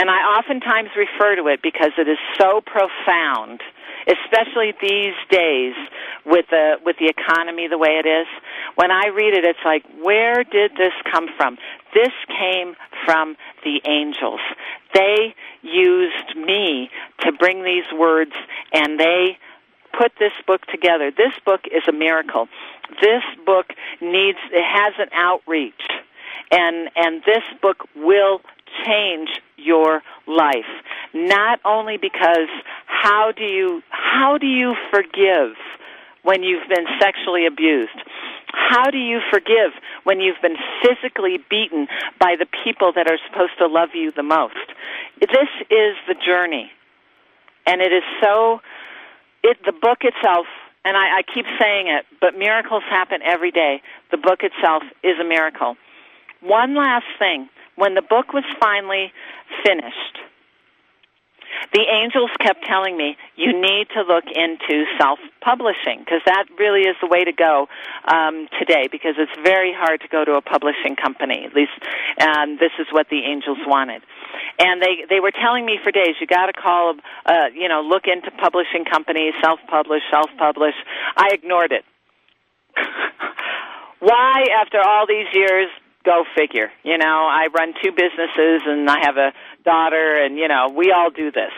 and 0.00 0.08
I 0.08 0.38
oftentimes 0.38 0.88
refer 0.96 1.36
to 1.36 1.46
it 1.48 1.60
because 1.62 1.92
it 1.98 2.08
is 2.08 2.16
so 2.40 2.62
profound, 2.62 3.60
especially 4.08 4.72
these 4.80 5.12
days 5.30 5.74
with 6.24 6.46
the 6.48 6.76
with 6.82 6.96
the 6.98 7.08
economy 7.08 7.68
the 7.68 7.76
way 7.76 8.00
it 8.02 8.08
is. 8.08 8.26
When 8.76 8.90
I 8.90 9.08
read 9.08 9.34
it, 9.34 9.44
it's 9.44 9.58
like, 9.62 9.84
where 10.02 10.42
did 10.42 10.72
this 10.72 10.94
come 11.12 11.28
from? 11.36 11.58
This 11.92 12.12
came 12.28 12.76
from 13.04 13.36
the 13.62 13.82
angels. 13.86 14.40
They 14.94 15.34
used 15.60 16.34
me 16.34 16.88
to 17.20 17.32
bring 17.32 17.62
these 17.62 17.84
words, 17.94 18.32
and 18.72 18.98
they 18.98 19.36
put 19.92 20.12
this 20.18 20.32
book 20.46 20.64
together. 20.64 21.10
This 21.10 21.34
book 21.44 21.66
is 21.66 21.82
a 21.86 21.92
miracle. 21.92 22.48
This 23.02 23.22
book 23.44 23.66
needs 24.00 24.38
it 24.50 24.64
has 24.64 24.94
an 24.98 25.10
outreach. 25.12 25.82
And 26.50 26.88
and 26.96 27.22
this 27.26 27.44
book 27.60 27.86
will 27.94 28.40
change 28.86 29.28
your 29.62 30.02
life. 30.26 30.70
Not 31.14 31.60
only 31.64 31.96
because 31.96 32.48
how 32.86 33.32
do 33.32 33.44
you 33.44 33.82
how 33.90 34.38
do 34.38 34.46
you 34.46 34.74
forgive 34.90 35.56
when 36.22 36.42
you've 36.42 36.68
been 36.68 36.86
sexually 37.00 37.46
abused? 37.46 37.98
How 38.52 38.90
do 38.90 38.98
you 38.98 39.20
forgive 39.30 39.72
when 40.04 40.20
you've 40.20 40.40
been 40.42 40.56
physically 40.82 41.38
beaten 41.48 41.86
by 42.18 42.36
the 42.38 42.46
people 42.64 42.92
that 42.94 43.08
are 43.08 43.18
supposed 43.30 43.52
to 43.58 43.66
love 43.66 43.90
you 43.94 44.10
the 44.10 44.22
most? 44.22 44.54
This 45.20 45.48
is 45.70 45.94
the 46.08 46.14
journey. 46.14 46.70
And 47.66 47.80
it 47.80 47.92
is 47.92 48.02
so 48.22 48.60
it 49.42 49.58
the 49.64 49.72
book 49.72 49.98
itself 50.02 50.46
and 50.84 50.96
I, 50.96 51.18
I 51.18 51.22
keep 51.22 51.44
saying 51.60 51.88
it, 51.88 52.06
but 52.20 52.36
miracles 52.36 52.82
happen 52.88 53.20
every 53.22 53.50
day. 53.50 53.82
The 54.10 54.16
book 54.16 54.40
itself 54.42 54.82
is 55.02 55.18
a 55.20 55.24
miracle. 55.24 55.76
One 56.40 56.74
last 56.74 57.06
thing. 57.18 57.48
When 57.76 57.94
the 57.94 58.02
book 58.02 58.32
was 58.32 58.44
finally 58.60 59.12
finished, 59.64 60.18
the 61.72 61.84
angels 61.86 62.30
kept 62.40 62.64
telling 62.64 62.96
me, 62.96 63.16
you 63.36 63.52
need 63.52 63.88
to 63.94 64.02
look 64.02 64.24
into 64.26 64.84
self-publishing, 64.98 66.00
because 66.00 66.22
that 66.26 66.46
really 66.58 66.82
is 66.88 66.96
the 67.00 67.06
way 67.06 67.24
to 67.24 67.32
go 67.32 67.68
um, 68.10 68.48
today, 68.58 68.88
because 68.90 69.14
it's 69.18 69.32
very 69.44 69.72
hard 69.72 70.00
to 70.00 70.08
go 70.08 70.24
to 70.24 70.34
a 70.34 70.42
publishing 70.42 70.96
company. 70.96 71.44
At 71.44 71.54
least 71.54 71.76
um, 72.20 72.56
this 72.58 72.72
is 72.78 72.86
what 72.90 73.08
the 73.10 73.22
angels 73.24 73.58
wanted. 73.66 74.02
And 74.58 74.82
they, 74.82 75.04
they 75.08 75.20
were 75.20 75.30
telling 75.30 75.64
me 75.64 75.78
for 75.82 75.92
days, 75.92 76.16
you 76.20 76.26
got 76.26 76.46
to 76.46 76.52
call, 76.52 76.94
uh, 77.26 77.50
you 77.54 77.68
know, 77.68 77.82
look 77.82 78.04
into 78.06 78.30
publishing 78.30 78.84
companies, 78.84 79.34
self-publish, 79.42 80.02
self-publish. 80.10 80.74
I 81.16 81.30
ignored 81.32 81.72
it. 81.72 81.84
Why, 84.00 84.46
after 84.60 84.80
all 84.80 85.06
these 85.06 85.28
years, 85.34 85.68
go 86.04 86.24
figure. 86.36 86.70
You 86.82 86.98
know, 86.98 87.06
I 87.30 87.48
run 87.56 87.74
two 87.82 87.90
businesses 87.92 88.62
and 88.66 88.88
I 88.88 88.98
have 89.04 89.16
a 89.16 89.32
daughter, 89.64 90.22
and 90.24 90.36
you 90.38 90.48
know, 90.48 90.68
we 90.74 90.92
all 90.96 91.10
do 91.10 91.30
this. 91.30 91.52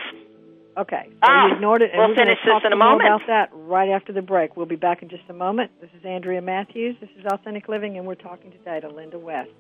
Okay, 0.77 1.05
so 1.11 1.17
Ah, 1.23 1.49
you 1.49 1.55
ignored 1.55 1.83
it, 1.83 1.91
and 1.93 1.99
we'll 1.99 2.09
we're 2.09 2.15
finish 2.15 2.39
this 2.43 2.51
talk 2.51 2.65
in 2.65 2.73
a 2.73 2.77
moment. 2.77 3.03
about 3.07 3.27
that 3.27 3.51
right 3.53 3.91
after 3.91 4.13
the 4.13 4.23
break. 4.23 4.57
We'll 4.57 4.65
be 4.65 4.77
back 4.77 5.03
in 5.03 5.11
just 5.11 5.25
a 5.29 5.35
moment. 5.35 5.71
This 5.83 5.91
is 5.99 6.05
Andrea 6.07 6.41
Matthews. 6.41 6.97
This 6.99 7.11
is 7.19 7.27
Authentic 7.27 7.69
Living, 7.69 7.99
and 7.99 8.07
we're 8.07 8.15
talking 8.15 8.51
today 8.53 8.81
to 8.81 8.89
Linda 8.89 9.19
West. 9.19 9.51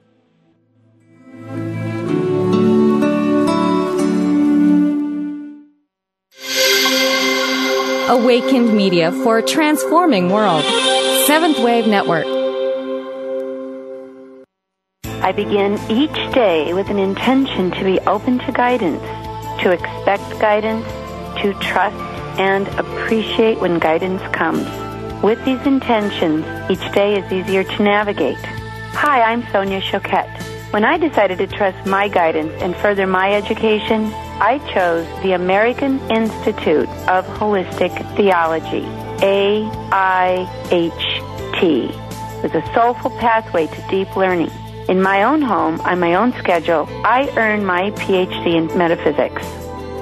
Awakened 8.08 8.74
Media 8.76 9.10
for 9.22 9.38
a 9.38 9.42
transforming 9.42 10.28
world. 10.30 10.64
Seventh 11.26 11.58
Wave 11.60 11.86
Network. 11.86 12.26
I 15.22 15.30
begin 15.30 15.78
each 15.88 16.34
day 16.34 16.74
with 16.74 16.90
an 16.90 16.98
intention 16.98 17.70
to 17.70 17.84
be 17.84 18.00
open 18.00 18.40
to 18.40 18.50
guidance, 18.50 19.00
to 19.62 19.70
expect 19.70 20.40
guidance, 20.40 20.84
to 21.40 21.54
trust 21.60 21.94
and 22.40 22.66
appreciate 22.76 23.60
when 23.60 23.78
guidance 23.78 24.20
comes. 24.34 24.66
With 25.22 25.38
these 25.44 25.64
intentions, 25.64 26.44
each 26.68 26.92
day 26.92 27.20
is 27.20 27.32
easier 27.32 27.62
to 27.62 27.82
navigate. 27.84 28.44
Hi, 28.94 29.22
I'm 29.22 29.46
Sonia 29.52 29.80
Choquette. 29.80 30.42
When 30.72 30.84
I 30.84 30.98
decided 30.98 31.38
to 31.38 31.46
trust 31.46 31.86
my 31.86 32.08
guidance 32.08 32.52
and 32.60 32.74
further 32.74 33.06
my 33.06 33.32
education, 33.32 34.12
I 34.40 34.58
chose 34.74 35.06
the 35.22 35.34
American 35.34 36.00
Institute 36.10 36.88
of 37.06 37.24
Holistic 37.38 37.94
Theology, 38.16 38.82
AIHT, 39.22 39.62
with 42.42 42.54
a 42.56 42.74
soulful 42.74 43.10
pathway 43.10 43.68
to 43.68 43.86
deep 43.88 44.16
learning. 44.16 44.50
In 44.92 45.00
my 45.00 45.22
own 45.22 45.40
home, 45.40 45.80
on 45.80 46.00
my 46.00 46.16
own 46.16 46.34
schedule, 46.34 46.86
I 47.02 47.32
earn 47.38 47.64
my 47.64 47.92
PhD 47.92 48.56
in 48.56 48.66
metaphysics. 48.76 49.42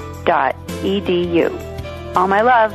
All 2.16 2.26
my 2.26 2.42
love. 2.42 2.74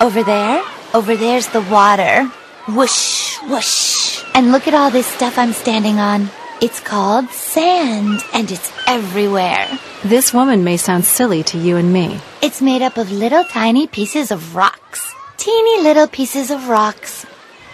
Over 0.00 0.24
there, 0.24 0.60
over 0.92 1.16
there's 1.16 1.46
the 1.48 1.62
water. 1.62 2.28
Whoosh, 2.68 3.38
whoosh. 3.42 4.24
And 4.34 4.50
look 4.50 4.66
at 4.66 4.74
all 4.74 4.90
this 4.90 5.06
stuff 5.06 5.38
I'm 5.38 5.52
standing 5.52 6.00
on. 6.00 6.28
It's 6.62 6.80
called 6.80 7.28
sand, 7.28 8.20
and 8.32 8.50
it's 8.50 8.72
everywhere. 8.86 9.68
This 10.02 10.32
woman 10.32 10.64
may 10.64 10.78
sound 10.78 11.04
silly 11.04 11.42
to 11.44 11.58
you 11.58 11.76
and 11.76 11.92
me. 11.92 12.18
It's 12.40 12.62
made 12.62 12.80
up 12.80 12.96
of 12.96 13.12
little 13.12 13.44
tiny 13.44 13.86
pieces 13.86 14.30
of 14.30 14.56
rocks. 14.56 15.12
Teeny 15.36 15.82
little 15.82 16.08
pieces 16.08 16.50
of 16.50 16.68
rocks. 16.68 17.26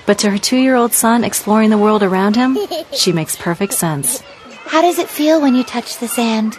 But 0.04 0.18
to 0.18 0.30
her 0.30 0.38
two 0.38 0.56
year 0.56 0.74
old 0.74 0.92
son 0.92 1.22
exploring 1.22 1.70
the 1.70 1.78
world 1.78 2.02
around 2.02 2.34
him, 2.34 2.58
she 2.92 3.12
makes 3.12 3.36
perfect 3.36 3.74
sense. 3.74 4.20
How 4.66 4.82
does 4.82 4.98
it 4.98 5.08
feel 5.08 5.40
when 5.40 5.54
you 5.54 5.62
touch 5.62 5.98
the 5.98 6.08
sand? 6.08 6.58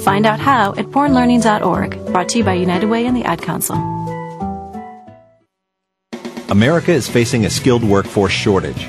Find 0.00 0.26
out 0.26 0.40
how 0.40 0.74
at 0.76 0.86
bornlearning.org. 0.86 2.06
Brought 2.06 2.28
to 2.30 2.38
you 2.38 2.44
by 2.44 2.54
United 2.54 2.88
Way 2.88 3.06
and 3.06 3.16
the 3.16 3.24
Ad 3.24 3.42
Council. 3.42 3.76
America 6.50 6.90
is 6.90 7.08
facing 7.08 7.44
a 7.44 7.50
skilled 7.50 7.84
workforce 7.84 8.32
shortage. 8.32 8.88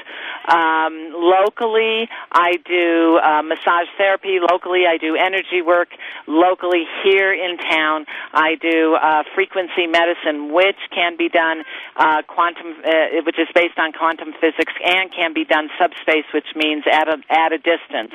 Um, 0.49 1.13
locally, 1.15 2.09
I 2.33 2.57
do 2.65 3.19
uh, 3.23 3.43
massage 3.43 3.89
therapy. 3.97 4.39
Locally, 4.41 4.85
I 4.89 4.97
do 4.99 5.17
energy 5.17 5.63
work. 5.63 5.89
Locally, 6.27 6.85
here 7.05 7.33
in 7.33 7.59
town, 7.59 8.07
I 8.33 8.57
do 8.57 8.95
uh, 8.95 9.23
frequency 9.35 9.87
medicine, 9.87 10.53
which 10.53 10.79
can 10.95 11.17
be 11.17 11.29
done 11.29 11.65
uh, 11.97 12.23
quantum, 12.27 12.75
uh, 12.85 13.23
which 13.25 13.39
is 13.39 13.49
based 13.55 13.79
on 13.79 13.93
quantum 13.93 14.33
physics, 14.41 14.73
and 14.85 15.13
can 15.13 15.33
be 15.33 15.45
done 15.45 15.69
subspace, 15.79 16.25
which 16.33 16.47
means 16.55 16.85
at 16.91 17.09
a 17.09 17.19
at 17.29 17.53
a 17.53 17.59
distance. 17.59 18.13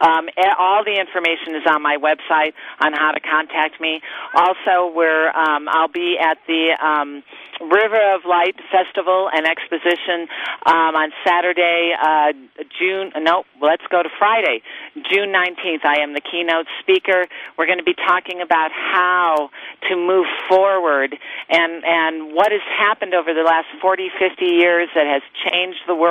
Um, 0.00 0.28
all 0.58 0.84
the 0.84 0.98
information 0.98 1.54
is 1.54 1.62
on 1.66 1.82
my 1.82 1.96
website 1.96 2.54
on 2.80 2.92
how 2.92 3.12
to 3.12 3.20
contact 3.20 3.80
me. 3.80 4.00
Also, 4.34 4.92
where 4.92 5.36
um, 5.36 5.68
I'll 5.68 5.88
be 5.88 6.18
at 6.20 6.38
the 6.46 6.76
um, 6.80 7.22
River 7.60 8.14
of 8.14 8.24
Light 8.24 8.56
Festival 8.70 9.28
and 9.32 9.46
Exposition 9.46 10.28
um, 10.66 10.94
on 10.94 11.10
Saturday, 11.26 11.92
uh, 12.00 12.32
June. 12.78 13.12
No, 13.16 13.44
let's 13.60 13.84
go 13.90 14.02
to 14.02 14.08
Friday, 14.18 14.62
June 15.10 15.32
nineteenth. 15.32 15.84
I 15.84 16.00
am 16.00 16.14
the 16.14 16.20
keynote 16.20 16.66
speaker. 16.80 17.26
We're 17.56 17.66
going 17.66 17.78
to 17.78 17.84
be 17.84 17.94
talking 17.94 18.40
about 18.40 18.70
how 18.72 19.50
to 19.88 19.96
move 19.96 20.26
forward 20.48 21.16
and 21.48 21.84
and 21.84 22.34
what 22.34 22.52
has 22.52 22.62
happened 22.78 23.14
over 23.14 23.32
the 23.32 23.42
last 23.42 23.66
40, 23.80 24.10
50 24.18 24.44
years 24.44 24.88
that 24.94 25.06
has 25.06 25.22
changed 25.44 25.80
the 25.86 25.94
world, 25.94 26.05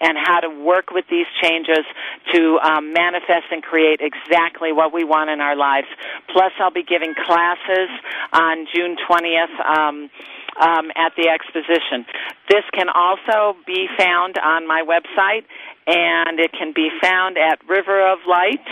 and 0.00 0.16
how 0.16 0.40
to 0.40 0.48
work 0.48 0.90
with 0.90 1.04
these 1.08 1.26
changes 1.42 1.84
to 2.32 2.58
um, 2.62 2.92
manifest 2.92 3.46
and 3.50 3.62
create 3.62 4.00
exactly 4.00 4.72
what 4.72 4.92
we 4.92 5.04
want 5.04 5.30
in 5.30 5.40
our 5.40 5.56
lives. 5.56 5.88
Plus, 6.32 6.52
I'll 6.60 6.70
be 6.70 6.82
giving 6.82 7.14
classes 7.14 7.88
on 8.32 8.66
June 8.72 8.96
twentieth. 9.06 9.54
Um, 9.64 10.10
um, 10.58 10.90
at 10.96 11.12
the 11.16 11.28
exposition. 11.28 12.06
This 12.48 12.64
can 12.72 12.88
also 12.88 13.58
be 13.66 13.88
found 13.98 14.38
on 14.38 14.66
my 14.66 14.82
website, 14.82 15.44
and 15.86 16.40
it 16.40 16.52
can 16.52 16.72
be 16.74 16.88
found 17.02 17.36
at 17.36 17.60
River 17.68 18.10
of 18.10 18.20
Light. 18.26 18.64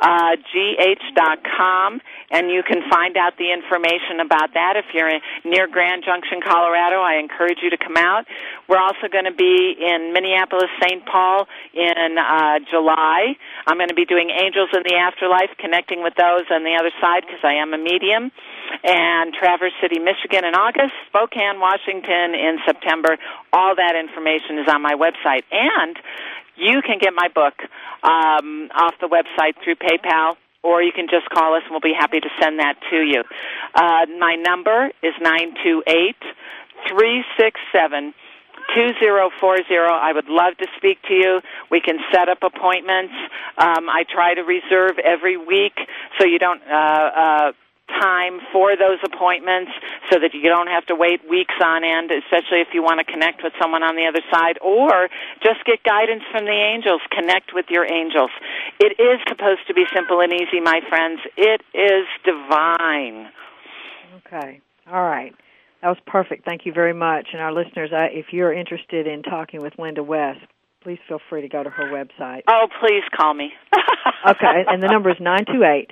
Uh, 0.00 0.36
gh.com, 0.48 2.00
and 2.30 2.50
you 2.50 2.62
can 2.62 2.80
find 2.88 3.16
out 3.16 3.36
the 3.36 3.52
information 3.52 4.20
about 4.24 4.54
that 4.54 4.74
if 4.76 4.86
you're 4.94 5.08
in, 5.08 5.20
near 5.44 5.68
Grand 5.68 6.04
Junction, 6.04 6.40
Colorado. 6.40 7.04
I 7.04 7.20
encourage 7.20 7.58
you 7.62 7.68
to 7.68 7.76
come 7.76 7.96
out. 7.96 8.24
We're 8.66 8.80
also 8.80 9.12
going 9.12 9.26
to 9.28 9.36
be 9.36 9.76
in 9.76 10.12
Minneapolis, 10.14 10.72
St. 10.80 11.04
Paul 11.04 11.46
in 11.74 12.16
uh, 12.16 12.60
July. 12.70 13.36
I'm 13.66 13.76
going 13.76 13.92
to 13.92 13.98
be 13.98 14.06
doing 14.06 14.30
Angels 14.30 14.70
in 14.72 14.82
the 14.88 14.96
Afterlife, 14.96 15.52
connecting 15.58 16.02
with 16.02 16.14
those 16.16 16.48
on 16.50 16.64
the 16.64 16.76
other 16.80 16.90
side 17.00 17.28
because 17.28 17.44
I 17.44 17.60
am 17.60 17.74
a 17.74 17.78
medium 17.78 18.32
and 18.84 19.34
Traverse 19.34 19.72
City, 19.82 19.98
Michigan 19.98 20.44
in 20.44 20.54
August, 20.54 20.94
Spokane, 21.08 21.60
Washington 21.60 22.34
in 22.34 22.58
September. 22.64 23.18
All 23.52 23.74
that 23.76 23.94
information 23.98 24.58
is 24.58 24.68
on 24.68 24.80
my 24.82 24.94
website. 24.94 25.44
And 25.50 25.98
you 26.56 26.82
can 26.82 26.98
get 26.98 27.12
my 27.14 27.28
book 27.28 27.54
um, 28.02 28.70
off 28.74 28.94
the 29.00 29.08
website 29.08 29.54
through 29.62 29.76
PayPal, 29.76 30.36
or 30.62 30.82
you 30.82 30.92
can 30.92 31.06
just 31.08 31.28
call 31.30 31.54
us 31.54 31.62
and 31.64 31.70
we'll 31.70 31.80
be 31.80 31.94
happy 31.98 32.20
to 32.20 32.28
send 32.40 32.58
that 32.58 32.74
to 32.90 32.96
you. 32.96 33.24
Uh, 33.74 34.06
my 34.18 34.36
number 34.36 34.90
is 35.02 35.14
nine 35.20 35.54
two 35.64 35.82
eight 35.86 36.20
three 36.88 37.24
six 37.38 37.60
seven. 37.72 38.14
2040. 38.74 39.64
I 39.74 40.12
would 40.12 40.28
love 40.28 40.56
to 40.58 40.66
speak 40.76 41.02
to 41.08 41.14
you. 41.14 41.40
We 41.70 41.80
can 41.80 41.98
set 42.12 42.28
up 42.28 42.38
appointments. 42.42 43.14
Um, 43.58 43.88
I 43.88 44.04
try 44.08 44.34
to 44.34 44.42
reserve 44.42 44.98
every 45.02 45.36
week 45.36 45.74
so 46.18 46.24
you 46.26 46.38
don't 46.38 46.62
uh, 46.70 46.70
uh, 46.70 47.52
time 47.98 48.38
for 48.52 48.76
those 48.76 48.98
appointments 49.02 49.72
so 50.10 50.18
that 50.18 50.34
you 50.34 50.48
don't 50.48 50.68
have 50.68 50.86
to 50.86 50.94
wait 50.94 51.20
weeks 51.28 51.54
on 51.62 51.82
end, 51.82 52.10
especially 52.10 52.62
if 52.62 52.68
you 52.72 52.82
want 52.82 52.98
to 52.98 53.06
connect 53.06 53.42
with 53.42 53.52
someone 53.60 53.82
on 53.82 53.96
the 53.96 54.06
other 54.06 54.22
side 54.30 54.58
or 54.62 55.08
just 55.42 55.64
get 55.64 55.82
guidance 55.82 56.22
from 56.30 56.44
the 56.44 56.54
angels. 56.54 57.00
Connect 57.10 57.52
with 57.54 57.66
your 57.68 57.84
angels. 57.84 58.30
It 58.78 58.98
is 59.00 59.18
supposed 59.28 59.66
to 59.68 59.74
be 59.74 59.84
simple 59.94 60.20
and 60.20 60.32
easy, 60.32 60.60
my 60.60 60.80
friends. 60.88 61.20
It 61.36 61.62
is 61.74 62.06
divine. 62.24 63.30
Okay. 64.26 64.60
All 64.90 65.02
right. 65.02 65.34
That 65.82 65.88
was 65.88 65.98
perfect. 66.06 66.44
Thank 66.44 66.66
you 66.66 66.72
very 66.72 66.92
much. 66.92 67.28
And 67.32 67.40
our 67.40 67.52
listeners, 67.52 67.90
I, 67.92 68.08
if 68.12 68.32
you're 68.32 68.52
interested 68.52 69.06
in 69.06 69.22
talking 69.22 69.60
with 69.62 69.72
Linda 69.78 70.02
West, 70.02 70.40
please 70.82 70.98
feel 71.08 71.20
free 71.28 71.42
to 71.42 71.48
go 71.48 71.62
to 71.62 71.70
her 71.70 71.84
website. 71.92 72.42
Oh, 72.48 72.66
please 72.80 73.02
call 73.16 73.34
me. 73.34 73.52
okay, 74.28 74.64
and 74.66 74.82
the 74.82 74.88
number 74.88 75.10
is 75.10 75.16
nine 75.20 75.44
two 75.46 75.64
eight 75.64 75.90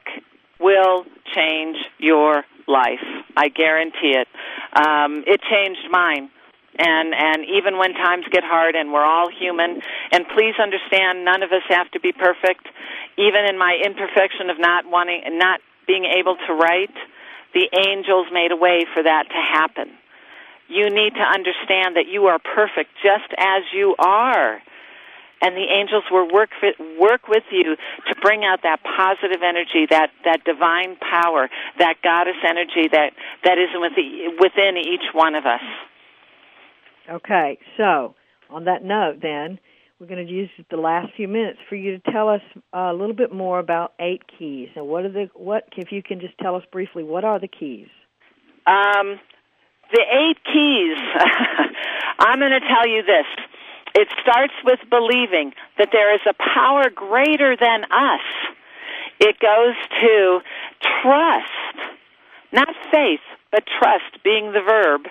will 0.60 1.04
change 1.34 1.76
your 1.98 2.44
life. 2.66 3.04
I 3.36 3.48
guarantee 3.48 4.16
it. 4.16 4.28
Um, 4.74 5.22
it 5.26 5.42
changed 5.42 5.90
mine. 5.90 6.30
And 6.78 7.14
and 7.14 7.44
even 7.56 7.78
when 7.78 7.94
times 7.94 8.26
get 8.30 8.44
hard 8.44 8.76
and 8.76 8.92
we're 8.92 9.04
all 9.04 9.30
human 9.30 9.80
and 10.12 10.28
please 10.28 10.54
understand 10.60 11.24
none 11.24 11.42
of 11.42 11.50
us 11.50 11.62
have 11.70 11.90
to 11.92 12.00
be 12.00 12.12
perfect. 12.12 12.68
Even 13.16 13.46
in 13.48 13.56
my 13.58 13.80
imperfection 13.82 14.50
of 14.50 14.60
not 14.60 14.84
wanting 14.86 15.22
not 15.38 15.60
being 15.86 16.04
able 16.04 16.36
to 16.46 16.52
write, 16.52 16.94
the 17.54 17.68
angels 17.86 18.26
made 18.32 18.52
a 18.52 18.56
way 18.56 18.84
for 18.92 19.02
that 19.02 19.28
to 19.28 19.40
happen. 19.40 19.90
You 20.68 20.90
need 20.90 21.14
to 21.14 21.22
understand 21.22 21.96
that 21.96 22.06
you 22.10 22.26
are 22.26 22.38
perfect 22.38 22.90
just 23.02 23.32
as 23.38 23.62
you 23.72 23.94
are. 23.98 24.60
And 25.42 25.54
the 25.54 25.68
angels 25.70 26.04
will 26.10 26.28
work 26.32 26.48
work 26.98 27.28
with 27.28 27.44
you 27.50 27.76
to 28.08 28.14
bring 28.22 28.42
out 28.44 28.62
that 28.62 28.80
positive 28.82 29.42
energy, 29.42 29.86
that 29.90 30.10
that 30.24 30.44
divine 30.44 30.96
power, 30.96 31.50
that 31.78 31.96
goddess 32.02 32.36
energy 32.42 32.88
that 32.90 33.12
that 33.44 33.58
is 33.58 33.68
within 34.40 34.76
each 34.78 35.12
one 35.12 35.34
of 35.34 35.44
us. 35.44 35.60
Okay, 37.08 37.58
so 37.76 38.14
on 38.48 38.64
that 38.64 38.82
note, 38.82 39.20
then 39.20 39.60
we're 39.98 40.06
going 40.06 40.26
to 40.26 40.32
use 40.32 40.50
the 40.70 40.76
last 40.76 41.08
few 41.16 41.26
minutes 41.26 41.58
for 41.68 41.76
you 41.76 41.98
to 41.98 42.12
tell 42.12 42.28
us 42.28 42.42
a 42.72 42.92
little 42.92 43.14
bit 43.14 43.32
more 43.32 43.58
about 43.58 43.94
eight 43.98 44.22
keys. 44.38 44.68
And 44.76 44.86
what 44.86 45.04
are 45.04 45.12
the 45.12 45.30
what? 45.34 45.64
If 45.76 45.90
you 45.90 46.02
can 46.02 46.20
just 46.20 46.36
tell 46.38 46.54
us 46.54 46.64
briefly, 46.70 47.02
what 47.02 47.24
are 47.24 47.40
the 47.40 47.48
keys? 47.48 47.88
Um, 48.66 49.18
the 49.92 50.02
eight 50.02 50.38
keys. 50.44 50.98
I'm 52.18 52.38
going 52.38 52.52
to 52.52 52.60
tell 52.60 52.86
you 52.86 53.02
this. 53.02 53.26
It 53.94 54.08
starts 54.20 54.52
with 54.64 54.80
believing 54.90 55.52
that 55.78 55.88
there 55.92 56.14
is 56.14 56.20
a 56.28 56.34
power 56.34 56.90
greater 56.94 57.56
than 57.56 57.84
us. 57.84 58.26
It 59.18 59.36
goes 59.40 59.74
to 60.02 60.40
trust, 61.02 61.96
not 62.52 62.68
faith, 62.92 63.24
but 63.50 63.64
trust 63.78 64.22
being 64.22 64.52
the 64.52 64.60
verb, 64.60 65.02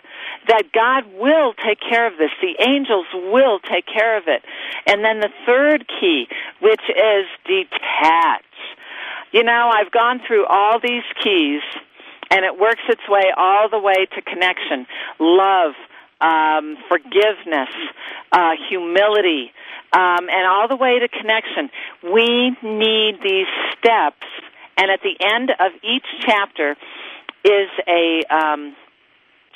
that 0.48 0.72
God 0.74 1.06
will 1.18 1.54
take 1.54 1.80
care 1.80 2.08
of 2.08 2.18
this. 2.18 2.32
The 2.42 2.56
angels 2.64 3.06
will 3.14 3.60
take 3.60 3.86
care 3.86 4.18
of 4.18 4.24
it. 4.28 4.44
And 4.86 5.04
then 5.04 5.20
the 5.20 5.30
third 5.46 5.86
key, 6.00 6.28
which 6.62 6.82
is 6.90 7.26
detach. 7.46 8.44
You 9.32 9.44
know, 9.44 9.72
I've 9.74 9.92
gone 9.92 10.22
through 10.26 10.46
all 10.46 10.80
these 10.80 11.04
keys, 11.24 11.62
and 12.32 12.46
it 12.46 12.60
works 12.60 12.82
its 12.88 13.02
way 13.10 13.32
all 13.36 13.70
the 13.70 13.80
way 13.80 14.06
to 14.16 14.22
connection, 14.22 14.88
love, 15.20 15.74
um, 16.22 16.78
forgiveness, 16.88 17.70
uh, 18.32 18.52
humility, 18.70 19.52
um, 19.94 20.30
and 20.30 20.48
all 20.48 20.68
the 20.68 20.76
way 20.76 21.00
to 21.00 21.08
connection. 21.08 21.70
We 22.04 22.56
need 22.64 23.20
these 23.22 23.48
steps, 23.78 24.26
and 24.78 24.90
at 24.90 25.02
the 25.02 25.16
end 25.20 25.52
of 25.52 25.72
each 25.84 26.06
chapter, 26.22 26.76
is 27.44 27.70
a 27.88 28.24
um, 28.30 28.76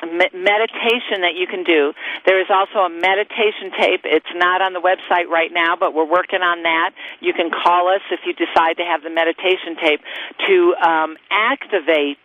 meditation 0.07 1.21
that 1.21 1.35
you 1.35 1.47
can 1.47 1.63
do. 1.63 1.93
There 2.25 2.39
is 2.39 2.47
also 2.49 2.79
a 2.79 2.89
meditation 2.89 3.71
tape. 3.77 4.01
It's 4.05 4.33
not 4.35 4.61
on 4.61 4.73
the 4.73 4.81
website 4.81 5.27
right 5.27 5.51
now, 5.51 5.75
but 5.75 5.93
we're 5.93 6.09
working 6.09 6.41
on 6.41 6.63
that. 6.63 6.91
You 7.19 7.33
can 7.33 7.51
call 7.51 7.89
us 7.89 8.01
if 8.11 8.21
you 8.25 8.33
decide 8.33 8.77
to 8.77 8.83
have 8.83 9.03
the 9.03 9.09
meditation 9.09 9.75
tape 9.75 10.01
to 10.47 10.75
um, 10.75 11.17
activate 11.29 12.17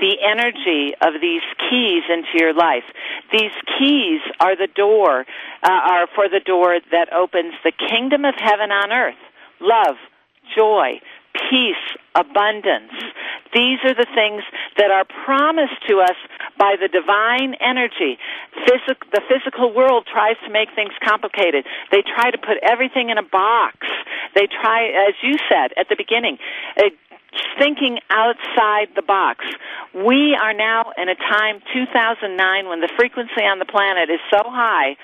the 0.00 0.16
energy 0.24 0.94
of 1.00 1.20
these 1.20 1.42
keys 1.70 2.02
into 2.08 2.34
your 2.34 2.54
life. 2.54 2.84
These 3.30 3.52
keys 3.78 4.20
are 4.40 4.56
the 4.56 4.68
door, 4.74 5.26
uh, 5.62 5.68
are 5.68 6.06
for 6.14 6.28
the 6.28 6.40
door 6.40 6.78
that 6.90 7.12
opens 7.12 7.54
the 7.62 7.72
kingdom 7.72 8.24
of 8.24 8.34
heaven 8.36 8.72
on 8.72 8.90
earth. 8.90 9.20
Love, 9.60 9.96
joy, 10.56 11.00
peace, 11.50 11.76
abundance. 12.14 12.92
These 13.52 13.78
are 13.84 13.94
the 13.94 14.06
things 14.14 14.42
that 14.78 14.90
are 14.90 15.04
promised 15.04 15.86
to 15.88 16.00
us 16.00 16.16
by 16.58 16.76
the 16.80 16.88
divine 16.88 17.54
energy. 17.60 18.18
Physic- 18.66 19.10
the 19.10 19.20
physical 19.28 19.72
world 19.72 20.06
tries 20.06 20.36
to 20.44 20.50
make 20.50 20.70
things 20.74 20.92
complicated. 21.04 21.66
They 21.90 22.02
try 22.02 22.30
to 22.30 22.38
put 22.38 22.56
everything 22.62 23.10
in 23.10 23.18
a 23.18 23.22
box. 23.22 23.76
They 24.34 24.46
try, 24.46 24.86
as 25.08 25.14
you 25.22 25.36
said 25.48 25.72
at 25.76 25.88
the 25.88 25.96
beginning, 25.96 26.38
uh, 26.78 26.90
thinking 27.58 27.98
outside 28.10 28.88
the 28.94 29.02
box. 29.02 29.44
We 29.94 30.36
are 30.40 30.54
now 30.54 30.92
in 30.96 31.08
a 31.08 31.14
time, 31.14 31.60
2009, 31.72 32.68
when 32.68 32.80
the 32.80 32.90
frequency 32.96 33.42
on 33.42 33.58
the 33.58 33.66
planet 33.66 34.10
is 34.10 34.20
so 34.30 34.42
high 34.44 34.96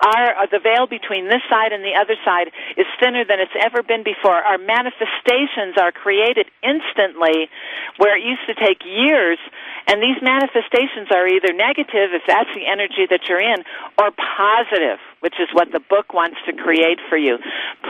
our 0.00 0.32
uh, 0.32 0.46
the 0.50 0.58
veil 0.58 0.86
between 0.88 1.28
this 1.28 1.44
side 1.48 1.72
and 1.72 1.84
the 1.84 1.92
other 1.92 2.16
side 2.24 2.48
is 2.76 2.86
thinner 2.98 3.24
than 3.24 3.38
it's 3.40 3.54
ever 3.60 3.82
been 3.82 4.02
before. 4.02 4.40
Our 4.40 4.58
manifestations 4.58 5.76
are 5.76 5.92
created 5.92 6.48
instantly, 6.64 7.52
where 7.98 8.16
it 8.16 8.24
used 8.24 8.48
to 8.48 8.56
take 8.56 8.80
years. 8.84 9.38
And 9.86 10.02
these 10.02 10.20
manifestations 10.22 11.08
are 11.10 11.26
either 11.26 11.52
negative, 11.52 12.12
if 12.12 12.22
that's 12.26 12.50
the 12.54 12.66
energy 12.66 13.06
that 13.08 13.28
you're 13.28 13.40
in, 13.40 13.64
or 13.98 14.10
positive, 14.12 14.98
which 15.20 15.34
is 15.40 15.48
what 15.52 15.72
the 15.72 15.80
book 15.80 16.12
wants 16.12 16.36
to 16.46 16.52
create 16.52 16.98
for 17.08 17.16
you. 17.16 17.38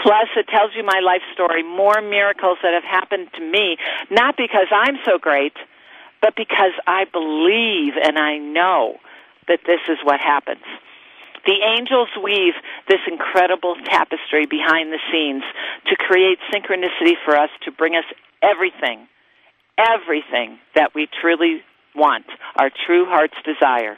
Plus, 0.02 0.28
it 0.36 0.48
tells 0.48 0.70
you 0.76 0.84
my 0.84 1.00
life 1.00 1.22
story, 1.34 1.62
more 1.62 2.00
miracles 2.00 2.58
that 2.62 2.74
have 2.74 2.84
happened 2.84 3.28
to 3.34 3.42
me, 3.42 3.76
not 4.10 4.36
because 4.36 4.68
I'm 4.70 4.98
so 5.04 5.18
great, 5.18 5.54
but 6.22 6.36
because 6.36 6.72
I 6.86 7.04
believe 7.04 7.94
and 8.00 8.18
I 8.18 8.38
know 8.38 8.98
that 9.48 9.60
this 9.66 9.80
is 9.88 9.98
what 10.04 10.20
happens. 10.20 10.64
The 11.46 11.56
angels 11.64 12.08
weave 12.22 12.54
this 12.88 13.00
incredible 13.10 13.74
tapestry 13.84 14.46
behind 14.46 14.92
the 14.92 15.00
scenes 15.10 15.42
to 15.86 15.96
create 15.96 16.38
synchronicity 16.52 17.14
for 17.24 17.36
us 17.36 17.50
to 17.64 17.72
bring 17.72 17.96
us 17.96 18.04
everything, 18.42 19.08
everything 19.78 20.58
that 20.74 20.94
we 20.94 21.08
truly 21.20 21.62
want, 21.94 22.26
our 22.56 22.70
true 22.86 23.04
heart's 23.06 23.34
desire. 23.44 23.96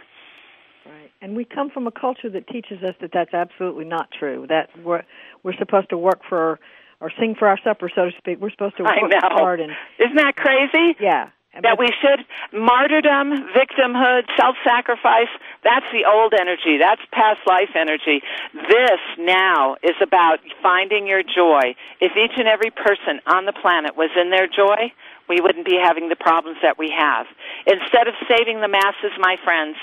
Right. 0.84 1.10
And 1.20 1.36
we 1.36 1.44
come 1.44 1.70
from 1.70 1.86
a 1.86 1.92
culture 1.92 2.28
that 2.30 2.48
teaches 2.48 2.82
us 2.82 2.94
that 3.00 3.10
that's 3.12 3.32
absolutely 3.32 3.84
not 3.84 4.08
true. 4.18 4.46
That 4.48 4.70
we're 4.82 5.02
we're 5.42 5.56
supposed 5.58 5.90
to 5.90 5.98
work 5.98 6.20
for 6.28 6.58
or 7.00 7.12
sing 7.18 7.34
for 7.38 7.48
our 7.48 7.58
supper, 7.64 7.90
so 7.94 8.06
to 8.06 8.12
speak. 8.18 8.40
We're 8.40 8.50
supposed 8.50 8.76
to 8.78 8.84
work 8.84 8.94
hard 9.22 9.60
and 9.60 9.72
Isn't 9.98 10.16
that 10.16 10.36
crazy? 10.36 10.96
Yeah 11.00 11.30
that 11.60 11.76
we 11.78 11.88
should 12.00 12.24
martyrdom, 12.56 13.52
victimhood, 13.52 14.24
self-sacrifice. 14.40 15.28
That's 15.62 15.84
the 15.92 16.08
old 16.08 16.32
energy. 16.32 16.80
That's 16.80 17.02
past 17.12 17.40
life 17.46 17.76
energy. 17.76 18.24
This 18.54 19.00
now 19.18 19.76
is 19.82 19.96
about 20.00 20.40
finding 20.62 21.06
your 21.06 21.22
joy. 21.22 21.76
If 22.00 22.16
each 22.16 22.32
and 22.38 22.48
every 22.48 22.70
person 22.70 23.20
on 23.26 23.44
the 23.44 23.52
planet 23.52 23.96
was 23.96 24.08
in 24.16 24.30
their 24.30 24.48
joy, 24.48 24.92
we 25.32 25.40
wouldn't 25.40 25.64
be 25.64 25.80
having 25.82 26.10
the 26.10 26.16
problems 26.16 26.58
that 26.60 26.76
we 26.78 26.92
have. 26.92 27.24
Instead 27.66 28.06
of 28.06 28.14
saving 28.28 28.60
the 28.60 28.68
masses, 28.68 29.12
my 29.18 29.36
friends, 29.42 29.76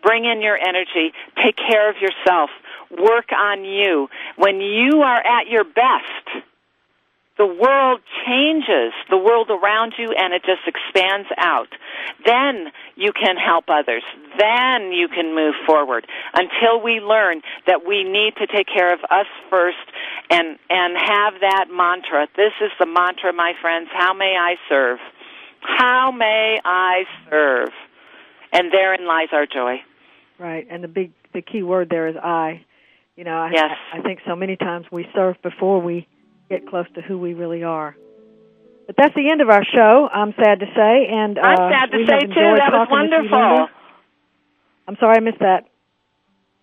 bring 0.00 0.24
in 0.24 0.40
your 0.40 0.56
energy. 0.56 1.12
Take 1.42 1.56
care 1.56 1.90
of 1.90 1.96
yourself. 1.98 2.50
Work 2.90 3.32
on 3.32 3.64
you. 3.64 4.08
When 4.36 4.60
you 4.60 5.02
are 5.02 5.18
at 5.18 5.48
your 5.48 5.64
best, 5.64 6.46
the 7.38 7.46
world 7.46 8.00
changes, 8.26 8.92
the 9.08 9.16
world 9.16 9.48
around 9.50 9.94
you, 9.98 10.12
and 10.12 10.34
it 10.34 10.42
just 10.44 10.62
expands 10.66 11.28
out. 11.38 11.68
Then 12.26 12.66
you 12.94 13.12
can 13.12 13.36
help 13.36 13.64
others. 13.68 14.02
Then 14.38 14.92
you 14.92 15.08
can 15.08 15.34
move 15.34 15.54
forward 15.66 16.06
until 16.34 16.82
we 16.82 17.00
learn 17.00 17.40
that 17.66 17.86
we 17.86 18.04
need 18.04 18.36
to 18.36 18.46
take 18.46 18.66
care 18.66 18.92
of 18.92 19.00
us 19.10 19.26
first 19.48 19.78
and, 20.30 20.58
and 20.68 20.96
have 20.96 21.40
that 21.40 21.66
mantra. 21.72 22.28
This 22.36 22.52
is 22.60 22.70
the 22.78 22.86
mantra, 22.86 23.32
my 23.32 23.54
friends. 23.62 23.88
How 23.92 24.12
may 24.12 24.36
I 24.38 24.56
serve? 24.68 24.98
How 25.60 26.10
may 26.10 26.60
I 26.64 27.04
serve? 27.30 27.70
And 28.52 28.70
therein 28.70 29.06
lies 29.06 29.28
our 29.32 29.46
joy. 29.46 29.76
Right, 30.38 30.66
and 30.68 30.84
the 30.84 30.88
big, 30.88 31.12
the 31.32 31.40
key 31.40 31.62
word 31.62 31.88
there 31.88 32.08
is 32.08 32.16
I. 32.16 32.64
You 33.16 33.24
know, 33.24 33.36
I, 33.36 33.50
yes. 33.52 33.70
I 33.92 34.00
think 34.00 34.20
so 34.26 34.36
many 34.36 34.56
times 34.56 34.86
we 34.90 35.06
serve 35.14 35.36
before 35.42 35.80
we 35.80 36.06
get 36.52 36.68
close 36.68 36.86
to 36.94 37.00
who 37.00 37.18
we 37.18 37.34
really 37.34 37.62
are. 37.62 37.96
But 38.86 38.96
that's 38.98 39.14
the 39.14 39.30
end 39.30 39.40
of 39.40 39.48
our 39.48 39.64
show. 39.64 40.08
I'm 40.12 40.34
sad 40.36 40.60
to 40.60 40.66
say, 40.66 41.06
and 41.08 41.38
uh, 41.38 41.42
I'm 41.42 41.72
sad 41.72 41.90
to 41.92 42.06
say 42.06 42.20
too. 42.20 42.34
That 42.34 42.72
was 42.72 42.88
talking 42.88 43.10
with 43.10 43.24
you, 43.24 43.30
wonderful. 43.30 43.68
I'm 44.86 44.96
sorry 44.96 45.16
I 45.16 45.20
missed 45.20 45.38
that. 45.40 45.68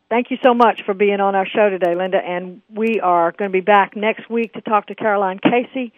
Thank 0.10 0.32
you 0.32 0.38
so 0.44 0.54
much 0.54 0.82
for 0.86 0.94
being 0.94 1.20
on 1.20 1.36
our 1.36 1.48
show 1.48 1.70
today, 1.70 1.96
Linda. 1.96 2.18
And 2.18 2.62
we 2.70 3.00
are 3.00 3.32
going 3.32 3.50
to 3.50 3.54
be 3.54 3.62
back 3.62 3.96
next 3.96 4.30
week 4.30 4.54
to 4.54 4.62
talk 4.62 4.88
to 4.88 4.96
Caroline 4.96 5.40
Casey, 5.40 5.94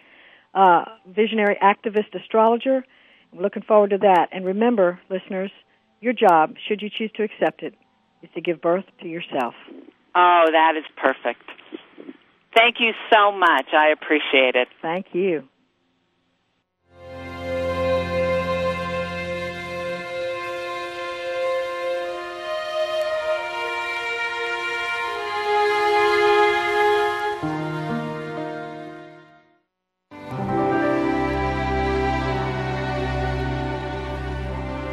uh, 0.54 0.84
visionary 1.06 1.58
activist 1.62 2.14
astrologer. 2.14 2.84
I'm 3.32 3.40
looking 3.40 3.62
forward 3.62 3.90
to 3.90 3.98
that. 3.98 4.28
And 4.32 4.44
remember, 4.44 5.00
listeners, 5.10 5.50
your 6.00 6.12
job, 6.12 6.54
should 6.68 6.82
you 6.82 6.90
choose 6.90 7.10
to 7.16 7.22
accept 7.22 7.62
it, 7.62 7.74
is 8.22 8.28
to 8.34 8.40
give 8.40 8.60
birth 8.60 8.84
to 9.00 9.08
yourself. 9.08 9.54
Oh, 10.14 10.44
that 10.52 10.74
is 10.76 10.84
perfect. 10.96 11.48
Thank 12.54 12.80
you 12.80 12.92
so 13.12 13.32
much. 13.32 13.66
I 13.72 13.88
appreciate 13.88 14.56
it. 14.56 14.68
Thank 14.82 15.06
you. 15.12 15.48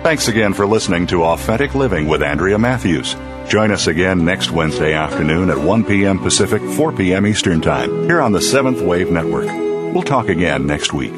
Thanks 0.01 0.27
again 0.27 0.53
for 0.53 0.65
listening 0.65 1.05
to 1.07 1.23
Authentic 1.23 1.75
Living 1.75 2.07
with 2.07 2.23
Andrea 2.23 2.57
Matthews. 2.57 3.15
Join 3.49 3.71
us 3.71 3.87
again 3.87 4.23
next 4.23 4.51
Wednesday 4.51 4.93
afternoon 4.93 5.49
at 5.49 5.57
1 5.57 5.83
p.m. 5.83 6.19
Pacific, 6.19 6.61
4 6.61 6.91
p.m. 6.91 7.25
Eastern 7.25 7.61
Time, 7.61 8.03
here 8.03 8.21
on 8.21 8.31
the 8.31 8.41
Seventh 8.41 8.79
Wave 8.79 9.09
Network. 9.09 9.47
We'll 9.47 10.03
talk 10.03 10.29
again 10.29 10.67
next 10.67 10.93
week. 10.93 11.13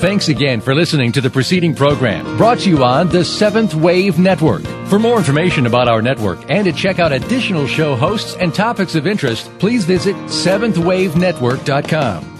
Thanks 0.00 0.28
again 0.28 0.60
for 0.60 0.74
listening 0.74 1.12
to 1.12 1.20
the 1.20 1.30
preceding 1.30 1.74
program 1.74 2.36
brought 2.36 2.58
to 2.60 2.70
you 2.70 2.84
on 2.84 3.08
the 3.08 3.24
Seventh 3.24 3.74
Wave 3.74 4.18
Network. 4.18 4.62
For 4.88 4.98
more 4.98 5.18
information 5.18 5.66
about 5.66 5.88
our 5.88 6.02
network 6.02 6.50
and 6.50 6.66
to 6.66 6.72
check 6.72 6.98
out 6.98 7.12
additional 7.12 7.66
show 7.66 7.96
hosts 7.96 8.34
and 8.36 8.54
topics 8.54 8.94
of 8.94 9.06
interest, 9.06 9.50
please 9.58 9.84
visit 9.84 10.16
seventhwavenetwork.com. 10.16 12.39